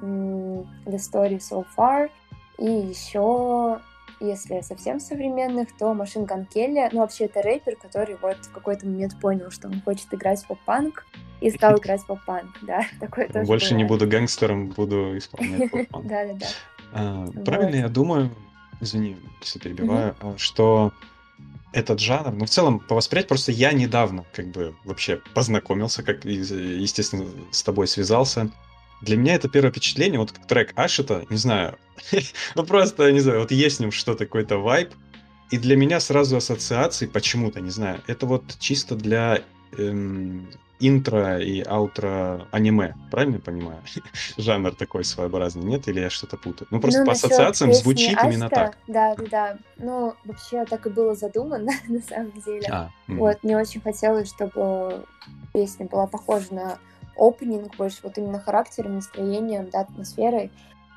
The 0.00 0.96
Story 0.96 1.38
So 1.38 1.64
Far, 1.76 2.10
и 2.58 2.64
еще, 2.64 3.80
если 4.20 4.60
совсем 4.60 5.00
современных, 5.00 5.76
то 5.76 5.94
Машин 5.94 6.24
Ган 6.24 6.46
Келли. 6.46 6.88
Ну, 6.92 7.00
вообще, 7.00 7.24
это 7.24 7.42
рэпер, 7.42 7.76
который 7.76 8.16
вот 8.20 8.36
в 8.36 8.52
какой-то 8.52 8.86
момент 8.86 9.18
понял, 9.20 9.50
что 9.50 9.68
он 9.68 9.80
хочет 9.82 10.12
играть 10.12 10.44
поп-панк, 10.46 11.06
и 11.40 11.50
стал 11.50 11.78
играть 11.78 12.04
поп-панк, 12.06 12.50
да. 12.62 12.82
Такое 13.00 13.28
тоже 13.28 13.46
Больше 13.46 13.74
не 13.74 13.84
бывает. 13.84 14.02
буду 14.02 14.10
гангстером, 14.10 14.68
буду 14.68 15.16
исполнять 15.16 15.70
поп-панк. 15.70 16.06
Да-да-да. 16.06 16.46
А. 16.92 17.26
Правильно 17.44 17.76
я 17.76 17.88
думаю, 17.88 18.30
извини, 18.80 19.16
если 19.40 19.58
перебиваю, 19.58 20.16
а, 20.20 20.34
что 20.36 20.92
этот 21.72 22.00
жанр, 22.00 22.32
ну, 22.32 22.46
в 22.46 22.50
целом, 22.50 22.80
повосприять, 22.80 23.28
просто 23.28 23.52
я 23.52 23.72
недавно, 23.72 24.24
как 24.32 24.48
бы, 24.48 24.74
вообще 24.84 25.20
познакомился, 25.34 26.02
как, 26.02 26.24
естественно, 26.24 27.26
с 27.52 27.62
тобой 27.62 27.86
связался. 27.86 28.50
Для 29.02 29.16
меня 29.16 29.34
это 29.34 29.48
первое 29.48 29.70
впечатление, 29.70 30.18
вот 30.18 30.32
трек 30.48 30.72
Ашита, 30.76 31.24
не 31.30 31.36
знаю, 31.36 31.78
ну, 32.54 32.64
просто, 32.64 33.10
не 33.12 33.20
знаю, 33.20 33.40
вот 33.40 33.50
есть 33.50 33.78
в 33.78 33.80
нем 33.80 33.92
что-то, 33.92 34.26
какой-то 34.26 34.58
вайб, 34.58 34.92
и 35.50 35.58
для 35.58 35.76
меня 35.76 36.00
сразу 36.00 36.36
ассоциации, 36.36 37.06
почему-то, 37.06 37.60
не 37.60 37.70
знаю, 37.70 38.02
это 38.06 38.26
вот 38.26 38.56
чисто 38.58 38.94
для 38.94 39.42
эм, 39.78 40.48
интро 40.80 41.38
и 41.38 41.60
аутро 41.62 42.46
аниме, 42.50 42.96
правильно 43.10 43.36
я 43.36 43.40
понимаю? 43.40 43.82
Жанр 44.36 44.74
такой 44.74 45.04
своеобразный, 45.04 45.62
нет? 45.64 45.86
Или 45.88 46.00
я 46.00 46.10
что-то 46.10 46.36
путаю? 46.36 46.66
Ну, 46.70 46.80
просто 46.80 47.00
Ну, 47.00 47.06
по 47.06 47.12
ассоциациям 47.12 47.72
звучит 47.72 48.18
именно 48.24 48.46
Ашта, 48.46 48.56
так. 48.56 48.78
Да, 48.86 49.14
да, 49.16 49.26
да. 49.28 49.58
Ну, 49.76 50.14
вообще 50.24 50.64
так 50.64 50.86
и 50.86 50.90
было 50.90 51.14
задумано, 51.14 51.70
на 51.88 52.00
самом 52.00 52.32
деле. 52.32 52.66
А, 52.70 52.90
м, 53.08 53.18
Вот, 53.18 53.42
мне 53.42 53.56
очень 53.56 53.80
хотелось, 53.80 54.28
чтобы 54.28 55.04
песня 55.52 55.86
была 55.86 56.06
похожа 56.06 56.54
на 56.54 56.78
опенинг, 57.16 57.76
больше 57.76 57.98
вот 58.02 58.16
именно 58.18 58.40
характером, 58.40 58.96
настроением, 58.96 59.68
да, 59.70 59.80
атмосферой. 59.80 60.50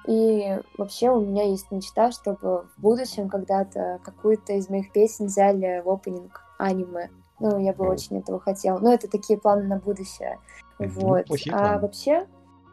И 0.08 0.60
вообще 0.78 1.10
у 1.10 1.22
меня 1.22 1.44
есть 1.44 1.72
мечта, 1.72 2.12
чтобы 2.12 2.64
в 2.76 2.82
будущем 2.82 3.30
когда-то 3.30 4.00
какую-то 4.04 4.54
из 4.54 4.70
моих 4.70 4.92
песен 4.92 5.28
взяли 5.28 5.82
в 5.84 5.90
опенинг 5.90 6.42
аниме. 6.60 7.10
Ну, 7.44 7.60
я 7.60 7.74
бы 7.74 7.86
очень 7.86 8.20
этого 8.20 8.40
хотела. 8.40 8.80
Но 8.80 8.94
это 8.94 9.10
такие 9.10 9.38
планы 9.38 9.64
на 9.64 9.76
будущее. 9.76 10.40
Ну, 10.80 10.88
Вот. 10.88 11.26
плохие 11.26 11.54
А 11.54 11.60
планы. 11.60 11.80
вообще, 11.82 12.26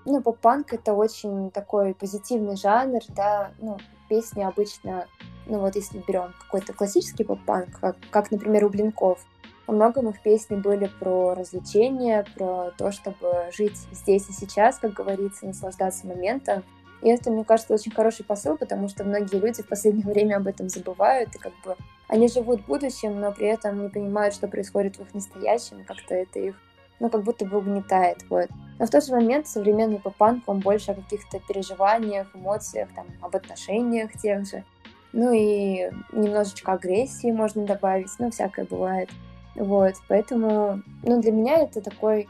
ну, 0.05 0.23
поп-панк 0.23 0.73
это 0.73 0.95
очень 0.95 1.51
такой 1.51 1.93
позитивный 1.93 2.55
жанр, 2.55 3.01
да, 3.09 3.51
ну, 3.59 3.79
песни 4.09 4.45
обычно, 4.45 5.09
ну, 5.47 5.59
вот 5.59 5.75
если 5.75 5.99
берем 6.07 6.33
какой-то 6.41 6.73
классический 6.73 7.25
поп-панк, 7.25 7.81
как, 7.81 7.97
как, 8.11 8.31
например, 8.31 8.65
у 8.65 8.69
Блинков, 8.69 9.19
во 9.67 9.75
многом 9.75 10.09
их 10.09 10.23
песни 10.23 10.55
были 10.55 10.89
про 11.01 11.35
развлечения, 11.35 12.25
про 12.37 12.71
то, 12.79 12.93
чтобы 12.93 13.51
жить 13.53 13.77
здесь 13.91 14.29
и 14.29 14.33
сейчас, 14.33 14.79
как 14.79 14.93
говорится, 14.93 15.47
наслаждаться 15.47 16.07
моментом. 16.07 16.63
И 17.03 17.09
это, 17.09 17.33
мне 17.33 17.45
кажется, 17.45 17.75
очень 17.75 17.91
хороший 17.91 18.25
посыл, 18.25 18.57
потому 18.57 18.87
что 18.87 19.03
многие 19.03 19.41
люди 19.41 19.65
в 19.65 19.69
последнее 19.69 20.07
время 20.13 20.37
об 20.37 20.47
этом 20.47 20.69
забывают, 20.69 21.35
и 21.35 21.39
как 21.39 21.55
бы 21.65 21.77
они 22.11 22.27
живут 22.27 22.67
будущим, 22.67 23.21
но 23.21 23.31
при 23.31 23.47
этом 23.47 23.83
не 23.83 23.89
понимают, 23.89 24.35
что 24.35 24.49
происходит 24.49 24.97
в 24.97 25.03
их 25.03 25.15
настоящем, 25.15 25.85
как-то 25.85 26.17
это 26.17 26.41
их, 26.41 26.57
ну, 26.99 27.09
как 27.09 27.23
будто 27.23 27.47
бы 27.47 27.59
угнетает, 27.59 28.25
вот. 28.29 28.49
Но 28.81 28.87
в 28.87 28.91
тот 28.91 29.05
же 29.05 29.13
момент 29.13 29.47
современный 29.47 30.01
поп-панк, 30.01 30.43
он 30.49 30.59
больше 30.59 30.91
о 30.91 30.95
каких-то 30.95 31.39
переживаниях, 31.39 32.35
эмоциях, 32.35 32.89
там, 32.97 33.07
об 33.23 33.37
отношениях 33.37 34.11
тех 34.21 34.45
же. 34.45 34.65
Ну 35.13 35.33
и 35.33 35.91
немножечко 36.13 36.73
агрессии 36.73 37.31
можно 37.31 37.65
добавить, 37.65 38.11
ну, 38.19 38.33
всякое 38.33 38.65
бывает. 38.65 39.09
Вот, 39.55 39.95
поэтому, 40.09 40.83
ну, 41.05 41.23
для 41.23 41.31
меня 41.31 41.59
это 41.59 41.81
такой 41.81 42.29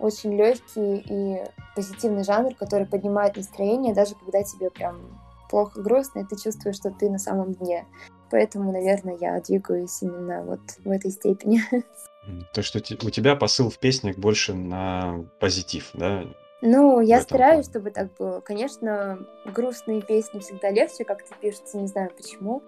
очень 0.00 0.36
легкий 0.36 1.04
и 1.06 1.44
позитивный 1.76 2.24
жанр, 2.24 2.56
который 2.56 2.86
поднимает 2.86 3.36
настроение, 3.36 3.94
даже 3.94 4.16
когда 4.16 4.42
тебе 4.42 4.70
прям 4.70 5.20
плохо, 5.48 5.80
грустно, 5.80 6.20
и 6.20 6.24
ты 6.24 6.36
чувствуешь, 6.36 6.76
что 6.76 6.90
ты 6.90 7.08
на 7.08 7.18
самом 7.18 7.54
дне. 7.54 7.86
Поэтому, 8.30 8.72
наверное, 8.72 9.16
я 9.20 9.40
двигаюсь 9.40 10.02
именно 10.02 10.42
вот 10.42 10.60
в 10.84 10.90
этой 10.90 11.10
степени. 11.10 11.62
То, 12.52 12.62
что 12.62 12.78
у 12.78 13.10
тебя 13.10 13.34
посыл 13.34 13.70
в 13.70 13.78
песнях 13.78 14.16
больше 14.16 14.54
на 14.54 15.24
позитив, 15.40 15.90
да? 15.94 16.24
Ну, 16.62 17.00
я 17.00 17.22
стараюсь, 17.22 17.66
плане. 17.66 17.70
чтобы 17.70 17.90
так 17.90 18.08
было. 18.18 18.40
Конечно, 18.40 19.18
грустные 19.46 20.02
песни 20.02 20.40
всегда 20.40 20.70
легче 20.70 21.04
как-то 21.04 21.34
пишутся, 21.40 21.78
не 21.78 21.86
знаю 21.86 22.10
почему. 22.14 22.62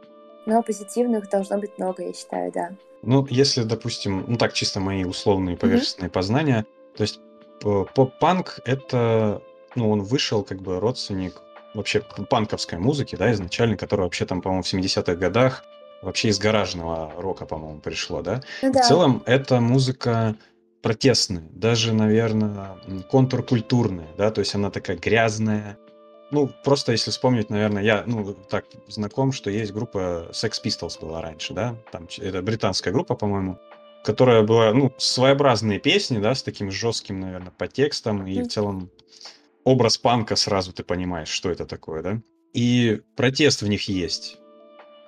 Но 0.46 0.62
позитивных 0.62 1.28
должно 1.28 1.58
быть 1.58 1.78
много, 1.78 2.02
я 2.02 2.12
считаю, 2.12 2.50
да. 2.50 2.70
Ну, 3.02 3.26
если, 3.28 3.62
допустим, 3.62 4.24
ну 4.26 4.36
так 4.36 4.52
чисто 4.54 4.80
мои 4.80 5.04
условные 5.04 5.56
поверхностные 5.56 6.08
mm-hmm. 6.08 6.12
познания, 6.12 6.66
то 6.96 7.02
есть 7.02 7.20
поп-панк 7.60 8.60
это, 8.64 9.42
ну, 9.74 9.90
он 9.90 10.02
вышел 10.02 10.42
как 10.42 10.62
бы 10.62 10.80
родственник 10.80 11.42
вообще 11.75 12.01
панковской 12.01 12.79
музыки, 12.79 13.16
да, 13.16 13.33
изначально, 13.33 13.77
которая 13.77 14.07
вообще 14.07 14.27
там, 14.27 14.43
по-моему, 14.43 14.62
в 14.62 14.73
70-х 14.73 15.14
годах 15.14 15.64
вообще 16.03 16.29
из 16.29 16.39
гаражного 16.39 17.12
рока, 17.16 17.47
по-моему, 17.47 17.81
пришло, 17.81 18.23
да? 18.23 18.43
Ну, 18.62 18.73
да. 18.73 18.83
В 18.83 18.87
целом 18.87 19.23
это 19.27 19.61
музыка 19.61 20.37
протестная, 20.83 21.45
даже, 21.53 21.95
наверное, 21.95 22.77
контркультурная, 23.09 24.09
да, 24.18 24.31
то 24.31 24.41
есть 24.41 24.55
она 24.55 24.70
такая 24.70 24.97
грязная. 24.97 25.79
Ну, 26.33 26.51
просто 26.64 26.93
если 26.93 27.11
вспомнить, 27.11 27.51
наверное, 27.51 27.83
я, 27.83 28.03
ну, 28.07 28.35
так 28.35 28.64
знаком, 28.89 29.33
что 29.33 29.51
есть 29.51 29.73
группа 29.73 30.29
Sex 30.33 30.53
Pistols 30.64 31.01
была 31.01 31.23
раньше, 31.23 31.55
да, 31.55 31.77
там, 31.93 32.09
это 32.18 32.43
британская 32.43 32.91
группа, 32.91 33.14
по-моему, 33.14 33.59
которая 34.03 34.43
была, 34.43 34.73
ну, 34.73 34.93
своеобразные 34.99 35.79
песни, 35.79 36.18
да, 36.18 36.35
с 36.35 36.43
таким 36.43 36.73
жестким, 36.73 37.20
наверное, 37.20 37.53
подтекстом, 37.57 38.27
и 38.27 38.43
в 38.43 38.49
целом 38.49 38.91
образ 39.64 39.98
панка 39.98 40.36
сразу 40.36 40.72
ты 40.72 40.82
понимаешь, 40.82 41.28
что 41.28 41.50
это 41.50 41.66
такое, 41.66 42.02
да? 42.02 42.20
И 42.52 43.00
протест 43.16 43.62
в 43.62 43.68
них 43.68 43.88
есть. 43.88 44.38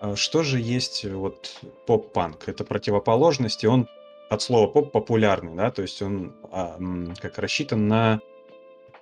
А 0.00 0.16
что 0.16 0.42
же 0.42 0.60
есть 0.60 1.04
вот 1.04 1.60
поп-панк? 1.86 2.48
Это 2.48 2.64
противоположность, 2.64 3.64
и 3.64 3.66
он 3.66 3.88
от 4.30 4.42
слова 4.42 4.66
поп 4.66 4.90
популярный, 4.92 5.54
да, 5.54 5.70
то 5.70 5.82
есть 5.82 6.00
он 6.00 6.34
а, 6.50 6.78
как 7.20 7.38
рассчитан 7.38 7.88
на 7.88 8.20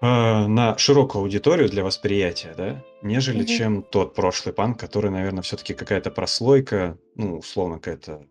а, 0.00 0.48
на 0.48 0.76
широкую 0.76 1.22
аудиторию 1.22 1.68
для 1.68 1.84
восприятия, 1.84 2.54
да, 2.56 2.84
нежели 3.02 3.44
mm-hmm. 3.44 3.56
чем 3.56 3.82
тот 3.82 4.14
прошлый 4.14 4.52
панк, 4.52 4.80
который, 4.80 5.10
наверное, 5.10 5.42
все-таки 5.42 5.74
какая-то 5.74 6.10
прослойка, 6.10 6.98
ну, 7.14 7.38
условно, 7.38 7.76
какая-то 7.78 8.26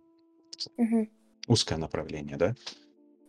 mm-hmm 0.77 1.07
узкое 1.47 1.77
направление, 1.77 2.37
да? 2.37 2.55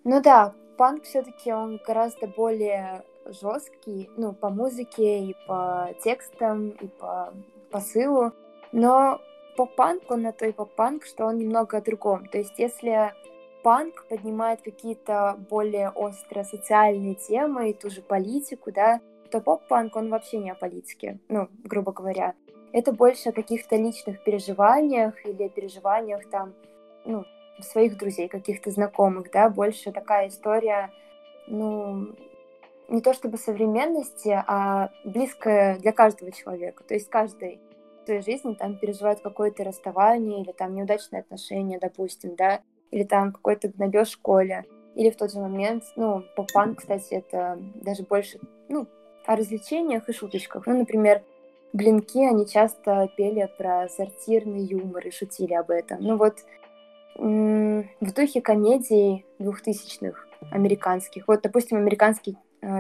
Ну 0.05 0.23
да, 0.23 0.55
панк 0.79 1.05
все-таки 1.05 1.53
он 1.53 1.81
гораздо 1.87 2.27
более 2.27 3.03
жесткий, 3.27 4.11
ну, 4.17 4.33
по 4.33 4.51
музыке 4.51 5.21
и 5.21 5.37
по 5.47 5.91
текстам, 6.03 6.71
и 6.71 6.87
по 6.89 7.33
посылу. 7.71 8.33
Но 8.73 9.21
поп-панк, 9.57 10.11
он 10.11 10.23
на 10.23 10.33
той 10.33 10.53
поп-панк, 10.53 11.05
что 11.05 11.27
он 11.27 11.39
немного 11.39 11.79
о 11.79 11.81
другом. 11.83 12.27
То 12.27 12.39
есть 12.39 12.59
если 12.59 13.13
панк 13.63 14.07
поднимает 14.09 14.63
какие-то 14.63 15.37
более 15.51 15.91
острые 15.91 16.45
социальные 16.45 17.15
темы 17.15 17.71
и 17.71 17.75
ту 17.75 17.91
же 17.91 18.03
политику, 18.03 18.73
да, 18.73 19.01
то 19.31 19.41
поп-панк, 19.41 19.97
он 19.97 20.11
вообще 20.11 20.39
не 20.39 20.51
о 20.51 20.55
политике, 20.55 21.19
ну, 21.29 21.49
грубо 21.65 21.93
говоря. 21.93 22.35
Это 22.73 22.93
больше 22.93 23.31
о 23.31 23.33
каких-то 23.33 23.77
личных 23.77 24.25
переживаниях 24.25 25.25
или 25.27 25.49
переживаниях 25.49 26.29
там, 26.31 26.55
ну, 27.05 27.25
своих 27.61 27.97
друзей, 27.97 28.29
каких-то 28.29 28.71
знакомых, 28.71 29.31
да, 29.31 29.49
больше 29.49 29.93
такая 29.93 30.29
история, 30.29 30.91
ну, 31.47 32.15
не 32.89 33.01
то 33.01 33.15
чтобы 33.15 33.39
современности, 33.39 34.31
а 34.47 34.91
близкая 35.05 35.79
для 35.79 35.93
каждого 35.93 36.33
человека. 36.33 36.85
То 36.85 36.95
есть 36.95 37.09
каждый 37.09 37.61
в 38.03 38.07
своей 38.07 38.23
жизни 38.23 38.55
там 38.55 38.79
переживает 38.79 39.21
какое-то 39.21 39.65
расставание 39.65 40.43
или 40.43 40.53
там 40.53 40.75
неудачные 40.75 41.21
отношения, 41.21 41.79
допустим, 41.79 42.35
да, 42.37 42.61
или 42.91 43.05
там 43.05 43.33
какой-то 43.33 43.69
гнобеж 43.69 44.09
в 44.09 44.13
школе, 44.13 44.65
или 44.95 45.11
в 45.11 45.17
тот 45.17 45.33
же 45.33 45.39
момент, 45.39 45.85
ну, 45.97 46.23
поп-панк, 46.37 46.81
кстати, 46.81 47.15
это 47.15 47.59
даже 47.77 48.03
больше, 48.03 48.39
ну, 48.69 48.87
о 49.25 49.37
развлечениях 49.37 50.09
и 50.09 50.13
шуточках. 50.13 50.67
Ну, 50.67 50.77
например, 50.79 51.23
Блинки, 51.73 52.19
они 52.19 52.47
часто 52.47 53.09
пели 53.17 53.49
про 53.57 53.89
сортирный 53.89 54.63
юмор 54.63 55.07
и 55.07 55.11
шутили 55.11 55.55
об 55.55 55.71
этом. 55.71 56.03
Ну 56.03 56.17
вот 56.19 56.35
в 57.15 58.13
духе 58.15 58.41
комедий 58.43 59.25
двухтысячных 59.39 60.29
американских. 60.51 61.29
Вот, 61.29 61.41
допустим, 61.43 61.79
американский 61.79 62.37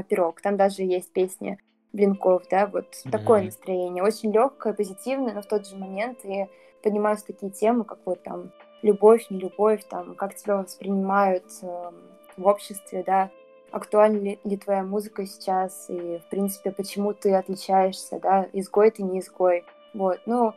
пирог. 0.08 0.40
Там 0.40 0.56
даже 0.56 0.82
есть 0.82 1.12
песни 1.12 1.58
Блинков, 1.92 2.44
да, 2.50 2.66
вот 2.66 2.86
mm-hmm. 2.86 3.10
такое 3.10 3.42
настроение. 3.42 4.02
Очень 4.02 4.32
легкое, 4.32 4.72
позитивное, 4.72 5.34
но 5.34 5.42
в 5.42 5.46
тот 5.46 5.66
же 5.66 5.76
момент 5.76 6.24
и 6.24 6.46
поднимаются 6.82 7.26
такие 7.26 7.52
темы, 7.52 7.84
как 7.84 7.98
вот 8.04 8.22
там 8.22 8.52
любовь, 8.82 9.26
не 9.30 9.38
любовь, 9.38 9.84
там, 9.88 10.14
как 10.14 10.34
тебя 10.34 10.56
воспринимают 10.56 11.44
э, 11.62 11.90
в 12.36 12.46
обществе, 12.46 13.04
да, 13.06 13.30
актуальна 13.70 14.18
ли, 14.18 14.40
ли 14.42 14.56
твоя 14.56 14.82
музыка 14.82 15.24
сейчас, 15.26 15.88
и, 15.88 16.18
в 16.18 16.28
принципе, 16.28 16.72
почему 16.72 17.14
ты 17.14 17.34
отличаешься, 17.34 18.18
да, 18.18 18.48
изгой 18.52 18.90
ты 18.90 19.02
не 19.02 19.20
изгой. 19.20 19.64
Вот, 19.94 20.20
ну, 20.26 20.54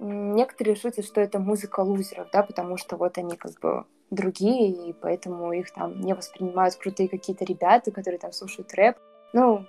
Некоторые 0.00 0.76
шутят, 0.76 1.04
что 1.04 1.20
это 1.20 1.38
музыка 1.38 1.80
лузеров, 1.80 2.28
да, 2.32 2.42
потому 2.42 2.78
что 2.78 2.96
вот 2.96 3.18
они 3.18 3.36
как 3.36 3.52
бы 3.60 3.84
другие, 4.10 4.90
и 4.90 4.92
поэтому 4.92 5.52
их 5.52 5.72
там 5.72 6.00
не 6.00 6.14
воспринимают 6.14 6.74
крутые 6.76 7.08
какие-то 7.08 7.44
ребята, 7.44 7.90
которые 7.90 8.18
там 8.18 8.32
слушают 8.32 8.74
рэп. 8.74 8.96
Ну, 9.32 9.64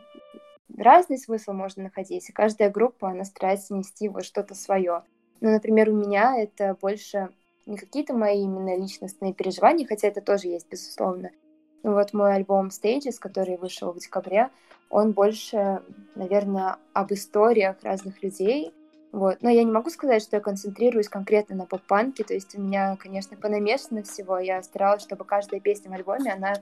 разный 0.77 1.17
смысл 1.17 1.53
можно 1.53 1.83
находить, 1.83 2.27
и 2.29 2.33
каждая 2.33 2.69
группа, 2.69 3.09
она 3.09 3.23
старается 3.23 3.73
нести 3.73 4.09
вот 4.09 4.25
что-то 4.25 4.55
свое. 4.55 5.03
Ну, 5.39 5.51
например, 5.51 5.89
у 5.89 5.93
меня 5.93 6.37
это 6.37 6.75
больше 6.81 7.29
не 7.65 7.77
какие-то 7.77 8.13
мои 8.13 8.41
именно 8.41 8.77
личностные 8.77 9.33
переживания, 9.33 9.85
хотя 9.87 10.07
это 10.07 10.21
тоже 10.21 10.47
есть, 10.47 10.67
безусловно. 10.69 11.31
Ну, 11.83 11.93
вот 11.93 12.13
мой 12.13 12.35
альбом 12.35 12.67
Stages, 12.67 13.17
который 13.19 13.57
вышел 13.57 13.91
в 13.91 13.99
декабре, 13.99 14.49
он 14.89 15.13
больше, 15.13 15.81
наверное, 16.15 16.77
об 16.93 17.11
историях 17.11 17.77
разных 17.81 18.21
людей, 18.21 18.73
вот. 19.11 19.41
Но 19.41 19.49
я 19.49 19.63
не 19.63 19.71
могу 19.71 19.89
сказать, 19.89 20.23
что 20.23 20.37
я 20.37 20.41
концентрируюсь 20.41 21.09
конкретно 21.09 21.55
на 21.55 21.65
поп-панке, 21.65 22.23
то 22.23 22.33
есть 22.33 22.55
у 22.57 22.61
меня, 22.61 22.95
конечно, 22.97 23.35
понамешано 23.35 24.03
всего. 24.03 24.39
Я 24.39 24.63
старалась, 24.63 25.03
чтобы 25.03 25.25
каждая 25.25 25.59
песня 25.59 25.91
в 25.91 25.93
альбоме, 25.93 26.33
она 26.33 26.53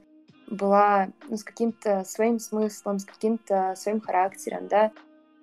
была 0.48 1.10
ну, 1.30 1.38
с 1.38 1.44
каким-то 1.44 2.04
своим 2.06 2.40
смыслом, 2.40 2.98
с 2.98 3.06
каким-то 3.06 3.76
своим 3.78 4.02
характером, 4.02 4.68
да. 4.68 4.92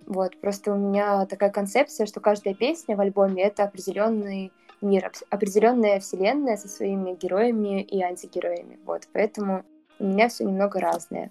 Вот, 0.07 0.41
просто 0.41 0.73
у 0.73 0.77
меня 0.77 1.27
такая 1.27 1.51
концепция, 1.51 2.07
что 2.07 2.21
каждая 2.21 2.55
песня 2.55 2.97
в 2.97 3.01
альбоме— 3.01 3.43
это 3.45 3.65
определенный 3.65 4.53
мир, 4.81 5.11
определенная 5.31 6.01
вселенная 6.01 6.57
со 6.57 6.69
своими 6.69 7.15
героями 7.15 7.83
и 7.83 8.03
антигероями. 8.03 8.79
Вот, 8.85 9.09
поэтому 9.13 9.65
у 9.99 10.05
меня 10.05 10.29
все 10.29 10.45
немного 10.45 10.81
разное. 10.81 11.31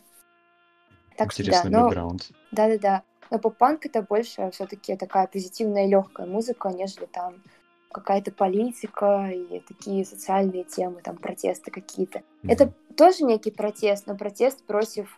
Так 1.18 1.32
Интересный 1.32 1.70
что, 1.70 1.70
да, 1.70 1.84
бэкграунд. 1.84 2.30
Да-да-да. 2.52 3.04
Но 3.32 3.40
поп-панк 3.40 3.86
это 3.86 4.02
больше 4.02 4.50
все-таки 4.52 4.96
такая 4.96 5.28
позитивная 5.28 5.88
легкая 5.88 6.28
музыка, 6.28 6.70
нежели 6.70 7.06
там 7.06 7.36
какая-то 7.92 8.32
политика 8.32 9.30
и 9.32 9.62
такие 9.62 10.06
социальные 10.06 10.66
темы, 10.66 11.02
там 11.02 11.16
протесты 11.16 11.72
какие-то. 11.72 12.20
Mm-hmm. 12.20 12.52
Это 12.52 12.74
тоже 12.98 13.24
некий 13.24 13.52
протест, 13.52 14.06
но 14.06 14.18
протест 14.18 14.62
против 14.64 15.18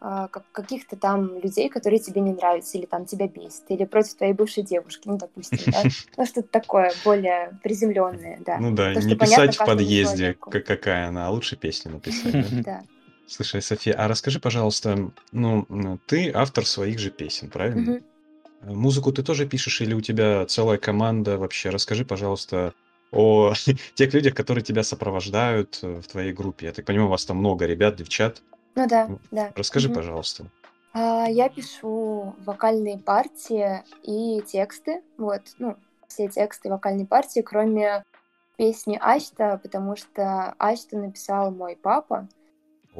э, 0.00 0.28
каких-то 0.52 0.96
там 0.96 1.38
людей, 1.38 1.68
которые 1.68 1.98
тебе 1.98 2.22
не 2.22 2.32
нравятся, 2.32 2.78
или 2.78 2.86
там 2.86 3.04
тебя 3.04 3.28
бесит, 3.28 3.64
или 3.68 3.84
против 3.84 4.14
твоей 4.14 4.32
бывшей 4.32 4.62
девушки, 4.62 5.02
ну, 5.06 5.18
допустим, 5.18 5.58
да? 5.70 5.82
Ну, 6.16 6.24
что-то 6.24 6.48
такое 6.48 6.92
более 7.04 7.58
приземленное, 7.62 8.38
да. 8.40 8.58
Ну 8.58 8.72
да, 8.72 8.94
не 8.94 9.16
писать 9.16 9.56
в 9.56 9.64
подъезде, 9.64 10.32
какая 10.32 11.08
она, 11.08 11.26
а 11.26 11.30
лучше 11.30 11.56
песню 11.56 11.92
написать. 11.92 12.62
Да. 12.62 12.82
Слушай, 13.26 13.62
София, 13.62 13.94
а 13.94 14.08
расскажи, 14.08 14.38
пожалуйста, 14.38 15.10
ну, 15.32 15.98
ты 16.06 16.30
автор 16.32 16.66
своих 16.66 16.98
же 16.98 17.10
песен, 17.10 17.50
правильно? 17.50 17.92
Мгм. 17.92 18.04
Музыку 18.66 19.12
ты 19.12 19.22
тоже 19.22 19.46
пишешь 19.46 19.80
или 19.80 19.94
у 19.94 20.00
тебя 20.00 20.46
целая 20.46 20.78
команда 20.78 21.38
вообще? 21.38 21.70
Расскажи, 21.70 22.04
пожалуйста, 22.04 22.72
о 23.12 23.52
тех 23.94 24.12
людях, 24.14 24.34
которые 24.34 24.64
тебя 24.64 24.82
сопровождают 24.82 25.78
э, 25.82 26.00
в 26.00 26.06
твоей 26.06 26.32
группе. 26.32 26.66
Я 26.66 26.72
так 26.72 26.84
понимаю, 26.84 27.08
у 27.08 27.10
вас 27.10 27.24
там 27.24 27.38
много 27.38 27.66
ребят, 27.66 27.96
девчат. 27.96 28.42
Ну 28.74 28.86
да, 28.88 29.08
да. 29.30 29.50
Расскажи, 29.54 29.88
Мгм. 29.88 29.96
пожалуйста. 29.96 30.46
А, 30.94 31.26
Я 31.28 31.48
пишу 31.48 32.34
вокальные 32.38 32.98
партии 32.98 33.82
и 34.02 34.42
тексты. 34.42 35.02
Вот, 35.16 35.42
ну, 35.58 35.76
все 36.08 36.28
тексты 36.28 36.70
вокальной 36.70 37.06
партии, 37.06 37.40
кроме 37.40 38.02
песни 38.56 38.98
Ачта, 39.00 39.58
потому 39.62 39.96
что 39.96 40.54
Ачту 40.58 40.98
написал 40.98 41.50
мой 41.50 41.76
папа. 41.76 42.28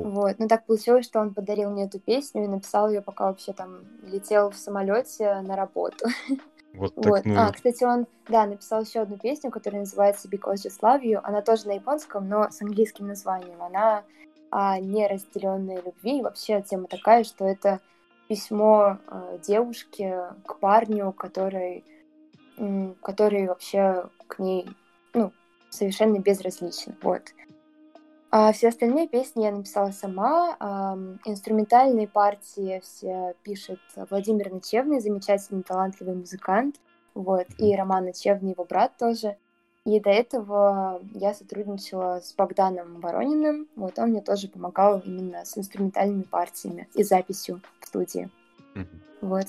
Вот. 0.02 0.38
Но 0.38 0.48
так 0.48 0.66
получилось, 0.66 1.06
что 1.06 1.20
он 1.20 1.32
подарил 1.32 1.70
мне 1.70 1.84
эту 1.84 2.00
песню 2.00 2.44
и 2.44 2.48
написал 2.48 2.88
ее, 2.90 3.00
пока 3.00 3.26
вообще 3.26 3.52
там 3.52 3.84
летел 4.02 4.50
в 4.50 4.56
самолете 4.56 5.40
на 5.40 5.56
работу. 5.56 6.06
Вот 6.74 6.92
так, 6.96 7.04
Вот. 7.06 7.24
ну, 7.24 7.40
А, 7.40 7.52
кстати, 7.52 7.84
он, 7.84 8.06
да, 8.28 8.46
написал 8.46 8.82
еще 8.82 9.02
одну 9.02 9.16
песню, 9.16 9.52
которая 9.52 9.82
называется 9.82 10.26
Because 10.26 10.56
Just 10.56 10.80
Love 10.82 11.02
You. 11.02 11.20
Она 11.22 11.40
тоже 11.40 11.68
на 11.68 11.74
японском, 11.74 12.28
но 12.28 12.50
с 12.50 12.60
английским 12.62 13.06
названием. 13.06 13.62
Она 13.62 14.02
о 14.50 14.80
неразделенной 14.80 15.76
любви. 15.76 16.18
И 16.18 16.22
вообще 16.22 16.62
тема 16.62 16.88
такая, 16.88 17.22
что 17.22 17.44
это 17.44 17.80
письмо 18.28 18.98
э, 19.06 19.38
девушке 19.46 20.20
к 20.46 20.58
парню, 20.58 21.12
который, 21.12 21.84
м, 22.56 22.96
который 23.02 23.46
вообще 23.46 24.06
к 24.26 24.40
ней, 24.40 24.68
ну, 25.12 25.32
совершенно 25.70 26.18
безразличен. 26.18 26.96
Вот. 27.02 27.22
А 28.36 28.52
все 28.52 28.70
остальные 28.70 29.06
песни 29.06 29.44
я 29.44 29.52
написала 29.52 29.92
сама. 29.92 30.56
ам, 30.58 31.20
инструментальные 31.24 32.08
партии 32.08 32.82
все 32.82 33.34
пишет 33.44 33.78
Владимир 34.10 34.52
Ночевный, 34.52 34.98
замечательный, 34.98 35.62
талантливый 35.62 36.16
музыкант. 36.16 36.80
Вот. 37.14 37.46
И 37.58 37.76
Роман 37.76 38.06
Ночевный, 38.06 38.50
его 38.50 38.64
брат 38.64 38.96
тоже. 38.98 39.36
И 39.86 40.00
до 40.00 40.10
этого 40.10 41.00
я 41.14 41.32
сотрудничала 41.32 42.20
с 42.20 42.34
Богданом 42.34 43.00
Ворониным. 43.00 43.68
Вот 43.76 44.00
он 44.00 44.08
мне 44.08 44.20
тоже 44.20 44.48
помогал 44.48 44.98
именно 44.98 45.44
с 45.44 45.56
инструментальными 45.56 46.22
партиями 46.22 46.88
и 46.94 47.04
записью 47.04 47.60
в 47.78 47.86
студии. 47.86 48.28
Вот. 49.20 49.46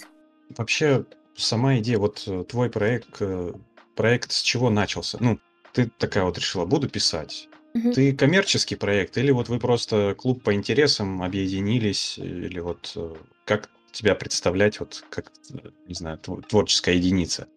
Вообще, 0.56 1.06
сама 1.36 1.80
идея, 1.80 1.98
вот 1.98 2.24
э, 2.28 2.44
твой 2.44 2.70
проект, 2.70 3.20
э, 3.20 3.52
проект 3.96 4.32
с 4.32 4.44
чего 4.44 4.70
начался? 4.70 5.18
Ну, 5.20 5.40
ты 5.74 5.90
такая 5.98 6.24
вот 6.24 6.38
решила, 6.38 6.68
буду 6.68 6.88
писать. 6.88 7.50
Мгм. 7.76 7.92
Ты 7.92 8.16
коммерческий 8.16 8.76
проект 8.76 9.18
или 9.18 9.32
вот 9.32 9.50
вы 9.50 9.60
просто 9.60 10.16
клуб 10.18 10.42
по 10.42 10.54
интересам 10.54 11.22
объединились, 11.22 12.18
или 12.18 12.60
вот 12.60 12.94
э, 12.96 13.14
как 13.44 13.70
тебя 13.92 14.16
представлять 14.16 14.80
вот 14.80 15.04
как, 15.10 15.32
э, 15.54 15.70
не 15.86 15.94
знаю, 15.94 16.18
тв- 16.18 16.42
творческая 16.48 16.96
единица? 16.96 17.48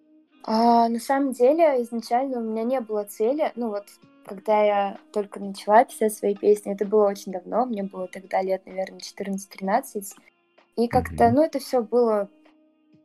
А, 0.43 0.89
на 0.89 0.99
самом 0.99 1.33
деле, 1.33 1.81
изначально 1.85 2.39
у 2.39 2.43
меня 2.43 2.65
не 2.65 2.81
было 2.81 3.05
цели. 3.05 3.53
Ну 3.55 3.69
вот, 3.69 3.85
когда 4.27 4.61
я 4.65 4.99
только 5.13 5.39
начала 5.39 5.85
писать 5.85 6.13
свои 6.15 6.35
песни, 6.35 6.73
это 6.73 6.85
было 6.85 7.07
очень 7.07 7.31
давно, 7.31 7.67
мне 7.67 7.85
было 7.85 8.09
тогда 8.09 8.43
лет, 8.43 8.67
наверное, 8.67 8.99
14-13. 8.99 10.17
И 10.77 10.89
как-то, 10.89 11.27
Мгм. 11.27 11.35
ну, 11.37 11.45
это 11.45 11.61
все 11.61 11.81
было 11.81 12.29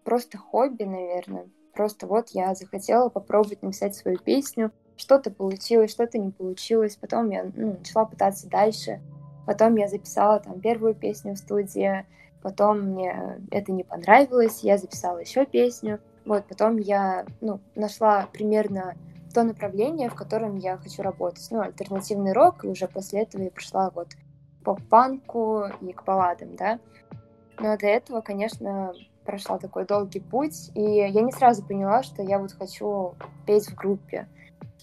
просто 0.04 0.40
хобби, 0.40 0.84
наверное. 0.84 1.48
Просто 1.74 2.08
вот 2.08 2.30
я 2.30 2.56
захотела 2.56 3.10
попробовать 3.10 3.62
написать 3.62 3.96
свою 3.96 4.18
песню. 4.18 4.72
Что-то 4.96 5.32
получилось, 5.32 5.92
что-то 5.92 6.18
не 6.18 6.32
получилось. 6.32 6.96
Потом 6.96 7.30
я 7.30 7.50
ну, 7.56 7.78
начала 7.78 8.06
пытаться 8.06 8.48
дальше. 8.50 9.02
Потом 9.46 9.76
я 9.76 9.88
записала 9.88 10.40
там 10.40 10.60
первую 10.60 10.94
песню 10.94 11.34
в 11.34 11.38
студии. 11.38 12.06
Потом 12.42 12.80
мне 12.80 13.40
это 13.52 13.72
не 13.72 13.84
понравилось. 13.84 14.64
Я 14.64 14.78
записала 14.78 15.20
еще 15.20 15.46
песню. 15.46 16.00
Вот, 16.26 16.46
потом 16.46 16.78
я 16.78 17.26
ну, 17.42 17.60
нашла 17.76 18.28
примерно 18.32 18.96
то 19.34 19.44
направление, 19.44 20.10
в 20.10 20.16
котором 20.16 20.58
я 20.58 20.78
хочу 20.78 21.02
работать. 21.02 21.48
Ну, 21.52 21.62
альтернативный 21.62 22.34
рок, 22.34 22.64
и 22.64 22.68
уже 22.68 22.88
после 22.88 23.24
этого 23.24 23.42
я 23.42 23.50
пришла 23.50 23.90
вот 23.94 24.10
к 24.14 24.64
поп-панку 24.64 25.66
и 25.82 25.92
к 25.92 26.04
балладам, 26.04 26.56
да. 26.56 26.80
Но 27.60 27.78
до 27.78 27.88
этого, 27.88 28.22
конечно, 28.22 28.94
прошла 29.26 29.58
такой 29.58 29.86
долгий 29.86 30.20
путь, 30.20 30.72
и 30.76 30.82
я 30.82 31.22
не 31.22 31.32
сразу 31.32 31.66
поняла, 31.66 32.04
что 32.04 32.22
я 32.22 32.40
вот 32.40 32.54
хочу 32.54 33.16
петь 33.46 33.68
в 33.68 33.76
группе, 33.76 34.28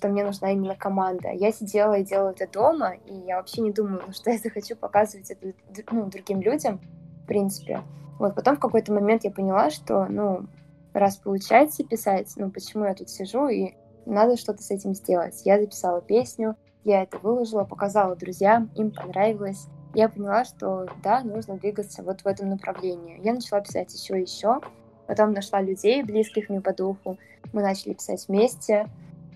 что 0.01 0.09
мне 0.09 0.25
нужна 0.25 0.53
именно 0.53 0.75
команда. 0.75 1.29
Я 1.31 1.53
сидела 1.53 1.99
и 1.99 2.05
делала 2.05 2.31
это 2.31 2.51
дома, 2.51 2.95
и 3.05 3.13
я 3.13 3.37
вообще 3.37 3.61
не 3.61 3.71
думала, 3.71 4.03
что 4.13 4.31
я 4.31 4.39
захочу 4.39 4.75
показывать 4.75 5.31
это 5.31 5.53
ну, 5.93 6.07
другим 6.07 6.41
людям, 6.41 6.81
в 7.23 7.27
принципе. 7.27 7.83
Вот, 8.19 8.35
потом 8.35 8.57
в 8.57 8.61
какой-то 8.61 8.95
момент 8.95 9.25
я 9.25 9.31
поняла, 9.31 9.69
что, 9.69 10.07
ну, 10.07 10.47
раз 10.95 11.19
получается 11.19 11.85
писать, 11.85 12.33
ну, 12.37 12.51
почему 12.51 12.87
я 12.87 12.95
тут 12.95 13.11
сижу, 13.11 13.49
и 13.49 13.75
надо 14.07 14.39
что-то 14.39 14.63
с 14.63 14.71
этим 14.71 14.95
сделать. 14.95 15.43
Я 15.45 15.61
записала 15.61 16.01
песню, 16.01 16.57
я 16.85 17.03
это 17.03 17.19
выложила, 17.19 17.65
показала 17.65 18.17
друзьям, 18.17 18.71
им 18.77 18.93
понравилось. 18.93 19.67
Я 19.95 20.09
поняла, 20.09 20.47
что 20.47 20.87
да, 21.03 21.21
нужно 21.23 21.59
двигаться 21.59 22.03
вот 22.03 22.23
в 22.23 22.27
этом 22.27 22.49
направлении. 22.49 23.21
Я 23.23 23.35
начала 23.35 23.61
писать 23.61 23.93
еще 23.93 24.19
и 24.19 24.23
еще, 24.23 24.61
потом 25.07 25.33
нашла 25.33 25.61
людей, 25.61 26.03
близких 26.03 26.49
мне 26.49 26.63
по 26.63 26.73
духу. 26.73 27.19
Мы 27.53 27.61
начали 27.61 27.93
писать 27.93 28.27
вместе, 28.29 28.87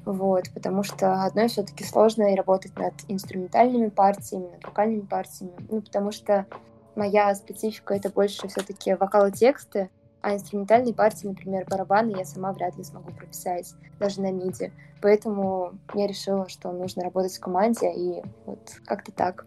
вот, 0.05 0.51
потому 0.53 0.83
что 0.83 1.25
одной 1.25 1.49
все-таки 1.49 1.85
сложно 1.85 2.33
и 2.33 2.37
работать 2.37 2.77
над 2.79 2.95
инструментальными 3.09 3.89
партиями, 3.89 4.51
над 4.53 4.65
вокальными 4.65 5.01
партиями, 5.01 5.55
ну, 5.71 5.81
потому 5.81 6.13
что 6.13 6.47
моя 6.95 7.35
специфика 7.35 7.95
это 7.95 8.11
больше 8.11 8.49
все-таки 8.49 8.95
вокал-тексты, 8.95 9.91
а 10.21 10.35
инструментальные 10.35 10.95
партии, 10.95 11.27
например, 11.27 11.67
барабаны, 11.69 12.17
я 12.17 12.25
сама 12.25 12.53
вряд 12.53 12.77
ли 12.79 12.85
смогу 12.85 13.13
прописать, 13.13 13.75
даже 13.99 14.23
на 14.23 14.33
миди. 14.33 14.73
Поэтому 15.03 15.75
я 15.95 16.07
решила, 16.07 16.49
что 16.49 16.73
нужно 16.73 17.05
работать 17.05 17.37
в 17.37 17.41
команде, 17.41 17.93
и 17.93 18.23
вот 18.47 18.59
как-то 18.87 19.13
так. 19.13 19.45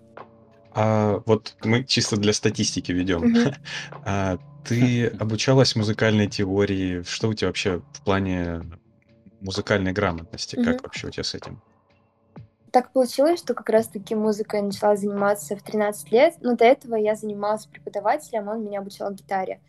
А 0.74 1.24
вот 1.26 1.56
мы 1.64 1.84
чисто 1.84 2.18
для 2.18 2.34
статистики 2.34 2.92
ведем. 2.92 3.34
А 4.06 4.38
ты 4.64 5.08
обучалась 5.08 5.76
музыкальной 5.76 6.28
теории? 6.28 7.02
Что 7.02 7.30
у 7.30 7.34
тебя 7.34 7.48
вообще 7.48 7.82
в 7.94 8.02
плане 8.02 8.62
музыкальной 9.42 9.94
грамотности? 9.94 10.56
Мгм. 10.56 10.66
Как 10.66 10.84
вообще 10.84 11.08
у 11.08 11.10
тебя 11.10 11.24
с 11.24 11.34
этим? 11.34 11.62
Так 12.72 12.92
получилось, 12.92 13.40
что 13.40 13.54
как 13.54 13.70
раз-таки 13.70 14.14
музыкой 14.14 14.60
я 14.60 14.66
начала 14.66 14.96
заниматься 14.96 15.56
в 15.56 15.64
13 15.64 16.12
лет, 16.12 16.36
но 16.42 16.56
до 16.56 16.66
этого 16.66 16.96
я 16.96 17.16
занималась 17.16 17.66
преподавателем, 17.66 18.50
он 18.50 18.66
меня 18.66 18.80
обучал 18.80 19.12
гитаре. 19.14 19.62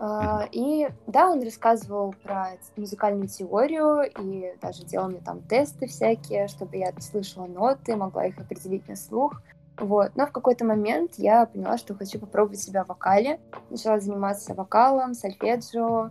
А, 0.00 0.46
И 0.52 0.88
да, 1.06 1.28
он 1.28 1.42
рассказывал 1.42 2.14
про 2.22 2.50
музыкальную 2.76 3.28
теорию 3.28 4.04
и 4.20 4.54
даже 4.60 4.84
делал 4.84 5.08
мне 5.08 5.20
там 5.20 5.42
тесты 5.42 5.88
всякие, 5.88 6.46
чтобы 6.46 6.76
я 6.76 6.92
слышала 7.00 7.46
ноты, 7.46 7.96
могла 7.96 8.26
их 8.26 8.38
определить 8.38 8.86
на 8.88 8.94
слух. 8.94 9.42
Вот. 9.76 10.12
Но 10.14 10.26
в 10.26 10.32
какой-то 10.32 10.64
момент 10.64 11.14
я 11.16 11.46
поняла, 11.46 11.78
что 11.78 11.94
хочу 11.94 12.18
попробовать 12.20 12.60
себя 12.60 12.84
в 12.84 12.88
вокале. 12.88 13.40
Начала 13.70 13.98
заниматься 13.98 14.54
вокалом, 14.54 15.14
сольфеджио 15.14 16.10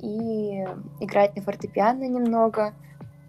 и 0.00 0.64
играть 1.00 1.36
на 1.36 1.42
фортепиано 1.42 2.08
немного. 2.08 2.74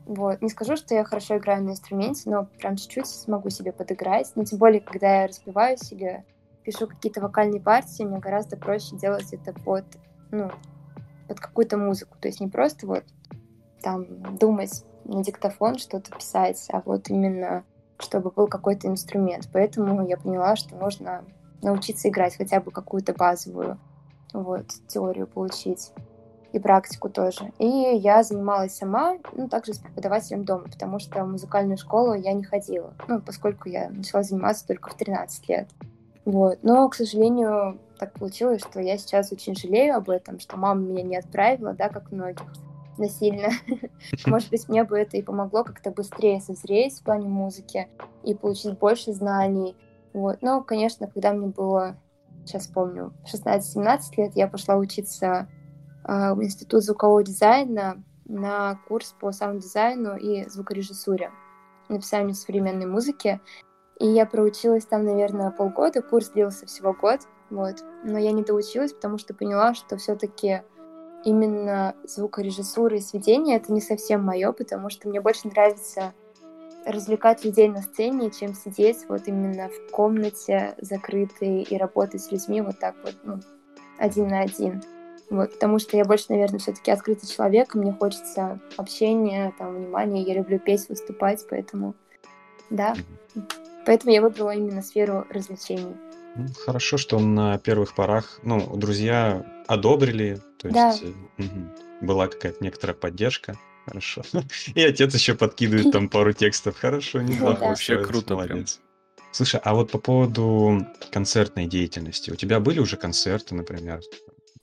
Вот. 0.06 0.42
Не 0.42 0.50
скажу, 0.50 0.76
что 0.78 0.96
я 0.96 1.04
хорошо 1.04 1.38
играю 1.38 1.64
на 1.64 1.72
инструменте, 1.72 2.30
но 2.30 2.46
прям 2.60 2.78
чуть-чуть 2.78 3.08
смогу 3.08 3.50
себе 3.50 3.72
подыграть. 3.72 4.32
Но 4.36 4.46
тем 4.46 4.60
более, 4.60 4.80
когда 4.80 5.22
я 5.22 5.28
распеваюсь 5.28 5.92
или 5.92 6.24
пишу 6.64 6.88
какие-то 6.88 7.22
вокальные 7.22 7.62
партии, 7.62 8.04
мне 8.04 8.20
гораздо 8.20 8.58
проще 8.58 8.96
делать 8.96 9.34
это 9.34 9.54
под, 9.54 9.86
ну, 10.32 10.52
под 11.28 11.40
какую-то 11.40 11.78
музыку. 11.78 12.18
То 12.20 12.28
есть 12.28 12.40
не 12.40 12.48
просто 12.48 12.88
вот 12.88 13.04
там 13.82 14.38
думать 14.38 14.84
на 15.04 15.24
диктофон 15.24 15.78
что-то 15.78 16.12
писать, 16.12 16.68
а 16.72 16.82
вот 16.86 17.10
именно 17.10 17.64
чтобы 18.00 18.32
был 18.32 18.48
какой-то 18.48 18.88
инструмент. 18.88 19.50
Поэтому 19.52 20.08
я 20.08 20.18
поняла, 20.18 20.56
что 20.56 20.76
нужно 20.76 21.24
научиться 21.62 22.10
играть 22.10 22.36
хотя 22.36 22.60
бы 22.60 22.72
какую-то 22.72 23.14
базовую 23.14 23.80
вот, 24.34 24.68
теорию 24.88 25.28
получить 25.28 25.92
и 26.54 26.60
практику 26.60 27.10
тоже. 27.10 27.52
И 27.60 27.68
я 27.68 28.24
занималась 28.24 28.76
сама, 28.76 29.18
ну, 29.34 29.48
также 29.50 29.74
с 29.74 29.80
преподавателем 29.80 30.44
дома, 30.44 30.66
потому 30.66 31.00
что 31.00 31.24
в 31.24 31.30
музыкальную 31.30 31.78
школу 31.78 32.14
я 32.14 32.34
не 32.34 32.44
ходила, 32.44 32.94
ну, 33.08 33.22
поскольку 33.22 33.70
я 33.70 33.90
начала 33.90 34.24
заниматься 34.24 34.66
только 34.68 34.90
в 34.90 34.96
13 34.96 35.50
лет. 35.50 35.68
Вот. 36.26 36.60
Но, 36.62 36.88
к 36.90 36.96
сожалению, 36.96 37.80
так 37.98 38.14
получилось, 38.14 38.62
что 38.62 38.82
я 38.82 38.98
сейчас 38.98 39.32
очень 39.32 39.56
жалею 39.56 39.96
об 39.96 40.10
этом, 40.10 40.40
что 40.40 40.58
мама 40.58 40.82
меня 40.82 41.04
не 41.04 41.18
отправила, 41.18 41.74
да, 41.74 41.90
как 41.90 42.12
многих, 42.12 42.46
насильно. 42.98 43.50
Может 44.26 44.50
быть, 44.50 44.68
мне 44.68 44.84
бы 44.84 44.98
это 44.98 45.18
и 45.18 45.22
помогло 45.22 45.64
как-то 45.64 45.92
быстрее 45.92 46.42
созреть 46.42 47.00
в 47.00 47.04
плане 47.04 47.28
музыки 47.28 47.88
и 48.24 48.34
получить 48.34 48.78
больше 48.78 49.14
знаний. 49.14 49.76
Вот. 50.14 50.42
Но, 50.42 50.62
конечно, 50.62 51.08
когда 51.08 51.32
мне 51.32 51.48
было, 51.48 51.96
сейчас 52.46 52.68
помню, 52.68 53.14
16-17 53.32 54.00
лет, 54.18 54.32
я 54.36 54.48
пошла 54.48 54.76
учиться 54.76 55.48
в 56.08 56.44
Институт 56.44 56.84
звукового 56.84 57.24
дизайна 57.24 58.02
на 58.26 58.80
курс 58.88 59.14
по 59.20 59.32
саунд-дизайну 59.32 60.18
и 60.18 60.48
звукорежиссуре, 60.50 61.32
написанию 61.90 62.34
современной 62.34 62.86
музыки. 62.86 63.40
И 64.00 64.08
я 64.08 64.26
проучилась 64.26 64.86
там, 64.86 65.06
наверное, 65.06 65.52
полгода. 65.52 66.02
Курс 66.02 66.30
длился 66.30 66.66
всего 66.66 66.94
год, 66.94 67.22
вот. 67.50 67.84
Но 68.04 68.18
я 68.18 68.32
не 68.32 68.44
доучилась, 68.44 68.94
потому 68.94 69.18
что 69.18 69.34
поняла, 69.34 69.74
что 69.74 69.98
все-таки 69.98 70.62
именно 71.24 71.96
звукорежиссура 72.04 72.98
и 72.98 73.02
сведение 73.02 73.58
это 73.58 73.74
не 73.74 73.82
совсем 73.82 74.24
мое, 74.24 74.52
потому 74.52 74.90
что 74.90 75.10
мне 75.10 75.20
больше 75.20 75.48
нравится 75.48 76.14
развлекать 76.86 77.44
людей 77.44 77.68
на 77.68 77.82
сцене, 77.82 78.32
чем 78.32 78.54
сидеть 78.54 79.00
вот 79.10 79.28
именно 79.28 79.68
в 79.68 79.92
комнате 79.92 80.76
закрытой 80.80 81.64
и 81.64 81.78
работать 81.78 82.22
с 82.22 82.32
людьми 82.32 82.62
вот 82.62 82.80
так 82.80 82.96
вот, 83.04 83.16
ну, 83.24 83.40
один 83.98 84.28
на 84.28 84.42
один. 84.42 84.82
Вот, 85.30 85.54
потому 85.54 85.78
что 85.80 85.98
я 85.98 86.06
больше, 86.06 86.26
наверное, 86.30 86.60
все-таки 86.60 86.90
открытый 86.90 87.28
человек, 87.28 87.76
мне 87.76 87.92
хочется 87.92 88.60
общения, 88.78 89.54
там, 89.58 89.76
внимания, 89.76 90.24
я 90.24 90.36
люблю 90.36 90.58
петь, 90.58 90.88
выступать, 90.88 91.46
поэтому, 91.50 91.96
да, 92.70 92.96
поэтому 93.86 94.14
я 94.14 94.22
выбрала 94.22 94.52
именно 94.52 94.82
сферу 94.82 95.26
развлечений. 95.30 95.96
Ну, 96.36 96.46
Хорошо, 96.66 96.98
что 96.98 97.20
на 97.20 97.58
первых 97.58 97.94
порах, 97.96 98.40
ну, 98.44 98.78
друзья 98.78 99.46
одобрили, 99.68 100.40
то 100.60 100.70
Да. 100.70 100.90
есть 100.92 101.04
э, 101.04 101.12
мгм, 101.44 101.72
была 102.02 102.28
какая-то 102.28 102.64
некоторая 102.64 102.96
поддержка. 102.96 103.58
Хорошо. 103.86 104.22
И 104.76 104.82
отец 104.84 105.14
еще 105.14 105.34
подкидывает 105.34 105.92
там 105.92 106.10
пару 106.10 106.34
текстов. 106.34 106.78
Хорошо, 106.78 107.22
неплохо. 107.24 107.60
Да. 107.62 107.68
Вообще 107.70 108.04
круто 108.04 108.36
прям. 108.36 108.50
молодец. 108.50 108.80
Слушай, 109.32 109.60
а 109.64 109.74
вот 109.76 109.92
по 109.92 109.98
поводу 109.98 110.86
концертной 111.12 111.66
деятельности. 111.66 112.32
У 112.32 112.36
тебя 112.36 112.60
были 112.60 112.80
уже 112.80 112.98
концерты, 112.98 113.56
например? 113.56 114.02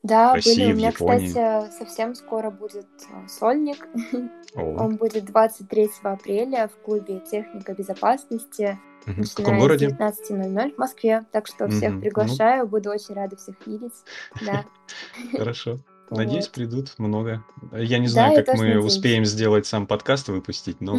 Да, 0.05 0.35
России, 0.35 0.61
были. 0.61 0.71
У 0.71 0.75
в 0.75 0.77
меня, 0.77 0.89
Японии. 0.91 1.29
кстати, 1.29 1.73
совсем 1.79 2.15
скоро 2.15 2.51
будет 2.51 2.87
э, 3.11 3.27
сольник. 3.27 3.89
О, 4.55 4.61
Он 4.61 4.97
будет 4.97 5.25
23 5.25 5.91
апреля 6.03 6.69
в 6.69 6.85
клубе 6.85 7.21
«Техника 7.21 7.73
безопасности». 7.73 8.79
мгм. 9.07 9.25
в 9.25 9.35
каком 9.35 9.59
городе? 9.59 9.89
19.00 9.89 10.75
в 10.75 10.79
Москве. 10.79 11.25
Так 11.33 11.47
что 11.47 11.69
всех. 11.69 11.95
Ну. 11.95 12.01
приглашаю, 12.03 12.67
буду 12.67 12.91
очень 12.91 13.15
рада 13.15 13.37
всех 13.37 13.57
видеть. 13.67 13.95
Да. 14.45 14.67
Хорошо. 15.33 15.79
Надеюсь, 16.11 16.49
придут 16.49 16.99
много. 16.99 17.43
Я 17.73 17.99
не 17.99 18.09
знаю, 18.09 18.45
как 18.45 18.59
мы 18.59 18.79
успеем 18.79 19.25
сделать 19.25 19.67
сам 19.67 19.87
подкаст 19.87 20.29
выпустить, 20.29 20.83
но 20.83 20.99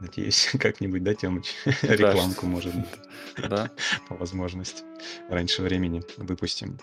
надеюсь, 0.00 0.50
как-нибудь, 0.58 1.04
да, 1.04 1.12
Тёмыч? 1.12 1.54
Рекламку, 1.82 2.46
может 2.46 2.74
быть. 2.74 2.88
Да. 3.50 3.70
по 4.08 4.14
возможности 4.14 4.82
раньше 5.28 5.60
времени 5.60 6.02
выпустим. 6.16 6.78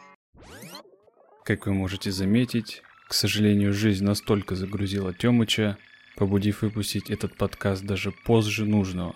Как 1.47 1.65
вы 1.65 1.73
можете 1.73 2.11
заметить, 2.11 2.83
к 3.07 3.13
сожалению, 3.13 3.71
жизнь 3.71 4.03
настолько 4.03 4.53
загрузила 4.53 5.13
Тёмыча, 5.13 5.77
побудив 6.17 6.61
выпустить 6.61 7.09
этот 7.09 7.37
подкаст 7.37 7.85
даже 7.85 8.11
позже 8.11 8.65
нужного. 8.65 9.15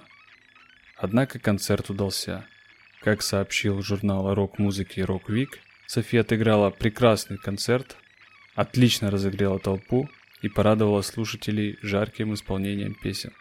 Однако 0.95 1.39
концерт 1.39 1.89
удался. 1.89 2.45
Как 3.01 3.21
сообщил 3.21 3.81
журнал 3.81 4.33
рок-музыки 4.33 5.01
Rock 5.01 5.25
Week, 5.27 5.49
София 5.87 6.21
отыграла 6.21 6.69
прекрасный 6.69 7.37
концерт, 7.37 7.97
отлично 8.55 9.11
разогрела 9.11 9.59
толпу 9.59 10.09
и 10.41 10.47
порадовала 10.47 11.01
слушателей 11.01 11.79
жарким 11.81 12.33
исполнением 12.33 12.95
песен. 12.95 13.33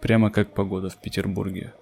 Прямо 0.00 0.30
как 0.30 0.54
погода 0.54 0.88
в 0.88 0.98
Петербурге. 1.02 1.74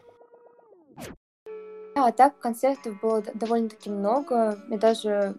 А 1.94 2.10
так 2.12 2.38
концертов 2.38 2.98
было 3.00 3.22
довольно-таки 3.34 3.90
много. 3.90 4.58
Я 4.68 4.78
даже 4.78 5.36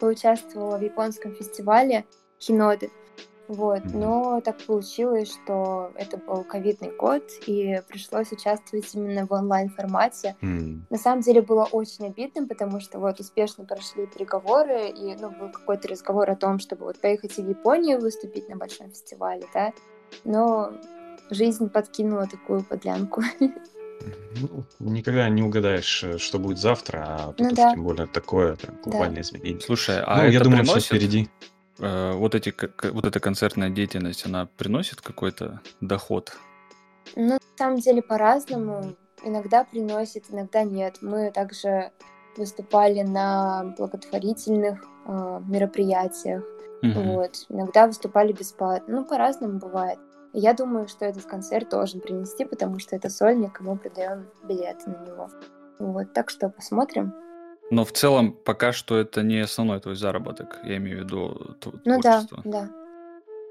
поучаствовала 0.00 0.78
в 0.78 0.82
японском 0.82 1.34
фестивале 1.34 2.04
Хиноды. 2.40 2.90
Вот. 3.48 3.80
Но 3.92 4.40
так 4.42 4.58
получилось, 4.64 5.32
что 5.32 5.90
это 5.96 6.18
был 6.18 6.44
ковидный 6.44 6.92
год, 6.96 7.24
и 7.48 7.82
пришлось 7.88 8.30
участвовать 8.30 8.94
именно 8.94 9.26
в 9.26 9.32
онлайн-формате. 9.32 10.36
М, 10.40 10.86
На 10.88 10.96
самом 10.96 11.22
деле 11.22 11.42
было 11.42 11.64
очень 11.64 12.06
обидным, 12.06 12.46
потому 12.46 12.78
что 12.78 13.00
вот 13.00 13.18
успешно 13.18 13.64
прошли 13.64 14.06
переговоры, 14.06 14.90
и 14.90 15.16
ну, 15.20 15.30
был 15.30 15.50
какой-то 15.50 15.88
разговор 15.88 16.30
о 16.30 16.36
том, 16.36 16.60
чтобы 16.60 16.84
вот 16.84 17.00
поехать 17.00 17.32
в 17.32 17.48
Японию 17.48 18.00
выступить 18.00 18.48
на 18.48 18.54
большом 18.54 18.88
фестивале, 18.90 19.44
да. 19.52 19.72
Но 20.22 20.72
жизнь 21.30 21.68
подкинула 21.68 22.28
такую 22.28 22.62
подлянку. 22.62 23.22
ну, 24.40 24.64
никогда 24.90 25.28
не 25.28 25.42
угадаешь, 25.42 26.04
э, 26.04 26.18
что 26.18 26.38
будет 26.38 26.58
завтра, 26.58 27.04
а 27.08 27.32
тут 27.32 27.40
Ну 27.50 27.54
да. 27.54 27.72
тем 27.72 27.82
более 27.84 28.06
такое 28.06 28.56
прям 28.56 28.76
глобальное 28.84 29.22
изменение. 29.22 29.60
Слушай, 29.60 30.00
а 30.02 30.16
ну, 30.16 30.22
это 30.24 30.32
я 30.32 30.40
думаю, 30.40 30.64
все 30.64 30.72
приносит 30.72 30.88
впереди. 30.88 31.28
э, 31.78 32.12
вот 32.12 32.34
эти 32.34 32.50
к- 32.50 32.68
к- 32.68 32.90
вот 32.92 33.04
эта 33.04 33.20
концертная 33.20 33.70
деятельность, 33.70 34.26
она 34.26 34.46
приносит 34.56 35.00
какой-то 35.00 35.60
доход? 35.80 36.32
Ну, 37.16 37.34
на 37.34 37.38
самом 37.58 37.78
деле 37.80 38.02
по-разному. 38.02 38.94
Иногда 39.24 39.64
приносит, 39.64 40.24
иногда 40.30 40.62
нет. 40.64 40.98
Мы 41.02 41.30
также 41.30 41.90
выступали 42.36 43.02
на 43.02 43.74
благотворительных 43.76 44.82
э, 45.06 45.40
мероприятиях. 45.46 46.42
Мгм. 46.82 47.02
Вот. 47.12 47.44
Иногда 47.50 47.86
выступали 47.86 48.32
бесплатно. 48.32 48.96
Ну, 49.00 49.04
по-разному 49.04 49.58
бывает. 49.58 49.98
Я 50.32 50.54
думаю, 50.54 50.86
что 50.88 51.04
этот 51.04 51.24
концерт 51.24 51.68
должен 51.70 52.00
принести, 52.00 52.44
потому 52.44 52.78
что 52.78 52.94
это 52.96 53.08
сольник, 53.10 53.60
и 53.60 53.64
мы 53.64 53.76
продаем 53.76 54.26
билеты 54.44 54.90
на 54.90 55.04
него. 55.06 55.28
Вот, 55.78 56.12
так 56.12 56.30
что 56.30 56.48
посмотрим. 56.48 57.12
Но 57.70 57.84
в 57.84 57.92
целом 57.92 58.32
пока 58.44 58.72
что 58.72 58.96
это 58.98 59.22
не 59.22 59.38
основной 59.40 59.80
твой 59.80 59.96
заработок, 59.96 60.58
я 60.64 60.76
имею 60.76 60.98
в 60.98 61.04
виду 61.04 61.54
т- 61.60 61.70
Ну 61.84 62.00
да, 62.00 62.20
творчество. 62.20 62.42
да. 62.44 62.68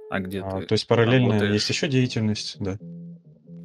А 0.09 0.19
где 0.19 0.41
А, 0.41 0.59
ты? 0.61 0.65
то 0.67 0.73
есть 0.73 0.87
параллельно 0.87 1.27
работаешь? 1.33 1.53
есть 1.53 1.69
еще 1.69 1.87
деятельность, 1.87 2.57
да? 2.59 2.77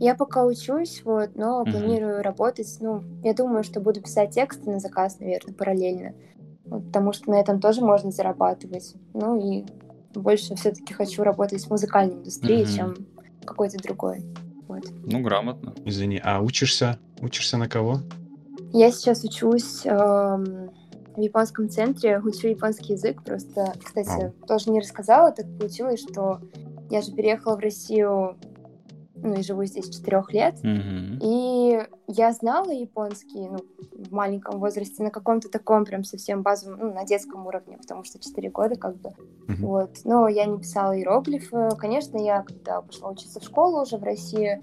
Я 0.01 0.15
пока 0.15 0.45
учусь, 0.45 1.03
вот, 1.05 1.31
но 1.37 1.63
Мгм. 1.63 1.71
планирую 1.71 2.23
работать. 2.23 2.77
Ну, 2.81 3.03
я 3.23 3.33
думаю, 3.33 3.63
что 3.65 3.81
буду 3.81 4.03
писать 4.03 4.31
тексты 4.33 4.69
на 4.71 4.81
заказ, 4.81 5.19
наверное, 5.21 5.55
параллельно. 5.55 6.15
Вот, 6.65 6.87
потому 6.87 7.13
что 7.13 7.31
на 7.31 7.41
этом 7.41 7.61
тоже 7.61 7.81
можно 7.81 8.11
зарабатывать. 8.11 8.95
Ну 9.13 9.37
и 9.41 9.65
больше 10.21 10.55
все-таки 10.57 10.95
хочу 10.95 11.23
работать 11.23 11.65
в 11.65 11.71
музыкальной 11.71 12.15
индустрии, 12.17 12.63
Мгм. 12.65 12.73
чем 12.75 12.95
какой-то 13.45 13.79
другой. 13.79 14.25
Вот. 14.69 14.85
Ну, 15.05 15.21
грамотно. 15.21 15.75
Извини, 15.85 16.21
а 16.23 16.41
учишься? 16.41 16.99
Учишься 17.21 17.57
на 17.57 17.69
кого? 17.69 18.01
Я 18.73 18.91
сейчас 18.91 19.23
учусь 19.25 19.83
эм, 19.85 20.71
в 21.17 21.21
японском 21.21 21.69
центре, 21.69 22.19
учу 22.19 22.49
японский 22.49 22.95
язык. 22.95 23.23
Просто, 23.23 23.75
кстати, 23.83 24.33
тоже 24.49 24.71
не 24.71 24.81
рассказала, 24.81 25.31
так 25.33 25.47
получилось, 25.59 26.01
что 26.01 26.41
я 26.91 27.03
же 27.03 27.13
переехала 27.13 27.57
в 27.57 27.61
Россию, 27.61 28.37
ну 29.17 29.35
и 29.35 29.43
живу 29.43 29.65
здесь 29.65 29.89
четырех 29.89 30.33
лет. 30.33 30.57
Мгм. 30.63 31.19
И 31.23 31.81
я 32.07 32.33
знала 32.33 32.71
японский, 32.71 33.49
ну, 33.49 33.59
в 33.93 34.13
маленьком 34.13 34.61
возрасте, 34.61 35.03
на 35.03 35.11
каком-то 35.11 35.49
таком 35.49 35.85
прям 35.85 36.05
совсем 36.05 36.43
базовом, 36.43 36.79
ну, 36.81 36.93
на 36.93 37.05
детском 37.05 37.47
уровне, 37.47 37.79
потому 37.79 38.05
что 38.05 38.19
4 38.19 38.51
года 38.51 38.77
как 38.77 38.97
бы. 38.97 39.13
Мгм. 39.49 39.67
Вот. 39.67 39.91
Но 40.05 40.29
я 40.29 40.45
не 40.45 40.59
писала 40.59 40.97
иероглифы. 40.97 41.71
Конечно, 41.79 42.19
я, 42.19 42.43
когда 42.43 42.83
пошла 42.83 43.11
учиться 43.11 43.41
в 43.41 43.45
школу 43.45 43.83
уже 43.83 43.97
в 43.97 44.03
России, 44.03 44.63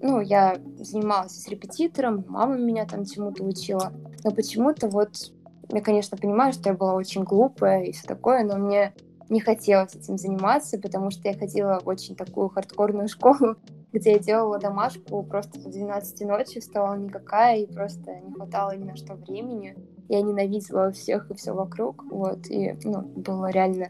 ну, 0.00 0.20
я 0.20 0.58
занималась 0.78 1.40
с 1.40 1.48
репетитором, 1.48 2.24
мама 2.28 2.56
меня 2.56 2.86
там 2.86 3.04
чему-то 3.04 3.44
учила. 3.44 3.92
Но 4.24 4.32
почему-то 4.32 4.88
вот, 4.88 5.32
я, 5.68 5.80
конечно, 5.80 6.16
понимаю, 6.16 6.52
что 6.52 6.70
я 6.70 6.74
была 6.74 6.94
очень 6.94 7.22
глупая 7.22 7.84
и 7.84 7.92
все 7.92 8.06
такое, 8.06 8.44
но 8.44 8.56
мне 8.56 8.92
не 9.28 9.40
хотелось 9.40 9.94
этим 9.94 10.18
заниматься, 10.18 10.78
потому 10.78 11.10
что 11.10 11.28
я 11.28 11.38
ходила 11.38 11.80
в 11.82 11.88
очень 11.88 12.16
такую 12.16 12.48
хардкорную 12.48 13.08
школу, 13.08 13.56
где 13.92 14.12
я 14.12 14.18
делала 14.18 14.58
домашку 14.58 15.22
просто 15.22 15.60
до 15.60 15.70
12 15.70 16.26
ночи, 16.26 16.60
вставала 16.60 16.94
никакая, 16.94 17.58
и 17.58 17.72
просто 17.72 18.20
не 18.20 18.32
хватало 18.32 18.74
ни 18.76 18.84
на 18.84 18.96
что 18.96 19.14
времени. 19.14 19.76
Я 20.08 20.22
ненавидела 20.22 20.90
всех 20.92 21.30
и 21.30 21.34
все 21.34 21.52
вокруг, 21.52 22.04
вот, 22.10 22.46
и, 22.48 22.78
ну, 22.84 23.02
было 23.02 23.50
реально 23.50 23.88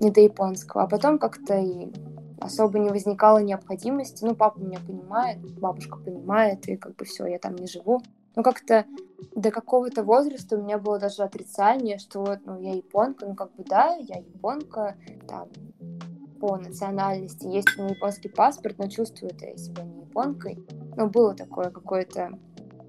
не 0.00 0.10
до 0.10 0.20
японского. 0.20 0.82
А 0.82 0.88
потом 0.88 1.18
как-то 1.18 1.56
и 1.58 1.92
особо 2.40 2.78
не 2.78 2.90
возникало 2.90 3.38
необходимости. 3.38 4.24
Ну, 4.24 4.34
папа 4.34 4.58
меня 4.58 4.78
понимает, 4.86 5.38
бабушка 5.58 5.98
понимает, 5.98 6.68
и 6.68 6.76
как 6.76 6.96
бы 6.96 7.04
все, 7.04 7.26
я 7.26 7.38
там 7.38 7.54
не 7.54 7.66
живу. 7.66 8.02
Но 8.36 8.42
как-то 8.42 8.84
до 9.34 9.50
какого-то 9.50 10.02
возраста 10.02 10.56
у 10.56 10.62
меня 10.62 10.78
было 10.78 10.98
даже 10.98 11.22
отрицание, 11.22 11.98
что 11.98 12.20
вот, 12.20 12.40
ну, 12.44 12.58
я 12.60 12.74
японка, 12.74 13.26
ну, 13.26 13.34
как 13.34 13.54
бы, 13.54 13.64
да, 13.64 13.94
я 13.96 14.16
японка, 14.16 14.96
там, 15.28 15.48
по 16.44 16.58
национальности, 16.58 17.46
есть 17.46 17.68
у 17.78 17.82
меня 17.82 17.94
японский 17.94 18.28
паспорт, 18.28 18.76
но 18.76 18.86
я 19.46 19.56
себя 19.56 19.82
не 19.82 20.02
японкой. 20.02 20.58
Но 20.94 21.06
было 21.06 21.34
такое 21.34 21.70
какое-то, 21.70 22.38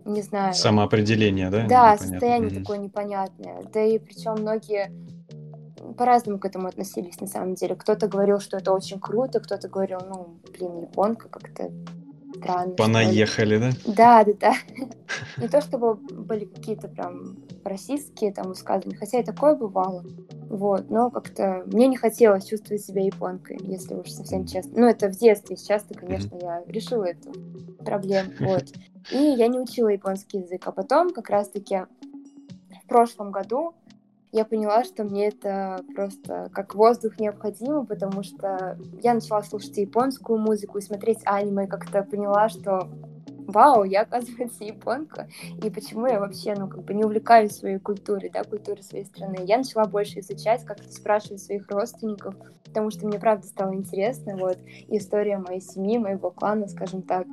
не 0.04 0.22
знаю... 0.22 0.54
Самоопределение, 0.54 1.50
да? 1.50 1.60
Да, 1.60 1.64
Непонятно. 1.64 2.08
состояние 2.08 2.50
Мгм. 2.50 2.60
такое 2.64 2.78
непонятное. 2.80 3.64
Да 3.74 3.82
и 3.82 3.98
причем 3.98 4.34
многие 4.42 4.92
по-разному 5.98 6.38
к 6.38 6.44
этому 6.46 6.68
относились, 6.68 7.22
на 7.22 7.28
самом 7.28 7.56
деле. 7.56 7.76
Кто-то 7.76 8.10
говорил, 8.10 8.42
что 8.42 8.58
это 8.58 8.74
очень 8.74 9.00
круто, 9.00 9.40
кто-то 9.40 9.70
говорил, 9.70 10.00
ну, 10.06 10.36
блин, 10.52 10.82
японка 10.82 11.30
как-то 11.30 11.72
ли. 12.66 12.76
Понаехали, 12.76 13.58
да? 13.58 13.70
Да, 13.86 14.24
да, 14.24 14.34
да. 14.40 14.54
Не 15.38 15.48
то 15.48 15.62
чтобы 15.62 15.96
были 15.96 16.46
какие-то 16.46 16.88
прям 16.88 17.38
расистские 17.64 18.32
там 18.32 18.48
высказывания, 18.48 18.98
хотя 18.98 19.20
и 19.20 19.24
такое 19.24 19.56
бывало. 19.56 20.04
Вот, 20.50 20.90
но 20.90 21.10
как-то 21.10 21.64
мне 21.66 21.88
не 21.88 21.98
хотелось 21.98 22.46
чувствовать 22.46 22.84
себя 22.84 23.04
японкой, 23.04 23.58
если 23.62 23.96
уж 23.96 24.10
совсем 24.10 24.46
честно. 24.46 24.82
Ну, 24.82 24.88
это 24.88 25.10
в 25.10 25.18
детстве, 25.18 25.58
сейчас-то, 25.58 25.96
конечно, 25.96 26.38
я 26.40 26.64
решила 26.68 27.06
эту 27.06 27.34
проблему, 27.84 28.32
вот. 28.40 28.66
И 29.12 29.18
я 29.18 29.48
не 29.48 29.60
учила 29.60 29.90
японский 29.90 30.40
язык, 30.40 30.62
а 30.66 30.72
потом 30.72 31.12
как 31.12 31.30
раз-таки 31.30 31.86
в 32.84 32.88
прошлом 32.88 33.32
году 33.32 33.74
я 34.36 34.44
поняла, 34.44 34.84
что 34.84 35.06
мне 35.06 35.28
это 35.28 35.82
просто 35.96 36.50
как 36.54 36.76
воздух 36.76 37.18
необходимо, 37.20 37.86
потому 37.86 38.22
что 38.22 38.78
я 39.02 39.14
начала 39.14 39.42
слушать 39.42 39.78
японскую 39.78 40.38
музыку 40.38 40.78
и 40.78 40.82
смотреть 40.82 41.20
аниме, 41.24 41.64
и 41.64 41.68
как-то 41.68 42.04
поняла, 42.04 42.50
что 42.50 42.90
вау, 43.48 43.86
я, 43.86 44.02
оказывается, 44.02 44.66
японка, 44.66 45.30
и 45.64 45.70
почему 45.70 46.08
я 46.08 46.20
вообще, 46.20 46.54
ну, 46.56 46.68
как 46.68 46.84
бы 46.84 46.94
не 46.94 47.06
увлекаюсь 47.06 47.54
своей 47.54 47.80
культурой, 47.80 48.30
да, 48.30 48.44
культурой 48.44 48.84
своей 48.84 49.06
страны. 49.06 49.38
Я 49.46 49.58
начала 49.58 49.86
больше 49.86 50.20
изучать, 50.20 50.66
как-то 50.66 50.92
спрашивать 50.92 51.42
своих 51.42 51.70
родственников, 51.70 52.36
потому 52.76 52.92
что 52.92 53.08
мне, 53.08 53.18
правда, 53.18 53.48
стало 53.48 53.74
интересно, 53.74 54.36
вот, 54.36 54.58
история 54.90 55.38
моей 55.38 55.62
семьи, 55.62 55.98
моего 55.98 56.30
клана, 56.30 56.68
скажем 56.68 57.04
так. 57.04 57.26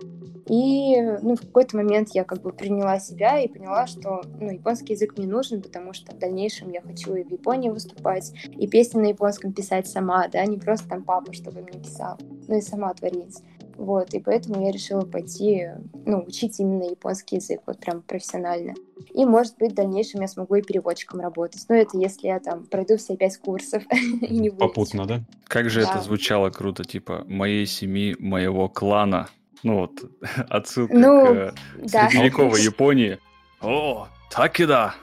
И, 0.46 1.00
ну, 1.20 1.34
в 1.34 1.40
какой-то 1.40 1.76
момент 1.76 2.10
я 2.10 2.22
как 2.22 2.42
бы 2.42 2.52
приняла 2.52 3.00
себя 3.00 3.40
и 3.40 3.48
поняла, 3.48 3.88
что, 3.88 4.22
ну, 4.38 4.52
японский 4.52 4.92
язык 4.92 5.18
мне 5.18 5.26
нужен, 5.26 5.60
потому 5.60 5.94
что 5.94 6.14
в 6.14 6.18
дальнейшем 6.20 6.70
я 6.70 6.80
хочу 6.80 7.16
и 7.16 7.24
в 7.24 7.32
Японии 7.32 7.70
выступать, 7.70 8.32
и 8.56 8.68
песни 8.68 9.00
на 9.00 9.06
японском 9.06 9.52
писать 9.52 9.88
сама, 9.88 10.28
да, 10.28 10.46
не 10.46 10.58
просто 10.58 10.88
там 10.88 11.02
папа, 11.02 11.32
чтобы 11.32 11.62
мне 11.62 11.80
писал, 11.80 12.18
но 12.46 12.54
и 12.54 12.60
сама 12.60 12.94
творить. 12.94 13.42
Вот, 13.76 14.14
и 14.14 14.20
поэтому 14.20 14.64
я 14.64 14.70
решила 14.70 15.02
пойти, 15.02 15.68
ну, 16.06 16.24
учить 16.26 16.60
именно 16.60 16.84
японский 16.84 17.36
язык, 17.36 17.60
вот 17.66 17.78
прям 17.78 18.02
профессионально. 18.02 18.74
И, 19.14 19.24
может 19.24 19.56
быть, 19.58 19.72
в 19.72 19.74
дальнейшем 19.74 20.20
я 20.20 20.28
смогу 20.28 20.56
и 20.56 20.62
переводчиком 20.62 21.20
работать. 21.20 21.64
Но 21.68 21.74
это 21.74 21.98
если 21.98 22.28
я 22.28 22.38
там 22.40 22.64
пройду 22.66 22.96
все 22.96 23.16
пять 23.16 23.36
курсов 23.38 23.82
и 24.20 24.38
не. 24.38 24.50
Попутно, 24.50 25.06
да? 25.06 25.20
Как 25.44 25.70
же 25.70 25.82
это 25.82 26.00
звучало 26.00 26.50
круто, 26.50 26.84
типа 26.84 27.24
«моей 27.26 27.66
семьи, 27.66 28.16
моего 28.18 28.68
клана». 28.68 29.28
Ну 29.62 29.80
вот, 29.80 29.92
отсылка 30.48 30.94
Ну, 30.94 31.24
к 31.24 31.28
э, 31.28 31.52
Да. 31.84 32.08
средневековой 32.08 32.62
Японии. 32.62 33.18
О, 33.60 34.08
так 34.30 34.58
и 34.60 34.66
да. 34.66 34.94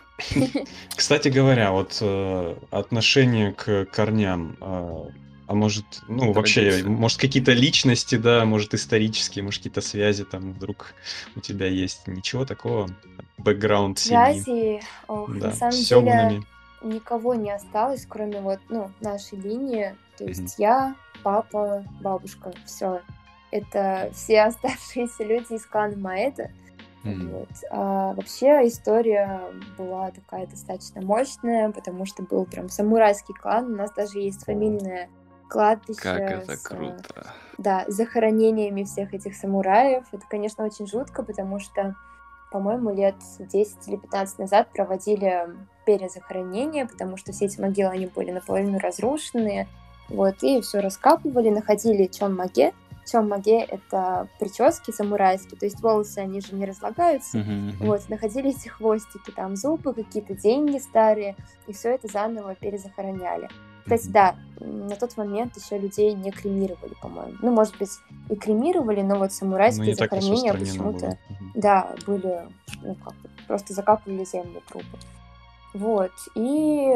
Кстати 0.96 1.30
говоря, 1.30 1.72
вот 1.72 1.98
э, 2.02 2.56
отношение 2.72 3.54
к 3.54 3.86
корням, 3.86 4.58
э, 4.60 5.06
а 5.50 5.56
может, 5.56 6.04
ну, 6.08 6.32
вообще, 6.32 6.62
Традиции. 6.62 6.88
может, 6.88 7.20
какие-то 7.20 7.54
личности, 7.54 8.18
да, 8.18 8.46
может, 8.46 8.76
исторические, 8.76 9.44
может, 9.44 9.62
какие-то 9.62 9.82
связи 9.82 10.24
там 10.24 10.54
вдруг 10.54 10.94
у 11.36 11.40
тебя 11.40 11.66
есть. 11.66 12.08
Ничего 12.08 12.46
такого, 12.46 12.88
бэкграунд 13.40 13.98
семьи. 13.98 14.44
Связи, 14.44 14.82
ох, 15.08 15.28
Да, 15.40 15.48
на 15.48 15.52
самом 15.54 15.74
с 15.74 15.88
деле 15.88 16.44
никого 16.84 17.34
не 17.34 17.50
осталось, 17.50 18.06
кроме 18.08 18.42
вот, 18.42 18.60
ну, 18.70 18.92
нашей 19.02 19.40
линии. 19.40 19.96
То 20.20 20.26
есть 20.26 20.42
Мгм. 20.42 20.50
я, 20.60 20.96
папа, 21.24 21.84
бабушка, 22.00 22.54
все. 22.68 23.02
Это 23.50 24.12
все 24.14 24.42
оставшиеся 24.44 25.24
люди 25.24 25.54
из 25.54 25.66
клана 25.66 25.98
Маэда. 25.98 26.52
Мгм. 27.04 27.30
Вот. 27.32 27.50
А 27.72 28.14
вообще 28.14 28.68
история 28.68 29.42
была 29.80 30.12
такая 30.12 30.46
достаточно 30.46 31.02
мощная, 31.02 31.72
потому 31.72 32.06
что 32.06 32.22
был 32.22 32.46
прям 32.46 32.70
самурайский 32.70 33.34
клан. 33.34 33.74
У 33.74 33.76
нас 33.76 33.92
даже 33.96 34.20
есть 34.20 34.46
фамильное 34.46 35.10
кладбище. 35.50 36.00
Как 36.02 36.20
это 36.22 36.58
с, 36.58 36.66
э, 36.66 36.68
круто. 36.68 37.34
Да, 37.58 37.86
с 37.88 37.94
захоронениями 37.94 38.84
всех 38.84 39.14
этих 39.14 39.36
самураев. 39.36 40.06
Это, 40.12 40.24
конечно, 40.30 40.64
очень 40.64 40.88
жутко, 40.88 41.24
потому 41.24 41.60
что, 41.60 41.96
по-моему, 42.52 42.94
лет 42.94 43.16
10 43.40 43.88
или 43.88 43.98
15 43.98 44.40
назад 44.40 44.70
проводили 44.72 45.50
перезахоронение, 45.86 46.86
потому 46.86 47.18
что 47.18 47.32
все 47.32 47.46
эти 47.46 47.60
могилы, 47.60 47.90
они 47.90 48.06
были 48.06 48.32
наполовину 48.32 48.80
разрушенные. 48.80 49.68
Вот, 50.08 50.42
и 50.42 50.62
все 50.62 50.80
раскапывали, 50.80 51.50
находили 51.50 52.06
чонмаге. 52.06 52.74
Чонмаге— 53.10 53.62
это 53.70 54.28
прически 54.40 54.92
самурайские, 54.92 55.60
то 55.60 55.66
есть 55.66 55.82
волосы, 55.82 56.20
они 56.20 56.42
же 56.42 56.54
не 56.54 56.66
разлагаются. 56.66 57.40
Мгм. 57.40 57.76
Вот, 57.80 58.08
находили 58.08 58.52
эти 58.52 58.68
хвостики, 58.68 59.32
там 59.32 59.56
зубы, 59.56 59.94
какие-то 59.94 60.36
деньги 60.36 60.78
старые, 60.78 61.36
и 61.68 61.74
все 61.74 61.96
это 61.96 62.08
заново 62.08 62.56
перезахороняли. 62.56 63.50
Кстати, 63.84 64.08
да, 64.08 64.36
на 64.60 64.96
тот 64.96 65.18
момент 65.18 65.56
еще 65.58 65.78
людей 65.78 66.14
не 66.14 66.32
кремировали, 66.32 66.94
по-моему. 67.02 67.38
Ну, 67.42 67.52
может 67.52 67.78
быть, 67.78 67.92
и 68.30 68.36
кремировали, 68.36 69.02
но 69.02 69.16
вот 69.16 69.26
Ну, 69.26 69.30
самурайские 69.30 69.96
так 69.96 70.12
захоронения 70.12 70.54
почему-то, 70.54 71.00
было. 71.00 71.18
Да, 71.56 71.96
были, 72.06 72.48
ну, 72.82 72.96
как 72.96 73.14
просто 73.48 73.74
закапывали 73.74 74.24
землю 74.26 74.62
трупы. 74.68 74.98
Вот, 75.74 76.12
и 76.36 76.94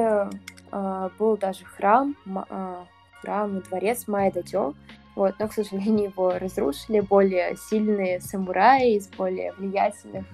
а, 0.72 1.12
был 1.20 1.38
даже 1.38 1.64
храм, 1.66 2.16
а, 2.50 2.86
храм 3.22 3.60
и 3.60 3.62
дворец 3.62 4.08
Майдатё, 4.08 4.74
вот, 5.16 5.36
но, 5.40 5.48
к 5.48 5.54
сожалению, 5.54 6.10
его 6.16 6.38
разрушили 6.38 7.00
более 7.00 7.56
сильные 7.56 8.20
самураи 8.20 8.96
из 8.96 9.08
более 9.10 9.54
влиятельных 9.54 10.26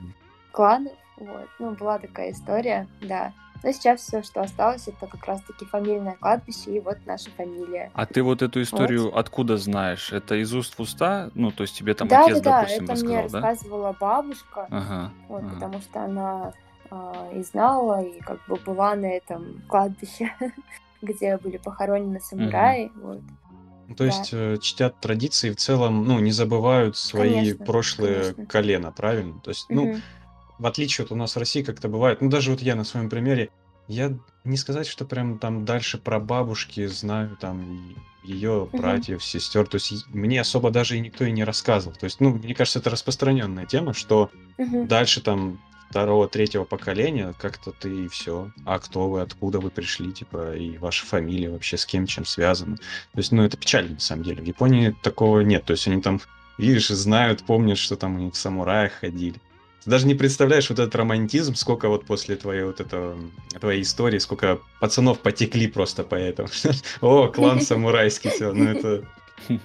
кланов. 0.52 0.94
Вот. 1.18 1.48
Ну, 1.60 1.72
была 1.72 2.00
такая 2.00 2.32
история, 2.32 2.88
да. 3.02 3.34
Но 3.64 3.72
сейчас 3.72 4.02
все, 4.02 4.24
что 4.24 4.42
осталось, 4.42 4.88
это 4.88 5.08
как 5.08 5.26
раз-таки 5.26 5.66
фамильное 5.66 6.16
кладбище 6.16 6.72
и 6.72 6.80
вот 6.80 6.98
наша 7.06 7.30
фамилия. 7.32 7.92
А 7.94 8.06
ты 8.06 8.24
вот 8.24 8.42
эту 8.42 8.62
историю 8.62 9.18
откуда 9.18 9.58
знаешь? 9.58 10.14
Это 10.14 10.36
из 10.36 10.54
уст 10.54 10.78
в 10.78 10.82
уста? 10.82 11.30
Ну, 11.36 11.52
то 11.52 11.64
есть 11.64 11.78
тебе 11.78 11.94
там 11.94 12.08
да, 12.08 12.24
отец, 12.24 12.40
да, 12.40 12.44
да, 12.44 12.62
допустим, 12.62 12.84
это 12.86 12.94
мне 13.04 13.20
рассказал, 13.20 13.42
да? 13.42 13.48
рассказывала 13.50 13.96
бабушка, 14.00 14.68
Ага. 14.70 15.14
вот, 15.28 15.44
ага. 15.44 15.54
потому 15.54 15.82
что 15.82 16.02
она 16.04 16.54
а, 16.90 17.30
и 17.34 17.44
знала, 17.44 18.02
и 18.02 18.20
как 18.22 18.46
бы 18.46 18.56
была 18.58 18.96
на 18.96 19.08
этом 19.08 19.62
кладбище, 19.68 20.32
где 21.02 21.38
были 21.38 21.58
похоронены 21.58 22.20
самураи. 22.22 22.94
Вот. 22.96 23.22
Ну, 23.90 23.96
То 23.96 24.06
Да. 24.06 24.06
есть 24.06 24.30
э, 24.32 24.58
чтят 24.62 25.00
традиции 25.00 25.50
в 25.50 25.58
целом, 25.58 26.06
ну, 26.06 26.20
не 26.20 26.32
забывают 26.32 26.96
свои 26.96 27.34
Конечно, 27.34 27.66
прошлые 27.66 28.22
конечно. 28.24 28.46
колена, 28.46 28.92
правильно? 28.92 29.40
То 29.42 29.50
есть, 29.50 29.66
ну, 29.70 29.86
Мгм. 29.88 30.02
В 30.60 30.66
отличие 30.68 31.06
от 31.06 31.12
у 31.12 31.16
нас 31.16 31.36
в 31.36 31.40
России 31.40 31.64
как-то 31.64 31.88
бывает, 31.88 32.22
ну 32.22 32.30
даже 32.30 32.52
вот 32.52 32.62
я 32.62 32.76
на 32.76 32.84
своем 32.84 33.10
примере, 33.10 33.50
я 33.88 34.16
не 34.44 34.58
сказать, 34.58 34.86
что 34.86 35.06
прям 35.06 35.40
там 35.40 35.66
дальше 35.66 35.98
про 35.98 36.20
бабушки 36.20 36.86
знаю 36.86 37.36
там 37.40 37.96
ее 38.24 38.70
братьев, 38.72 39.24
сестер, 39.24 39.66
то 39.66 39.76
есть 39.76 40.06
мне 40.10 40.42
особо 40.42 40.70
даже 40.70 40.98
и 40.98 41.00
никто 41.00 41.24
и 41.24 41.32
не 41.32 41.44
рассказывал. 41.44 41.96
То 41.96 42.04
есть, 42.04 42.20
ну, 42.20 42.32
мне 42.32 42.54
кажется, 42.54 42.80
это 42.80 42.90
распространенная 42.90 43.66
тема, 43.66 43.94
что 43.94 44.30
Мгм. 44.58 44.88
дальше 44.88 45.22
там 45.22 45.60
второго, 45.90 46.28
третьего 46.28 46.66
поколения 46.66 47.34
как-то 47.40 47.72
ты 47.72 48.06
и 48.06 48.08
все. 48.10 48.52
А 48.66 48.78
кто 48.78 49.10
вы, 49.10 49.22
откуда 49.22 49.60
вы 49.60 49.72
пришли, 49.72 50.12
типа, 50.12 50.56
и 50.56 50.78
ваша 50.78 51.06
фамилия 51.06 51.50
вообще 51.50 51.78
с 51.78 51.86
кем, 51.86 52.06
чем 52.06 52.26
связана. 52.26 52.76
То 52.78 53.18
есть, 53.18 53.32
ну, 53.32 53.42
это 53.44 53.58
печально, 53.58 53.94
на 53.94 54.00
самом 54.00 54.24
деле. 54.24 54.44
В 54.44 54.46
Японии 54.46 54.96
такого 55.02 55.40
нет. 55.40 55.66
То 55.66 55.72
есть, 55.72 55.88
они 55.88 56.02
там, 56.02 56.22
видишь, 56.60 56.90
знают, 56.90 57.44
помнят, 57.44 57.80
что 57.80 57.96
там 57.96 58.18
они 58.18 58.30
в 58.30 58.38
самураях 58.38 58.92
ходили. 58.92 59.42
Ты 59.84 59.90
даже 59.90 60.08
не 60.08 60.16
представляешь 60.16 60.70
вот 60.70 60.80
этот 60.80 60.96
романтизм, 60.96 61.56
сколько 61.56 61.88
вот 61.88 62.06
после 62.06 62.36
твоей 62.36 62.64
вот 62.64 62.82
этого, 62.82 63.18
твоей 63.60 63.82
истории, 63.82 64.20
сколько 64.20 64.60
пацанов 64.80 65.20
потекли 65.20 65.68
просто 65.68 66.04
по 66.04 66.16
этому. 66.16 66.50
О, 67.02 67.28
клан 67.28 67.62
самурайский, 67.62 68.30
все. 68.30 68.52
Ну, 68.52 68.66
это... 68.66 69.06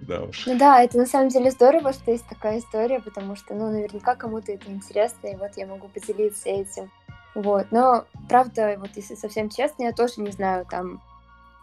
Да 0.00 0.22
уж. 0.22 0.46
Ну 0.46 0.56
да, 0.58 0.82
это 0.82 0.96
на 0.96 1.04
самом 1.04 1.28
деле 1.28 1.50
здорово, 1.50 1.92
что 1.92 2.10
есть 2.10 2.26
такая 2.28 2.60
история, 2.60 2.98
потому 2.98 3.36
что, 3.36 3.54
ну, 3.54 3.70
наверняка 3.70 4.14
кому-то 4.14 4.52
это 4.52 4.70
интересно, 4.70 5.26
и 5.26 5.36
вот 5.36 5.50
я 5.56 5.66
могу 5.66 5.88
поделиться 5.88 6.48
этим. 6.48 6.90
Вот, 7.34 7.66
но, 7.70 8.06
правда, 8.26 8.76
вот 8.78 8.90
если 8.96 9.16
совсем 9.16 9.50
честно, 9.50 9.82
я 9.82 9.92
тоже 9.92 10.22
не 10.22 10.30
знаю 10.30 10.64
там 10.64 11.02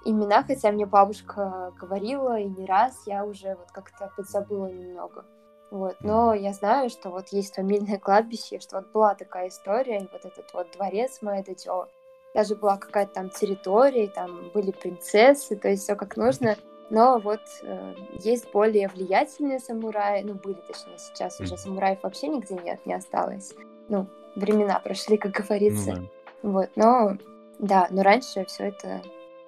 имена, 0.05 0.43
хотя 0.43 0.71
мне 0.71 0.85
бабушка 0.85 1.73
говорила, 1.79 2.39
и 2.39 2.45
не 2.45 2.65
раз 2.65 3.01
я 3.07 3.25
уже 3.25 3.55
вот 3.55 3.71
как-то 3.71 4.11
подзабыла 4.15 4.67
немного. 4.67 5.25
Вот, 5.71 5.95
но 6.01 6.33
я 6.33 6.53
знаю, 6.53 6.89
что 6.89 7.09
вот 7.09 7.29
есть 7.29 7.55
фамильное 7.55 7.97
кладбище, 7.99 8.59
что 8.59 8.77
вот 8.77 8.91
была 8.91 9.15
такая 9.15 9.49
история, 9.49 9.97
и 9.99 10.07
вот 10.11 10.25
этот 10.25 10.53
вот 10.53 10.67
дворец 10.75 11.19
Маэдатё, 11.21 11.87
даже 12.33 12.55
была 12.55 12.77
какая-то 12.77 13.13
там 13.13 13.29
территория, 13.29 14.07
там 14.07 14.49
были 14.53 14.71
принцессы, 14.71 15.55
то 15.55 15.69
есть 15.69 15.83
все 15.83 15.95
как 15.95 16.17
нужно. 16.17 16.55
Но 16.91 17.17
вот 17.17 17.39
э, 17.63 17.95
есть 18.19 18.51
более 18.51 18.87
влиятельные 18.89 19.59
самураи, 19.59 20.21
ну, 20.21 20.35
были, 20.35 20.61
точнее, 20.67 20.97
сейчас 20.99 21.39
уже 21.39 21.57
самураев 21.57 22.03
вообще 22.03 22.27
нигде 22.27 22.53
нет, 22.55 22.85
не 22.85 22.93
осталось. 22.93 23.53
Ну, 23.89 24.05
времена 24.35 24.79
прошли, 24.79 25.17
как 25.17 25.37
Ну 25.39 25.45
говорится. 25.45 25.95
да. 25.95 26.01
Вот, 26.43 26.69
но, 26.75 27.17
да, 27.57 27.87
но 27.89 28.03
раньше 28.03 28.45
все 28.45 28.65
это 28.65 29.01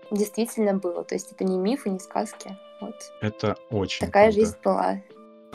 действительно 0.10 0.74
было. 0.74 1.04
То 1.04 1.14
есть 1.14 1.32
это 1.32 1.44
не 1.44 1.60
мифы, 1.60 1.90
не 1.90 2.00
сказки. 2.00 2.58
Вот. 2.82 2.96
Это 3.22 3.56
очень 3.70 4.08
Такая 4.08 4.32
круто. 4.32 4.40
жизнь 4.40 4.58
была. 4.64 4.96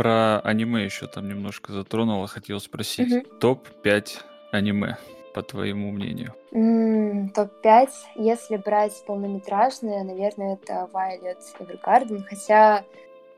Про 0.03 0.41
аниме 0.41 0.85
еще 0.85 1.07
там 1.07 1.29
немножко 1.29 1.73
затронула. 1.73 2.27
Хотел 2.27 2.59
спросить. 2.59 3.09
Мгм. 3.09 3.39
Топ-5 3.39 4.25
аниме, 4.51 4.97
по 5.33 5.43
твоему 5.45 5.93
мнению. 5.93 6.35
М, 6.51 7.29
Топ-5, 7.29 7.89
если 8.17 8.57
брать 8.57 9.01
полнометражные, 9.07 10.03
наверное, 10.03 10.55
это 10.55 10.89
Violet 10.93 11.39
Evergarden, 11.61 12.25
хотя 12.25 12.85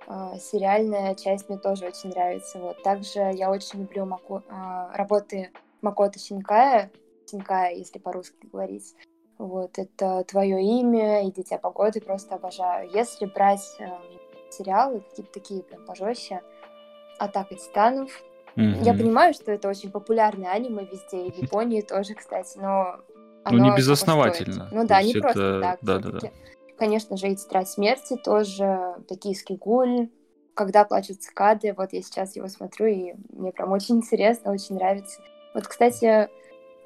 э, 0.07 0.39
сериальная 0.41 1.15
часть 1.15 1.51
мне 1.51 1.59
тоже 1.59 1.85
очень 1.85 2.09
нравится. 2.09 2.59
Вот. 2.59 2.83
Также 2.83 3.19
я 3.35 3.51
очень 3.51 3.81
люблю 3.81 4.07
Мако- 4.07 4.43
а, 4.49 4.91
работы 4.97 5.51
Макото 5.83 6.19
Шинкая, 6.19 6.91
Шинкая, 7.31 7.75
если 7.75 7.99
по-русски 7.99 8.47
говорить. 8.51 8.95
Вот, 9.37 9.79
это 9.79 10.25
«Твое 10.25 10.63
имя» 10.63 11.27
и 11.27 11.31
«Дитя 11.31 11.59
погоды» 11.59 12.01
просто 12.01 12.37
обожаю. 12.37 12.89
Если 12.91 13.27
брать 13.27 13.77
э, 13.81 13.87
сериалы, 14.51 15.01
какие-то 15.01 15.33
такие 15.33 15.63
прям 15.63 15.85
пожестче, 15.85 16.41
«Атака 17.19 17.55
титанов», 17.55 18.11
я 18.57 18.63
Мгм. 18.93 18.99
понимаю, 18.99 19.35
что 19.35 19.51
это 19.51 19.69
очень 19.69 19.91
популярное 19.91 20.51
аниме 20.51 20.85
везде, 20.85 21.27
и 21.27 21.33
в 21.33 21.39
Японии 21.43 21.81
тоже, 21.81 22.15
кстати, 22.15 22.57
но 22.59 23.01
Ну, 23.51 23.59
не 23.59 23.75
безосновательно. 23.77 24.53
стоит. 24.69 24.73
Ну 24.73 24.87
да, 24.87 25.03
не 25.03 25.13
просто 25.15 25.41
это- 25.43 25.61
так. 25.61 25.79
да-да-да. 25.83 26.19
всё-таки. 26.19 26.33
Конечно 26.77 27.17
же, 27.17 27.29
и 27.29 27.37
«Тетрадь 27.37 27.69
смерти» 27.69 28.17
тоже, 28.17 28.95
«Токийский 29.09 29.57
гуль», 29.57 30.09
«Когда 30.55 30.85
плачут 30.85 31.21
цикады», 31.23 31.73
вот 31.77 31.93
я 31.93 32.01
сейчас 32.03 32.37
его 32.37 32.47
смотрю, 32.49 32.87
и 32.87 33.15
мне 33.31 33.51
прям 33.53 33.73
очень 33.73 33.97
интересно, 33.97 34.53
очень 34.53 34.77
нравится. 34.77 35.21
Вот, 35.53 35.67
кстати, 35.67 36.29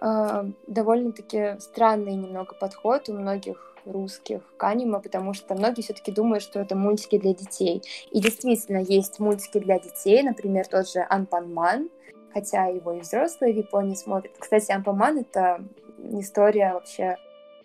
э, 0.00 0.44
довольно-таки 0.66 1.56
странный 1.60 2.14
немного 2.14 2.54
подход 2.54 3.08
у 3.08 3.12
многих 3.14 3.67
русских 3.91 4.41
к 4.57 4.64
аниме, 4.64 5.01
потому 5.01 5.34
что 5.34 5.55
многие 5.55 5.82
все-таки 5.82 6.12
думают, 6.12 6.43
что 6.43 6.61
это 6.61 6.76
мультики 6.76 7.18
для 7.18 7.34
детей. 7.34 7.82
И 8.11 8.20
действительно, 8.20 8.78
есть 8.78 9.18
мультики 9.18 9.59
для 9.59 9.78
детей, 9.78 10.22
например, 10.22 10.66
тот 10.66 10.89
же 10.89 11.05
«Анпанман», 11.09 11.91
хотя 12.32 12.66
его 12.66 12.93
и 12.93 13.01
взрослые 13.01 13.55
в 13.55 13.57
Японии 13.57 13.95
смотрят. 13.95 14.34
Кстати, 14.39 14.72
«Анпанман»— 14.72 15.18
это 15.20 15.64
история 16.12 16.72
вообще 16.74 17.16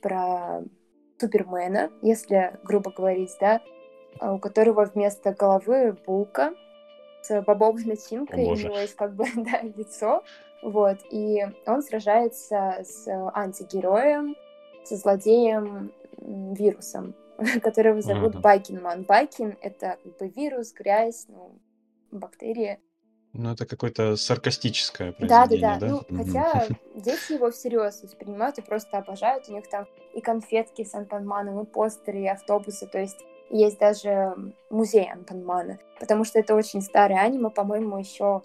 про 0.01 0.63
Супермена, 1.19 1.89
если 2.01 2.57
грубо 2.63 2.91
говорить, 2.91 3.35
да, 3.39 3.61
а, 4.19 4.33
у 4.33 4.39
которого 4.39 4.85
вместо 4.85 5.33
головы 5.33 5.95
булка 6.05 6.53
с 7.21 7.41
бобовой 7.41 7.85
начинкой, 7.85 8.45
О, 8.45 8.51
у 8.51 8.55
него 8.55 8.77
есть 8.77 8.95
как 8.95 9.15
бы 9.15 9.25
да, 9.35 9.61
лицо, 9.61 10.23
вот, 10.61 10.97
и 11.11 11.45
он 11.65 11.81
сражается 11.81 12.83
с 12.83 13.07
антигероем, 13.33 14.35
со 14.83 14.97
злодеем 14.97 15.93
вирусом, 16.23 17.15
которого 17.61 18.01
зовут 18.01 18.35
Ага. 18.35 18.41
Байкинман. 18.41 19.03
Байкин— 19.03 19.57
это 19.61 19.97
как 20.03 20.17
бы 20.17 20.27
вирус, 20.29 20.73
грязь, 20.73 21.25
ну, 21.27 21.59
бактерии. 22.11 22.79
Ну, 23.33 23.51
это 23.51 23.65
какое-то 23.65 24.15
саркастическое 24.15 25.11
Да, 25.13 25.47
да, 25.47 25.47
произведение, 25.47 25.79
да. 25.79 25.87
Ну, 25.87 26.01
Мгм. 26.09 26.17
хотя 26.23 26.67
дети 26.95 27.33
его 27.33 27.49
всерьез 27.49 28.03
воспринимают 28.03 28.59
и 28.59 28.61
просто 28.61 28.99
обожают. 28.99 29.49
У 29.49 29.53
них 29.53 29.67
там 29.69 29.87
и 30.13 30.21
конфетки 30.21 30.83
с 30.83 30.93
Антонманом, 30.93 31.59
и 31.59 31.65
постеры, 31.65 32.21
и 32.21 32.27
автобусы. 32.27 32.85
То 32.87 32.99
есть 32.99 33.17
есть 33.49 33.79
даже 33.79 34.35
музей 34.69 35.11
Антонмана. 35.11 35.79
Потому 35.99 36.25
что 36.25 36.37
это 36.39 36.53
очень 36.53 36.81
старое 36.81 37.21
аниме, 37.21 37.49
по-моему, 37.49 37.97
еще 37.97 38.43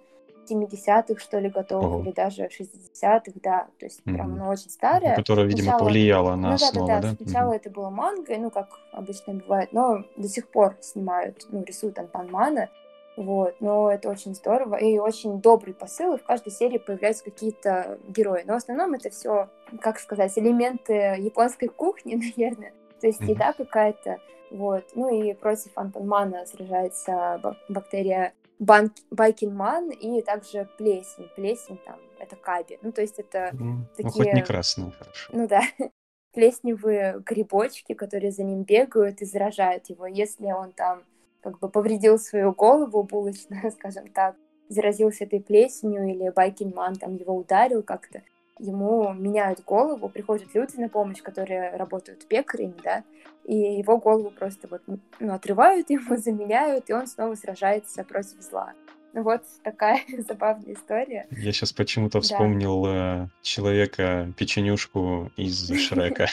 70-х, 0.51 1.21
что 1.21 1.39
ли, 1.39 1.49
готов, 1.49 1.85
Ого. 1.85 2.01
или 2.01 2.13
даже 2.13 2.49
60-х, 2.49 3.33
да. 3.43 3.67
То 3.79 3.87
есть 3.87 4.03
прям 4.05 4.31
Мгм. 4.33 4.43
оно 4.43 4.51
очень 4.51 4.71
старое. 4.71 5.15
Которое, 5.17 5.47
видимо, 5.47 5.63
Сначала- 5.71 5.79
повлияло 5.81 6.35
на 6.37 6.49
ну 6.49 6.55
основу, 6.55 6.87
да, 6.87 7.01
да? 7.01 7.11
да. 7.11 7.17
Сначала 7.25 7.49
Мгм. 7.49 7.57
это 7.57 7.71
было 7.71 7.91
манго, 7.91 8.37
ну, 8.39 8.51
как 8.51 8.69
обычно 8.93 9.35
бывает, 9.35 9.73
но 9.73 10.05
до 10.17 10.29
сих 10.29 10.49
пор 10.49 10.77
снимают, 10.81 11.47
ну, 11.51 11.63
рисуют 11.65 11.99
Антонмана. 11.99 12.69
Вот, 13.17 13.57
но 13.59 13.91
это 13.91 14.09
очень 14.11 14.33
здорово 14.37 14.77
и 14.77 14.99
очень 14.99 15.41
добрый 15.41 15.75
посыл, 15.75 16.15
и 16.15 16.19
в 16.19 16.23
каждой 16.23 16.53
серии 16.53 16.79
появляются 16.79 17.25
какие-то 17.25 17.99
герои. 18.07 18.45
Но 18.47 18.53
в 18.53 18.57
основном 18.59 18.95
это 18.95 19.11
все, 19.11 19.49
как 19.81 19.99
сказать, 19.99 20.39
элементы 20.39 20.93
японской 21.19 21.67
кухни, 21.67 22.15
наверное. 22.37 22.73
То 23.01 23.09
есть 23.09 23.21
еда 23.23 23.53
какая-то, 23.55 24.19
вот. 24.53 24.85
Ну 24.95 25.09
и 25.13 25.33
против 25.35 25.73
Антонмана 25.75 26.47
сражается 26.47 27.41
ба- 27.43 27.57
бактерия 27.69 28.35
Бан- 28.59 28.93
Байкинман 29.11 29.91
и 29.91 30.23
также 30.23 30.69
плесень. 30.79 31.29
Плесень 31.37 31.79
там, 31.85 31.99
это 32.19 32.37
каби. 32.37 32.79
Ну, 32.83 32.93
то 32.93 33.01
есть 33.03 33.19
это 33.19 33.51
Ну, 33.53 33.65
ну, 33.99 34.11
хоть 34.11 34.15
такие- 34.17 34.35
не 34.35 34.43
красное, 34.43 34.91
хорошо. 34.91 35.31
ну 35.33 35.47
да, 35.47 35.61
плесневые 36.35 37.21
грибочки, 37.25 37.95
которые 37.95 38.33
за 38.33 38.43
ним 38.45 38.63
бегают 38.63 39.23
и 39.23 39.25
заражают 39.25 39.89
его. 39.91 40.07
Если 40.07 40.47
он 40.53 40.73
там 40.73 41.03
как 41.41 41.59
бы 41.61 41.69
повредил 41.69 42.19
свою 42.19 42.53
голову 42.53 43.03
булочную, 43.03 43.71
скажем 43.73 44.09
так, 44.09 44.37
заразился 44.69 45.25
этой 45.25 45.41
плесенью 45.41 46.09
или 46.09 46.29
Байкинман 46.31 46.97
там 46.97 47.17
его 47.17 47.35
ударил 47.37 47.83
как-то, 47.83 48.23
ему 48.59 49.13
меняют 49.13 49.65
голову, 49.65 50.09
приходят 50.09 50.55
люди 50.55 50.77
на 50.77 50.89
помощь, 50.89 51.23
которые 51.23 51.77
работают 51.77 52.27
пекарями, 52.27 52.75
да, 52.83 53.05
и 53.45 53.57
его 53.57 53.99
голову 53.99 54.31
просто 54.31 54.69
вот 54.69 54.83
ну, 54.87 55.33
отрывают 55.33 55.91
ему, 55.91 56.17
заменяют, 56.17 56.91
и 56.91 56.93
он 56.93 57.07
снова 57.07 57.35
сражается 57.35 58.05
против 58.05 58.41
зла. 58.43 58.73
Ну 59.15 59.23
вот 59.23 59.43
такая 59.63 60.01
забавная 60.29 60.75
история. 60.75 61.27
Я 61.31 61.53
сейчас 61.53 61.73
почему-то 61.73 62.19
Да. 62.19 62.23
вспомнил 62.23 62.85
э, 62.87 63.29
человека-печенюшку 63.43 65.31
из 65.37 65.69
Шрека. 65.79 66.27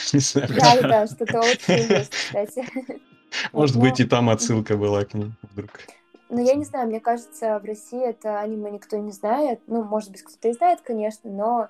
Да, 0.48 0.82
да, 0.82 0.88
да, 0.88 1.06
что-то 1.06 1.40
очень 1.40 1.94
есть, 1.96 2.12
кстати. 2.12 2.64
Может 3.52 3.76
Вот, 3.76 3.82
быть, 3.82 4.00
и 4.00 4.04
там 4.04 4.30
отсылка 4.30 4.76
была 4.76 5.04
к 5.04 5.14
ней 5.14 5.32
вдруг. 5.42 5.70
Ну, 6.28 6.44
я 6.44 6.54
не 6.54 6.64
знаю, 6.64 6.88
мне 6.88 7.00
кажется, 7.00 7.58
в 7.60 7.64
России 7.64 8.02
это 8.04 8.40
аниме 8.40 8.70
никто 8.72 8.96
не 8.96 9.12
знает. 9.12 9.60
Ну, 9.66 9.84
может 9.84 10.10
быть, 10.10 10.22
кто-то 10.22 10.48
и 10.48 10.52
знает, 10.52 10.80
конечно, 10.80 11.30
но 11.30 11.68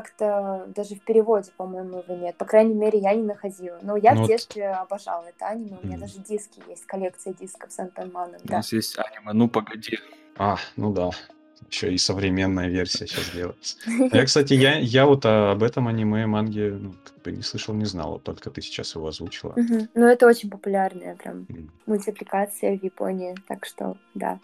как-то 0.00 0.66
даже 0.74 0.94
в 0.94 1.00
переводе, 1.00 1.50
по-моему, 1.56 2.02
его 2.06 2.14
нет. 2.16 2.36
По 2.36 2.44
крайней 2.44 2.74
мере, 2.74 2.98
я 2.98 3.14
не 3.14 3.22
находила. 3.22 3.78
Но 3.80 3.96
я 3.96 4.10
Ну 4.12 4.18
в 4.18 4.20
вот- 4.20 4.28
детстве 4.28 4.68
обожала 4.68 5.24
это 5.24 5.46
аниме. 5.46 5.78
У 5.82 5.86
меня 5.86 5.96
Мгм. 5.96 6.00
даже 6.06 6.18
диски 6.18 6.60
есть, 6.68 6.84
коллекция 6.84 7.32
дисков 7.32 7.72
с 7.72 7.78
Антонманом. 7.78 8.40
У 8.44 8.48
Да. 8.48 8.56
нас 8.58 8.72
есть 8.74 8.98
аниме 8.98 9.32
«Ну, 9.32 9.48
погоди». 9.48 9.98
А, 10.36 10.56
ну 10.76 10.92
да. 10.92 11.10
Еще 11.70 11.94
и 11.94 11.96
современная 11.98 12.68
версия 12.68 13.06
сейчас 13.06 13.30
делается. 13.30 13.78
Я, 14.12 14.24
кстати, 14.26 14.52
я, 14.52 14.76
я 14.78 15.06
вот 15.06 15.24
а, 15.24 15.52
об 15.52 15.62
этом 15.62 15.88
аниме, 15.88 16.26
манге, 16.26 16.72
ну, 16.72 16.94
как 17.02 17.22
бы 17.22 17.32
не 17.32 17.42
слышал, 17.42 17.74
не 17.74 17.86
знал. 17.86 18.12
Вот 18.12 18.22
только 18.24 18.50
ты 18.50 18.60
сейчас 18.60 18.94
его 18.94 19.06
озвучила. 19.08 19.54
Мгм. 19.56 19.88
Ну, 19.94 20.06
это 20.06 20.26
очень 20.26 20.50
популярная 20.50 21.16
прям 21.16 21.46
М. 21.48 21.70
мультипликация 21.86 22.76
в 22.78 22.84
Японии, 22.84 23.34
так 23.48 23.64
что, 23.64 23.96
да. 24.14 24.38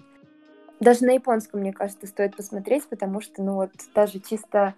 Даже 0.80 1.04
на 1.04 1.12
японском, 1.12 1.60
мне 1.60 1.72
кажется, 1.74 2.06
стоит 2.06 2.34
посмотреть, 2.36 2.86
потому 2.88 3.20
что, 3.20 3.42
ну 3.42 3.54
вот, 3.56 3.70
даже 3.94 4.18
чисто, 4.18 4.74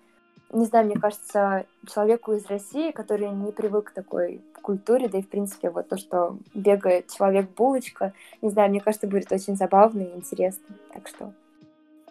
не 0.52 0.66
знаю, 0.66 0.86
мне 0.86 0.96
кажется, 0.96 1.66
человеку 1.92 2.32
из 2.32 2.46
России, 2.46 2.92
который 2.92 3.30
не 3.30 3.52
привык 3.52 3.90
к 3.90 3.94
такой 3.94 4.40
культуре, 4.62 5.08
да 5.08 5.18
и, 5.18 5.22
в 5.22 5.28
принципе, 5.28 5.70
вот 5.70 5.88
то, 5.88 5.98
что 5.98 6.38
бегает 6.54 7.10
человек-булочка, 7.16 8.14
не 8.40 8.50
знаю, 8.50 8.70
мне 8.70 8.80
кажется, 8.80 9.06
будет 9.06 9.30
очень 9.30 9.56
забавно 9.56 10.02
и 10.02 10.16
интересно, 10.16 10.74
так 10.92 11.08
что... 11.08 11.32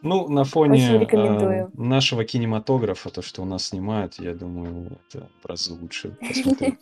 Ну, 0.01 0.27
на 0.27 0.43
фоне 0.43 1.07
а, 1.13 1.69
нашего 1.75 2.25
кинематографа, 2.25 3.09
то, 3.09 3.21
что 3.21 3.41
у 3.41 3.45
нас 3.45 3.67
снимают, 3.67 4.15
я 4.19 4.35
думаю, 4.35 4.99
это 5.07 5.29
в 5.41 5.45
разы 5.45 5.73
лучше 5.73 6.17
посмотреть. 6.19 6.77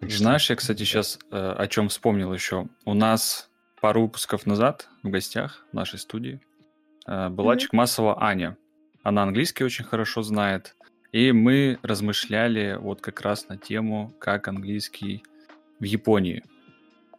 Знаешь, 0.02 0.50
я, 0.50 0.56
кстати, 0.56 0.82
сейчас 0.82 1.18
о 1.30 1.66
чем 1.68 1.88
вспомнил 1.88 2.34
еще. 2.34 2.66
У 2.84 2.92
нас 2.92 3.48
пару 3.80 4.02
выпусков 4.02 4.46
назад 4.46 4.88
в 5.02 5.10
гостях 5.10 5.66
в 5.72 5.74
нашей 5.74 5.98
студии 5.98 6.40
э, 7.06 7.28
была 7.28 7.52
Мгм. 7.54 7.58
Чекмасова 7.58 8.22
Аня. 8.22 8.56
Она 9.02 9.22
английский 9.22 9.64
очень 9.64 9.84
хорошо 9.84 10.22
знает. 10.22 10.76
И 11.12 11.32
мы 11.32 11.78
размышляли 11.82 12.78
вот 12.80 13.00
как 13.00 13.20
раз 13.20 13.48
на 13.48 13.58
тему, 13.58 14.12
как 14.18 14.48
английский 14.48 15.22
в 15.78 15.84
Японии. 15.84 16.42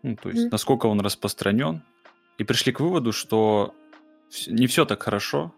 Ну, 0.02 0.16
то 0.16 0.30
есть, 0.30 0.52
насколько 0.52 0.88
он 0.88 1.00
распространен. 1.02 1.82
И 2.38 2.44
пришли 2.44 2.72
к 2.72 2.80
выводу, 2.80 3.12
что 3.12 3.76
не 4.48 4.66
все 4.68 4.86
так 4.86 5.04
хорошо, 5.04 5.54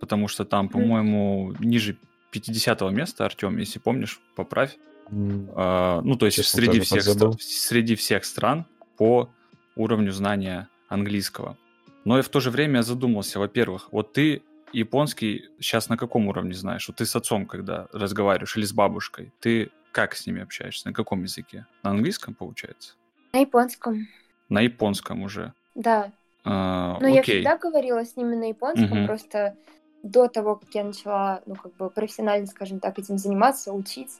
потому 0.00 0.28
что 0.28 0.44
там, 0.44 0.68
по-моему, 0.68 1.54
ниже 1.58 1.96
50 2.30 2.82
места, 2.90 3.24
Артем, 3.24 3.56
если 3.58 3.78
помнишь, 3.78 4.20
поправь. 4.36 4.76
м, 5.10 5.50
А, 5.56 6.02
ну, 6.02 6.16
то 6.16 6.26
есть 6.26 6.36
Честно, 6.36 6.60
среди 6.60 6.80
всех, 6.80 7.04
стра- 7.08 7.36
среди 7.40 7.94
всех 7.96 8.24
стран 8.24 8.66
по 8.96 9.28
уровню 9.74 10.12
знания 10.12 10.68
английского. 10.88 11.56
Но 12.04 12.18
и 12.18 12.22
в 12.22 12.28
то 12.28 12.38
же 12.40 12.50
время 12.50 12.76
я 12.76 12.82
задумался, 12.82 13.38
во-первых, 13.40 13.88
вот 13.92 14.12
ты 14.12 14.42
японский 14.72 15.48
сейчас 15.58 15.88
на 15.88 15.96
каком 15.96 16.28
уровне 16.28 16.54
знаешь? 16.54 16.86
Вот 16.88 16.96
ты 16.98 17.06
с 17.06 17.14
отцом, 17.16 17.46
когда 17.46 17.88
разговариваешь, 17.92 18.56
или 18.56 18.64
с 18.64 18.72
бабушкой, 18.72 19.32
ты 19.40 19.70
как 19.92 20.14
с 20.14 20.26
ними 20.26 20.42
общаешься? 20.42 20.88
На 20.88 20.94
каком 20.94 21.22
языке? 21.22 21.66
На 21.82 21.90
английском, 21.90 22.34
получается? 22.34 22.94
На 23.32 23.40
японском, 23.40 24.06
На 24.48 24.60
японском 24.60 25.22
уже. 25.22 25.52
да. 25.74 26.12
А, 26.44 26.98
Ну, 27.00 27.06
я 27.06 27.22
всегда 27.22 27.58
говорила 27.58 28.04
с 28.04 28.16
ними 28.16 28.34
на 28.34 28.48
японском, 28.48 28.98
Мгм. 28.98 29.06
просто 29.06 29.56
до 30.02 30.26
того, 30.28 30.56
как 30.56 30.74
я 30.74 30.84
начала, 30.84 31.42
ну, 31.44 31.54
как 31.54 31.76
бы 31.76 31.90
профессионально, 31.90 32.46
скажем 32.46 32.80
так, 32.80 32.98
этим 32.98 33.18
заниматься, 33.18 33.72
учить, 33.72 34.10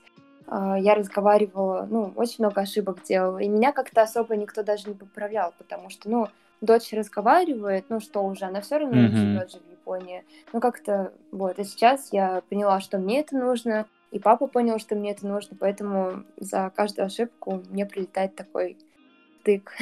а, 0.46 0.78
я 0.78 0.94
разговаривала, 0.94 1.86
ну, 1.90 2.12
очень 2.16 2.44
много 2.44 2.60
ошибок 2.60 3.02
делала, 3.04 3.38
и 3.38 3.48
меня 3.48 3.72
как-то 3.72 4.02
особо 4.02 4.36
никто 4.36 4.62
даже 4.62 4.88
не 4.88 4.94
поправлял, 4.94 5.54
потому 5.56 5.88
что, 5.88 6.10
ну, 6.10 6.28
дочь 6.60 6.92
разговаривает, 6.92 7.86
ну, 7.88 8.00
что 8.00 8.24
уже, 8.24 8.44
она 8.44 8.60
все 8.60 8.78
равно 8.78 9.02
Мгм. 9.02 9.16
живет 9.16 9.50
же 9.50 9.58
в 9.58 9.70
Японии, 9.70 10.24
ну, 10.52 10.60
как-то, 10.60 11.12
вот, 11.30 11.58
а 11.58 11.64
сейчас 11.64 12.12
я 12.12 12.42
поняла, 12.48 12.80
что 12.80 12.98
мне 12.98 13.20
это 13.20 13.36
нужно, 13.36 13.86
и 14.10 14.18
папа 14.18 14.46
понял, 14.46 14.78
что 14.78 14.94
мне 14.96 15.12
это 15.12 15.26
нужно, 15.26 15.56
поэтому 15.58 16.24
за 16.36 16.70
каждую 16.74 17.06
ошибку 17.06 17.62
мне 17.70 17.86
прилетает 17.86 18.34
такой 18.34 18.78
тык, 19.42 19.72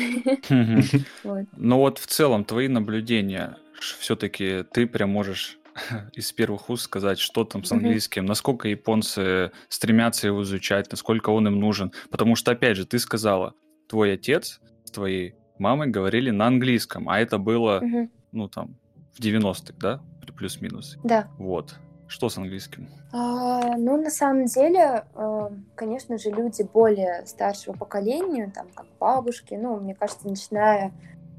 Мгм. 0.49 0.83
вот. 1.25 1.47
Но 1.57 1.79
вот 1.79 1.99
в 1.99 2.07
целом 2.07 2.45
твои 2.45 2.69
наблюдения, 2.69 3.57
все-таки 3.81 4.65
ты 4.73 4.87
прям 4.87 5.11
можешь 5.11 5.59
из 6.13 6.33
первых 6.33 6.71
уст 6.71 6.85
сказать, 6.85 7.19
что 7.19 7.45
там 7.45 7.65
с 7.65 7.73
английским, 7.73 8.25
насколько 8.25 8.69
японцы 8.69 9.51
стремятся 9.69 10.29
его 10.29 10.43
изучать, 10.43 10.91
насколько 10.91 11.31
он 11.31 11.49
им 11.49 11.59
нужен. 11.59 11.93
Потому 12.11 12.37
что, 12.37 12.53
опять 12.53 12.77
же, 12.77 12.87
ты 12.87 12.99
сказала, 12.99 13.55
твой 13.89 14.13
отец 14.15 14.61
с 14.85 14.91
твоей 14.91 15.35
мамой 15.61 15.89
говорили 15.89 16.31
на 16.31 16.47
английском, 16.47 17.09
а 17.09 17.19
это 17.19 17.39
было, 17.39 17.81
Мгм. 17.81 18.11
ну 18.33 18.49
там, 18.49 18.77
в 19.13 19.21
90-х, 19.21 19.75
да, 19.81 20.01
плюс-минус. 20.37 20.97
Да. 21.03 21.29
Вот. 21.39 21.77
Что 22.07 22.29
с 22.29 22.39
английским? 22.39 22.89
А, 23.13 23.77
ну, 23.77 24.01
на 24.01 24.11
самом 24.11 24.47
деле, 24.47 25.05
э, 25.15 25.51
конечно 25.75 26.17
же, 26.17 26.31
люди 26.31 26.63
более 26.63 27.27
старшего 27.27 27.75
поколения, 27.75 28.51
там, 28.55 28.69
как 28.75 28.87
бабушки, 28.99 29.55
ну, 29.55 29.77
мне 29.81 29.95
кажется, 29.95 30.29
начиная 30.29 30.93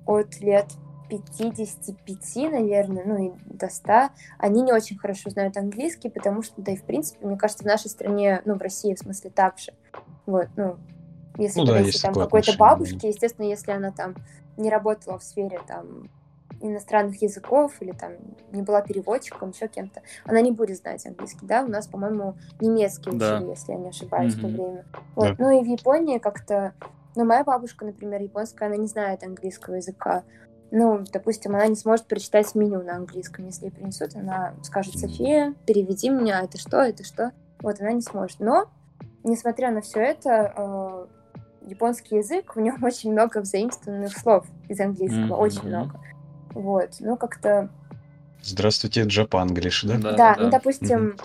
от 0.06 0.40
лет 0.42 0.66
55, 1.10 2.52
наверное, 2.52 3.04
ну 3.06 3.18
и 3.18 3.32
до 3.46 3.68
100, 3.70 4.10
они 4.38 4.62
не 4.62 4.72
очень 4.74 4.98
хорошо 4.98 5.30
знают 5.32 5.58
английский, 5.58 6.10
потому 6.10 6.44
что, 6.44 6.62
да 6.62 6.72
и 6.74 6.76
в 6.76 6.84
принципе, 6.84 7.26
мне 7.26 7.38
кажется, 7.38 7.64
в 7.64 7.68
нашей 7.68 7.90
стране, 7.90 8.42
ну, 8.46 8.56
в 8.56 8.62
России, 8.62 8.94
в 8.94 9.00
смысле, 9.00 9.32
так 9.32 9.58
же. 9.58 9.72
Вот, 10.26 10.50
ну, 10.56 10.78
если 11.40 11.60
Ну 11.60 11.66
да, 11.66 11.80
есть 11.80 12.02
там 12.02 12.14
какой-то 12.14 12.54
бабушке, 12.58 13.10
естественно, 13.10 13.46
если 13.46 13.72
она 13.72 13.92
там 13.92 14.16
не 14.58 14.70
работала 14.70 15.18
в 15.20 15.24
сфере 15.24 15.60
там 15.68 16.10
иностранных 16.62 17.22
языков 17.22 17.74
или 17.80 17.92
там 17.92 18.14
не 18.52 18.62
была 18.62 18.82
переводчиком, 18.82 19.52
еще 19.52 19.68
кем-то, 19.68 20.02
она 20.26 20.42
не 20.42 20.52
будет 20.52 20.78
знать 20.78 21.06
английский, 21.06 21.46
да, 21.46 21.64
у 21.64 21.68
нас, 21.68 21.88
по-моему, 21.88 22.36
немецкий 22.60 23.12
Да. 23.12 23.38
учили, 23.38 23.52
если 23.52 23.72
я 23.72 23.78
не 23.78 23.90
ошибаюсь, 23.90 24.36
в 24.36 24.42
то 24.42 24.48
Мгм. 24.48 24.56
время. 24.58 24.86
Вот. 25.16 25.40
Ну 25.40 25.60
и 25.60 25.64
в 25.64 25.68
Японии 25.68 26.18
как-то, 26.18 26.74
ну, 27.16 27.26
моя 27.26 27.44
бабушка, 27.44 27.86
например, 27.86 28.22
японская, 28.22 28.68
она 28.68 28.78
не 28.78 28.88
знает 28.88 29.24
английского 29.24 29.76
языка. 29.76 30.24
Ну, 30.72 31.04
допустим, 31.12 31.56
она 31.56 31.66
не 31.68 31.76
сможет 31.76 32.08
прочитать 32.08 32.54
меню 32.54 32.84
на 32.84 32.96
английском. 32.96 33.46
Если 33.46 33.66
ей 33.66 33.72
принесут, 33.72 34.16
она 34.16 34.54
скажет, 34.62 34.98
София, 35.00 35.56
переведи 35.66 36.10
а 36.10 36.44
это 36.44 36.58
что, 36.60 36.78
это 36.82 37.04
что? 37.04 37.32
Вот, 37.62 37.80
она 37.80 37.92
не 37.94 38.02
сможет. 38.02 38.40
Но, 38.40 38.66
несмотря 39.24 39.72
на 39.72 39.82
все 39.82 40.00
это, 40.02 40.54
э, 40.56 41.08
японский 41.70 42.18
язык, 42.18 42.56
в 42.56 42.60
нем 42.60 42.78
очень 42.84 43.12
много 43.12 43.40
взаимствованных 43.42 44.18
слов 44.18 44.46
из 44.68 44.80
английского, 44.80 45.26
Мгм. 45.36 45.40
очень 45.40 45.68
много. 45.68 46.00
Вот, 46.54 46.90
ну 47.00 47.16
как-то... 47.18 47.70
Здравствуйте, 48.42 49.04
Джапанглиш, 49.04 49.84
да? 49.84 49.98
Да, 49.98 50.12
Да, 50.12 50.36
да. 50.36 50.44
ну, 50.44 50.50
допустим, 50.50 51.18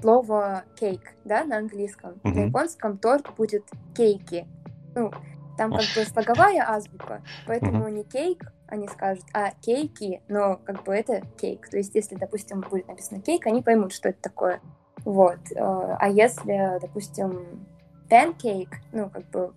слово 0.00 0.62
кейк, 0.78 1.12
да, 1.24 1.44
на 1.44 1.58
английском. 1.58 2.20
На 2.24 2.28
Мгм. 2.30 2.46
японском 2.46 2.98
торт 2.98 3.26
будет 3.36 3.68
кейки. 3.94 4.46
Ну, 4.94 5.12
там 5.58 5.72
как 5.72 5.86
бы 5.94 6.04
слоговая 6.04 6.64
азбука, 6.66 7.22
поэтому 7.46 7.88
не 7.88 8.02
кейк, 8.04 8.50
они 8.68 8.88
скажут, 8.88 9.24
а 9.34 9.50
кейки, 9.60 10.22
но 10.28 10.56
как 10.64 10.84
бы 10.84 10.94
это 10.94 11.22
кейк. 11.38 11.68
То 11.68 11.76
есть, 11.76 11.94
если, 11.94 12.14
допустим, 12.14 12.60
будет 12.62 12.88
написано 12.88 13.20
кейк, 13.20 13.46
они 13.46 13.62
поймут, 13.62 13.92
что 13.92 14.08
это 14.08 14.22
такое. 14.22 14.60
Вот. 15.04 15.38
э, 15.54 15.56
А 15.58 16.08
если, 16.08 16.78
допустим, 16.80 17.66
pancake, 18.08 18.72
ну, 18.92 19.10
как 19.10 19.28
бы 19.30 19.52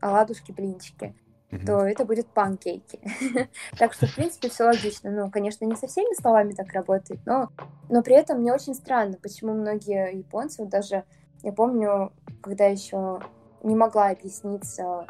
оладушки, 0.00 0.52
блинчики, 0.52 1.14
то 1.64 1.86
это 1.86 2.04
будет 2.04 2.26
панкейки. 2.28 3.00
Так 3.78 3.92
что, 3.92 4.06
в 4.06 4.14
принципе, 4.14 4.48
все 4.48 4.64
логично. 4.64 5.10
Ну, 5.10 5.30
конечно, 5.30 5.64
не 5.64 5.76
со 5.76 5.86
всеми 5.86 6.14
словами 6.20 6.52
так 6.52 6.72
работает, 6.72 7.20
но, 7.24 7.50
но 7.88 8.02
при 8.02 8.14
этом 8.16 8.40
мне 8.40 8.52
очень 8.52 8.74
странно, 8.74 9.16
почему 9.22 9.54
многие 9.54 10.16
японцы, 10.16 10.62
вот 10.62 10.70
даже 10.70 11.04
я 11.42 11.52
помню, 11.52 12.12
когда 12.42 12.66
еще 12.66 13.20
не 13.62 13.76
могла 13.76 14.08
объясниться 14.08 15.06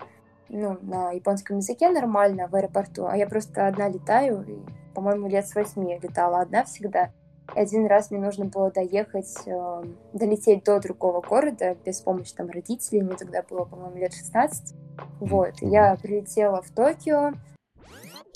ну, 0.48 0.78
на 0.82 1.12
японском 1.12 1.58
языке 1.58 1.88
нормально 1.90 2.48
в 2.48 2.54
аэропорту, 2.54 3.06
а 3.06 3.16
я 3.16 3.26
просто 3.26 3.66
одна 3.66 3.88
летаю, 3.88 4.44
и, 4.46 4.58
по-моему, 4.94 5.28
лет 5.28 5.46
с 5.46 5.54
восьми 5.54 5.98
летала 6.02 6.40
одна 6.40 6.64
всегда. 6.64 7.10
Один 7.54 7.86
раз 7.86 8.10
мне 8.10 8.20
нужно 8.20 8.46
было 8.46 8.70
доехать, 8.70 9.32
э, 9.46 9.82
долететь 10.12 10.64
до 10.64 10.80
другого 10.80 11.20
города 11.20 11.76
без 11.84 12.00
помощи 12.00 12.34
там 12.34 12.50
родителей. 12.50 13.02
Мне 13.02 13.16
тогда 13.16 13.42
было, 13.42 13.64
по-моему, 13.64 13.96
лет 13.96 14.12
16. 14.12 14.74
Вот, 15.20 15.54
я 15.60 15.96
прилетела 15.96 16.62
в 16.62 16.70
Токио. 16.70 17.32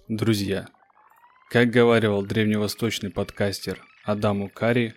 Друзья, 0.08 0.66
как 1.50 1.70
говаривал 1.70 2.24
древневосточный 2.24 3.10
подкастер 3.10 3.82
Адаму 4.04 4.48
Кари, 4.48 4.94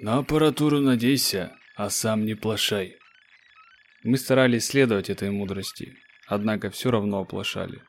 на 0.00 0.18
аппаратуру 0.18 0.80
надейся, 0.80 1.52
а 1.76 1.90
сам 1.90 2.24
не 2.24 2.34
плашай. 2.34 2.96
Мы 4.02 4.16
старались 4.18 4.66
следовать 4.66 5.10
этой 5.10 5.30
мудрости, 5.30 5.94
однако 6.26 6.70
все 6.70 6.90
равно 6.90 7.20
оплошали. 7.20 7.80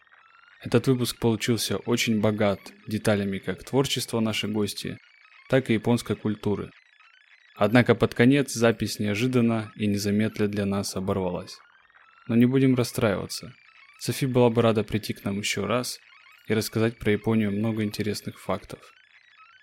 Этот 0.62 0.88
выпуск 0.88 1.20
получился 1.20 1.78
очень 1.78 2.22
богат 2.22 2.60
деталями 2.88 3.38
как 3.38 3.64
творчества 3.64 4.20
нашей 4.20 4.50
гости, 4.50 4.98
так 5.50 5.70
и 5.70 5.74
японской 5.74 6.16
культуры. 6.16 6.72
Однако 7.56 7.96
под 7.96 8.14
конец 8.14 8.54
запись 8.54 9.00
неожиданно 9.00 9.72
и 9.76 9.88
незаметно 9.88 10.48
для 10.48 10.66
нас 10.66 10.96
оборвалась. 10.96 11.58
Но 12.28 12.36
не 12.36 12.46
будем 12.46 12.76
расстраиваться. 12.76 13.54
Софи 14.00 14.26
была 14.26 14.50
бы 14.50 14.62
рада 14.62 14.84
прийти 14.84 15.14
к 15.14 15.24
нам 15.24 15.38
еще 15.38 15.66
раз 15.66 16.00
и 16.48 16.54
рассказать 16.54 16.98
про 16.98 17.12
Японию 17.12 17.52
много 17.52 17.84
интересных 17.84 18.40
фактов. 18.40 18.80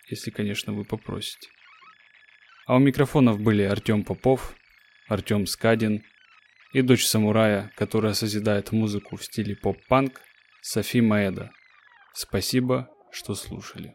Если, 0.08 0.30
конечно, 0.30 0.72
вы 0.72 0.84
попросите. 0.84 1.48
А 2.66 2.76
у 2.76 2.78
микрофонов 2.78 3.40
были 3.40 3.62
Артем 3.62 4.04
Попов, 4.04 4.54
Артем 5.08 5.46
Скадин 5.46 6.02
и 6.72 6.80
дочь 6.80 7.04
самурая, 7.04 7.72
которая 7.76 8.14
созидает 8.14 8.72
музыку 8.72 9.16
в 9.16 9.24
стиле 9.24 9.54
поп-панк, 9.54 10.20
Софи 10.62 11.00
Маэда. 11.00 11.50
Спасибо, 12.14 12.88
что 13.10 13.34
слушали. 13.34 13.94